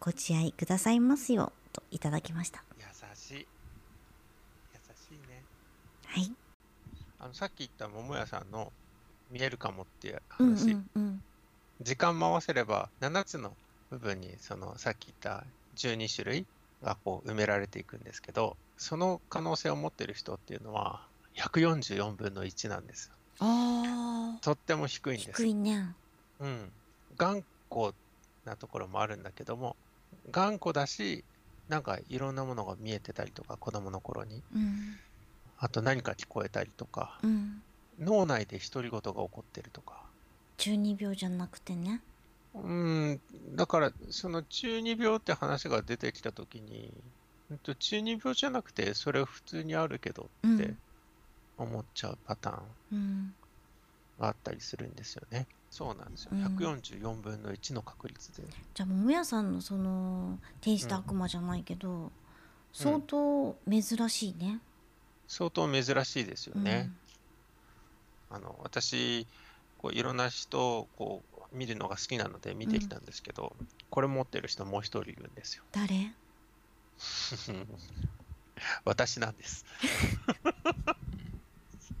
[0.00, 2.62] ご自愛くださいますよといただきました。
[2.78, 2.84] 優
[3.14, 3.34] しい。
[3.34, 3.44] 優
[4.94, 5.42] しいね。
[6.06, 6.32] はい。
[7.20, 8.72] あのさっき言った桃屋さんの
[9.30, 11.22] 見えるかもっていううんう話、んうん。
[11.80, 13.56] 時間回せれば7つの
[13.90, 15.44] 部分にそのさっき言った
[15.76, 16.46] 12種類
[16.82, 21.00] がこう埋められていくんですけどその可能性を持ってる人っていうのは
[21.36, 25.42] 144分の1なんですよあとっても低いんーです。
[25.42, 25.94] 低いね。
[26.40, 26.70] うん、
[27.16, 27.92] 頑固
[28.44, 29.76] なところもあるんだけども
[30.30, 31.24] 頑固だし
[31.68, 34.42] なんかいろんなものが見えてたりとか子供の頃に。
[34.54, 34.96] うん。
[35.58, 37.18] あと何か聞こえたりとか。
[37.22, 37.62] うん。
[38.00, 40.02] 脳内で独り言が起こってるとか。
[40.56, 42.00] 中二病じゃなくてね。
[42.54, 43.20] うん。
[43.54, 46.92] だからその中二病って話が出てきた時に
[47.78, 50.78] 中二病じゃなくてそれ普通にあるけどってうん
[51.58, 53.34] 思っちゃうパターンうん
[54.18, 55.46] があったりするんですよね。
[55.70, 56.30] そうなんですよ。
[56.32, 58.48] うん144分の1の確率で。
[58.74, 62.10] じゃあ桃屋さんのその天使と悪魔じゃないけど、
[62.72, 64.60] 相当珍しいね。
[65.26, 66.90] 相当珍しいですよね。
[68.30, 69.26] あの私
[69.78, 71.22] こういろんな人をこ
[71.52, 73.54] う見るのが好きなので見てきたんですけど、
[73.90, 75.62] これ持ってる人もう一人いるんですよ。
[75.72, 76.12] 誰？
[78.84, 79.64] 私なんです。
[81.78, 81.96] そう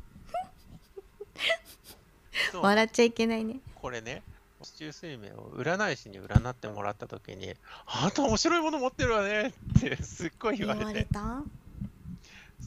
[2.60, 3.60] 笑っちゃいけないね。
[3.74, 4.22] これね、
[4.62, 7.54] 市中水明を占い師に占ってもらったときに、
[7.86, 9.48] あんた面白いもの持ってるわね
[9.78, 11.42] ってすっごい言言わわれて、れた？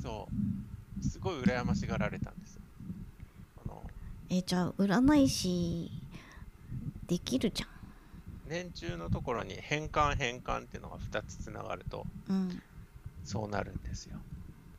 [0.02, 0.28] そ
[1.02, 2.62] う、すごい羨ましがられたんですよ。
[3.66, 3.84] あの
[4.30, 5.92] えじゃあ占い師
[7.08, 7.68] できるじゃ
[8.48, 12.34] 年中のところに変換変換っていうのが2つつながると、ん。
[12.34, 12.62] うん。
[13.26, 14.16] そうなるんですよ。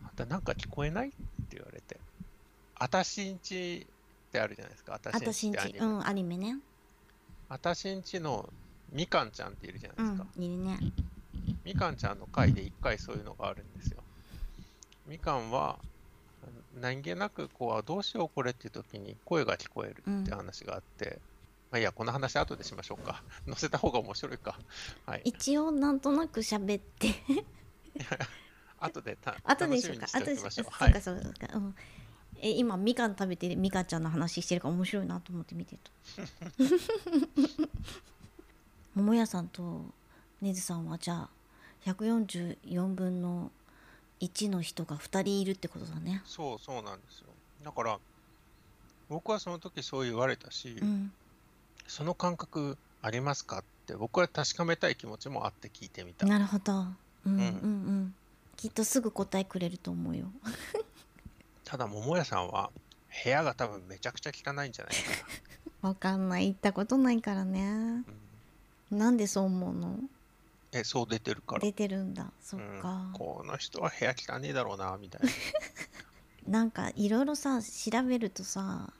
[0.04, 1.08] あんたなんか聞こえない？
[1.08, 1.16] って
[1.52, 2.00] 言われて。
[2.74, 3.86] あたしんち
[4.32, 4.94] ってあるじゃないですか。
[4.94, 5.76] あたしん私んち。
[5.78, 6.56] うん、アニメね。
[7.50, 8.48] あたしんちの
[8.90, 10.26] みかんちゃんっているじゃないうですか。
[10.40, 10.78] ん、いるね。
[11.64, 13.98] みかんちゃんの回で1回そういうのがあるんですよ。
[15.06, 15.78] みかんは
[16.80, 21.18] 何気なくこうどうしようこれっていう時に声が聞こえるって話があって、
[21.70, 23.22] まあ、いや、この話後でしましょうか。
[23.46, 24.58] 載せた方が面白いか。
[25.04, 25.22] はい。
[25.24, 27.14] 一応なんとなく喋って
[28.80, 30.84] 後でた 後でしょうか後でしょうか。
[30.84, 31.02] はい。
[31.02, 31.74] そうかそうか、うん、
[32.42, 35.90] え今みかん食べてみかんちゃんの話してるから面白いなと思って見てた。
[38.94, 39.86] 桃屋さんと
[40.42, 41.30] ねずさんはじゃあ
[41.86, 43.50] 144分の
[44.20, 46.22] 1の人が2人いるってことだね。
[46.24, 47.26] そうそうなんですよ。
[47.64, 47.98] だから、
[49.08, 51.12] 僕はその時そう言われたし、うん。
[51.88, 56.26] その感覚ありますかって僕は確かめたい気持ちもあって聞いてみた。
[56.26, 56.72] なるほど。
[56.72, 56.86] うん
[57.26, 57.28] うん。
[57.28, 58.14] うんうん。
[58.56, 60.26] きっとすぐ答えくれると思うよ
[61.72, 62.70] ただ、桃屋さんは
[63.24, 65.00] 部屋が多分めちゃくちゃ汚いんじゃないか
[65.88, 68.04] わかんない行ったことないからねな。
[68.90, 69.98] うん、なんでそう思うの？
[70.72, 71.62] え、そう出てるから。
[71.62, 75.28] 出てるんだそっうんか、この人は部屋汚ねえだろうな、みたいな。
[76.46, 78.92] なんかいろいろさ調べるとさ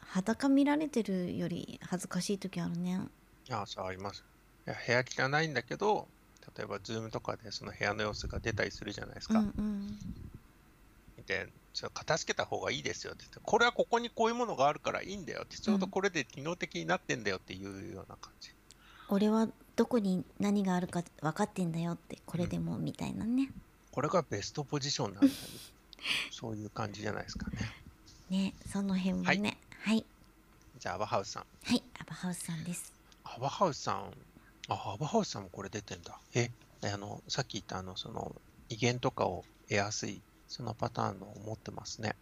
[0.00, 3.00] 裸見られてるより恥ずかしい時あるね
[3.48, 4.22] いや、そうあります。
[4.66, 6.06] いや部屋汚いんだけど、
[6.54, 9.52] 例えば、ズームとかでその部屋の様子が出たりするじゃないですうんか。
[9.56, 9.98] うん
[11.26, 18.50] で、ちょっと片付けた方がいいですよって言って、これはここにこういうものがあるからいいんだよって、ちょうどこれで機能的になってんだよっていうような感じ。
[19.08, 23.50] 俺はどこに何があるか分かってんだよってこれでもみたいなね
[23.90, 25.32] これがベストポジションなんだよ。
[26.30, 27.58] そういう感じじゃないですかね。
[28.30, 30.04] ねその辺もねはい
[30.80, 31.44] じゃあ、アバハウスさん。
[31.64, 32.92] はいアバハウスさんです
[33.24, 34.14] アバハウスさん、
[34.68, 36.18] あ、アバハウスさんもこれ出てんだ。
[36.34, 36.50] え、
[36.82, 38.34] あの、さっき言ったあの、その、
[38.70, 42.16] 威厳とかを得やすい、そのパターンのを持ってますね。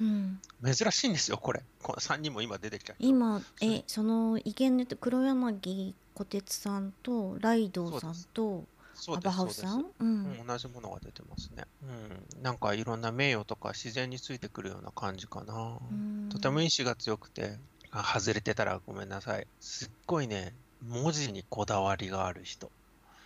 [0.00, 1.62] うん珍しいんですよ、これ。
[1.82, 2.94] この3人も今出てきた。
[3.00, 8.64] 今それえその意見で黒柳小鉄さんとライドウさんと
[9.08, 9.42] アバハ。
[9.42, 9.80] ウスさん？
[9.80, 11.64] ううんん、同じものが出てますね。
[11.82, 12.42] うん。
[12.42, 15.78] なんかいろんな名誉とか自然についてくるような感じかな。
[15.90, 17.58] うんとても意志が強くて、
[17.90, 19.46] あ外れてたらごめんなさい。
[19.60, 20.54] すっごいね、
[20.86, 22.70] 文字にこだわりがある人。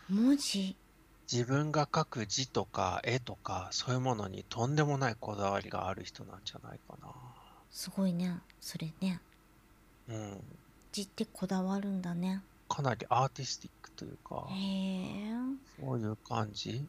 [0.08, 0.76] 文字？
[1.30, 6.96] 自分が描く字とか絵とかそういうものにとんでもないこだわりがある人なんじゃないか
[7.70, 9.20] すごいねそれね
[10.08, 10.14] な。
[10.14, 10.40] うん。
[10.92, 15.32] 字ってこだわるんだねかなりアーティスティックというか、へえ
[15.80, 16.84] そういう感じ。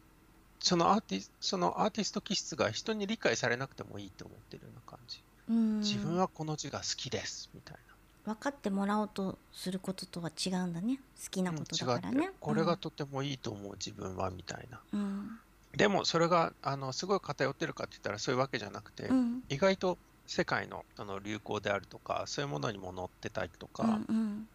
[0.58, 5.22] そのアーティスそのアーティスト気質が人に理解されなくてもいいと思ってるような感じ。
[5.48, 7.76] うん自分はこの字が好きですみたい
[8.24, 11.00] 分かってもらおうとすることとは違うんだね。
[11.22, 11.58] 好きなな。
[11.58, 12.30] ことだからね。
[12.40, 14.80] これがとてもいいと思う自分はみたいな。
[14.92, 15.38] うん。
[15.76, 19.42] でもそれがあのすごい偏ってるかって言ったらそういうわけじゃなくて、うん。
[19.48, 23.98] 意外と世界のその流行であるとかそういうものにも載ってたりとか、うんうん。
[24.16, 24.48] うん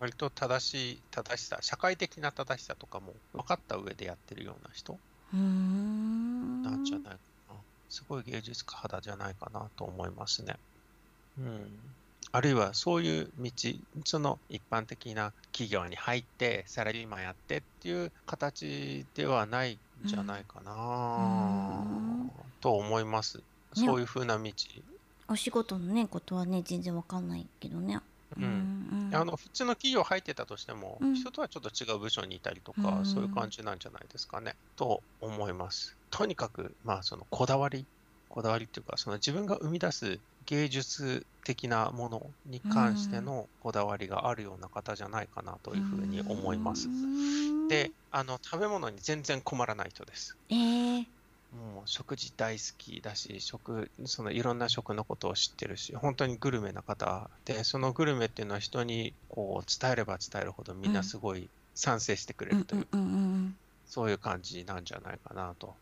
[0.00, 4.98] 割と正しい正しさ社会的な正しさとかも分かった上でやってるような人
[5.32, 5.38] な
[6.76, 7.10] んじゃないか
[7.48, 7.54] な、
[7.88, 10.56] すごい芸術家肌じゃないかなと思いますね。
[11.38, 11.70] うん、
[12.34, 13.50] あるいはそういう道
[14.06, 22.30] その一般的な企業に入ってサラリーマンやってっていう形ではないんじゃないかな、うん。
[22.60, 23.40] と思います。
[23.74, 24.50] そういうふうな道。
[25.28, 28.00] お仕事のねことはね全然わかんないけどね。
[28.38, 28.44] うん。
[28.44, 31.14] うんあの普通の企業入ってたとしても、うん。
[31.14, 33.06] 人とはちょっと違う部署にいたりとか、うん。
[33.06, 35.94] そういう感じなんじゃないですかね、と思います。
[36.10, 37.84] とにかく、まあ、そのこだわり、
[38.30, 46.88] こだわりっていうか、その自分が生み出す芸術的なものに関してのこだわりがあるような方じゃないかなというふうに思います。
[46.88, 50.36] うんで、あの食べ物に全然困らない人です。
[50.50, 50.98] えー、
[51.54, 62.86] もう食事大好きだし、食、そのいろんな食のことを知ってるし、本当にグルメな方で、そのグルメっていうのは人にこう伝えれば伝えるほどみんなすごい賛成してくれるという、
[63.86, 65.74] そういう感じなんじゃないかなと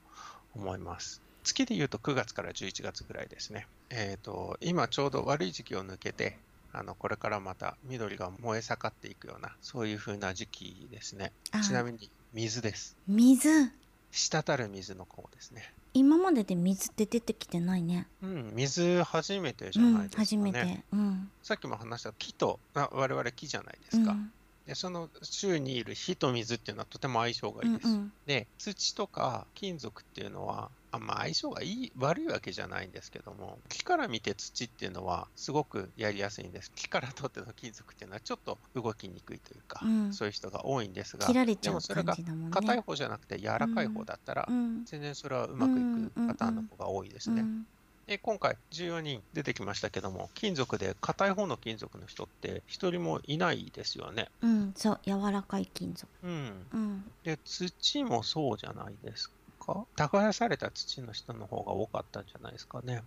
[0.55, 1.21] 思います。
[1.43, 3.67] 月で言うと9月から11月ぐらいですね。
[3.91, 6.39] えっ、と、今ちょうど悪い時期を抜けて、
[6.73, 11.33] あの、これからまた緑が燃え盛っていくような、そういう風な時期ですね。
[11.51, 12.97] あちなみに水です。
[13.07, 13.73] 水？
[14.13, 15.73] 滴る水の方ですね。
[15.93, 20.23] 今までで水って出てきてないねうん、水初めてじうゃないですかね。
[20.23, 24.13] ん初めてうんさっきも話した木と、あ我々木じゃないですか。
[24.13, 24.33] うん
[24.71, 27.89] で、その周にいる火と水っていうのはとても相性がいいです。
[27.89, 36.71] うんうんで、土とか金属っていうのは、あんま相性がいい、悪いわけじゃないんですけども、木から見て土っていうのはすごくやりやすいんです。
[36.77, 42.15] 木から取っての金属っていうのはちょっと動きにくいというか、うんそういう人が多いんですが、でもそれが
[42.53, 47.43] 硬い方じゃなくて柔らかい方だったら、うん全然それはうまくいくパターンの方が多いですね。
[47.43, 47.67] うん
[48.11, 54.27] で今回14人出てきましたけども金属で硬い方の金属の人って一人もいないですよね。
[54.43, 56.09] うんそう柔らかい金属。
[56.25, 57.05] うん、うん。
[57.23, 59.31] で土もそうじゃないです
[59.65, 59.85] か？
[59.95, 63.05] 耕された土の人の方が多かったんじゃないですかね。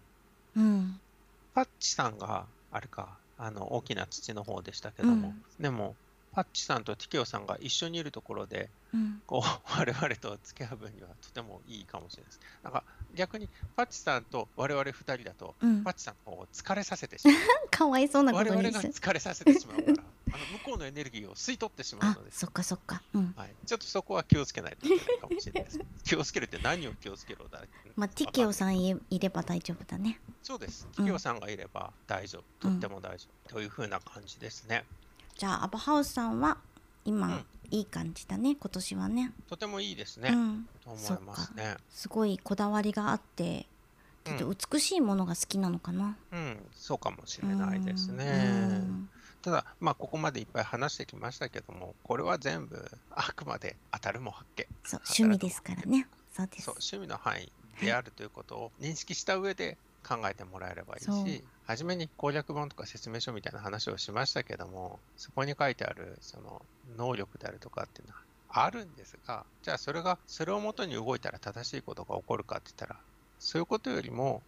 [0.55, 0.97] うん。
[1.53, 5.97] パッチさんがあれかああの大きな土の方でしたけども、でも
[6.33, 9.41] パッチさんとティケオさんが一緒にいるところで、うんこう
[9.79, 12.39] 我々と付き合う分にはとてもいいかもしれないです。
[12.63, 12.83] なんか
[13.15, 17.35] 逆にパッチさんと我々二人だと、うんパッチさんを疲れさせてしまう。
[17.69, 19.93] かわいそうなこ我々とにするが疲れさせてしまうから、
[20.33, 22.39] あの向こうのエネルギーを吸い取ってしまうあのです。
[22.39, 25.79] そっかそっかうんはい、ちょっとそこは気をつけないといけないかもしれないです。
[26.03, 27.63] 気をつけるって何を気をつけろだ
[27.95, 30.85] まあティケオんさんいいれば大丈夫だねそうです。
[30.85, 32.69] うんティケオさんがいれば大丈夫。
[32.69, 33.53] とっても大丈夫。
[33.53, 34.85] というふうな感じですね。
[35.37, 36.57] じゃあアバハウスさんは
[37.05, 37.45] 今、うん。
[37.71, 39.31] いい感じだね今年はね。
[39.49, 40.29] とてもいいですね。
[40.29, 40.67] うん。
[40.83, 41.75] と思いますね。
[41.89, 43.65] すごいこだわりがあって
[44.23, 48.77] ちょっと美しいものが好きなのかな、うん、そうかもしれないですうね。
[48.77, 49.09] ん。
[49.41, 54.65] ただ、まあ、ここまでいっぱい話してきましたけども、これは全部あくまで当たるも発見。
[54.85, 56.07] そう趣味ですからね。
[56.31, 56.63] そうです。
[56.63, 57.51] そう、趣味の範囲
[57.81, 66.61] であるということを認識した上で考えてもらえればいいし、初めに攻略本とか説明書みたいな話をしましたけども、そこに書いてあるその
[66.97, 68.21] 能力であるとかっていうのは
[68.65, 72.99] あるんですが、じゃあそれが、それをもとに動いたら正しいことが起こるかって言ったら、
[73.39, 74.43] そういうことよりも、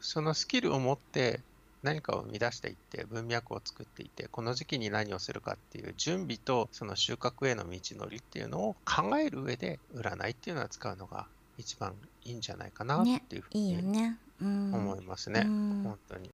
[0.00, 1.40] そのスキルを持って
[1.82, 11.26] 何かを生み出していって文脈を作っていってこの時期に何をするかっていう準備とその収穫への道のりっていうのを考える上で占いっていうのは使うのが
[11.56, 11.94] 一番
[12.24, 14.18] いいんじゃないかなっていうふういいよにね。
[14.22, 15.42] うん思いますね。
[15.44, 16.30] うん本当に。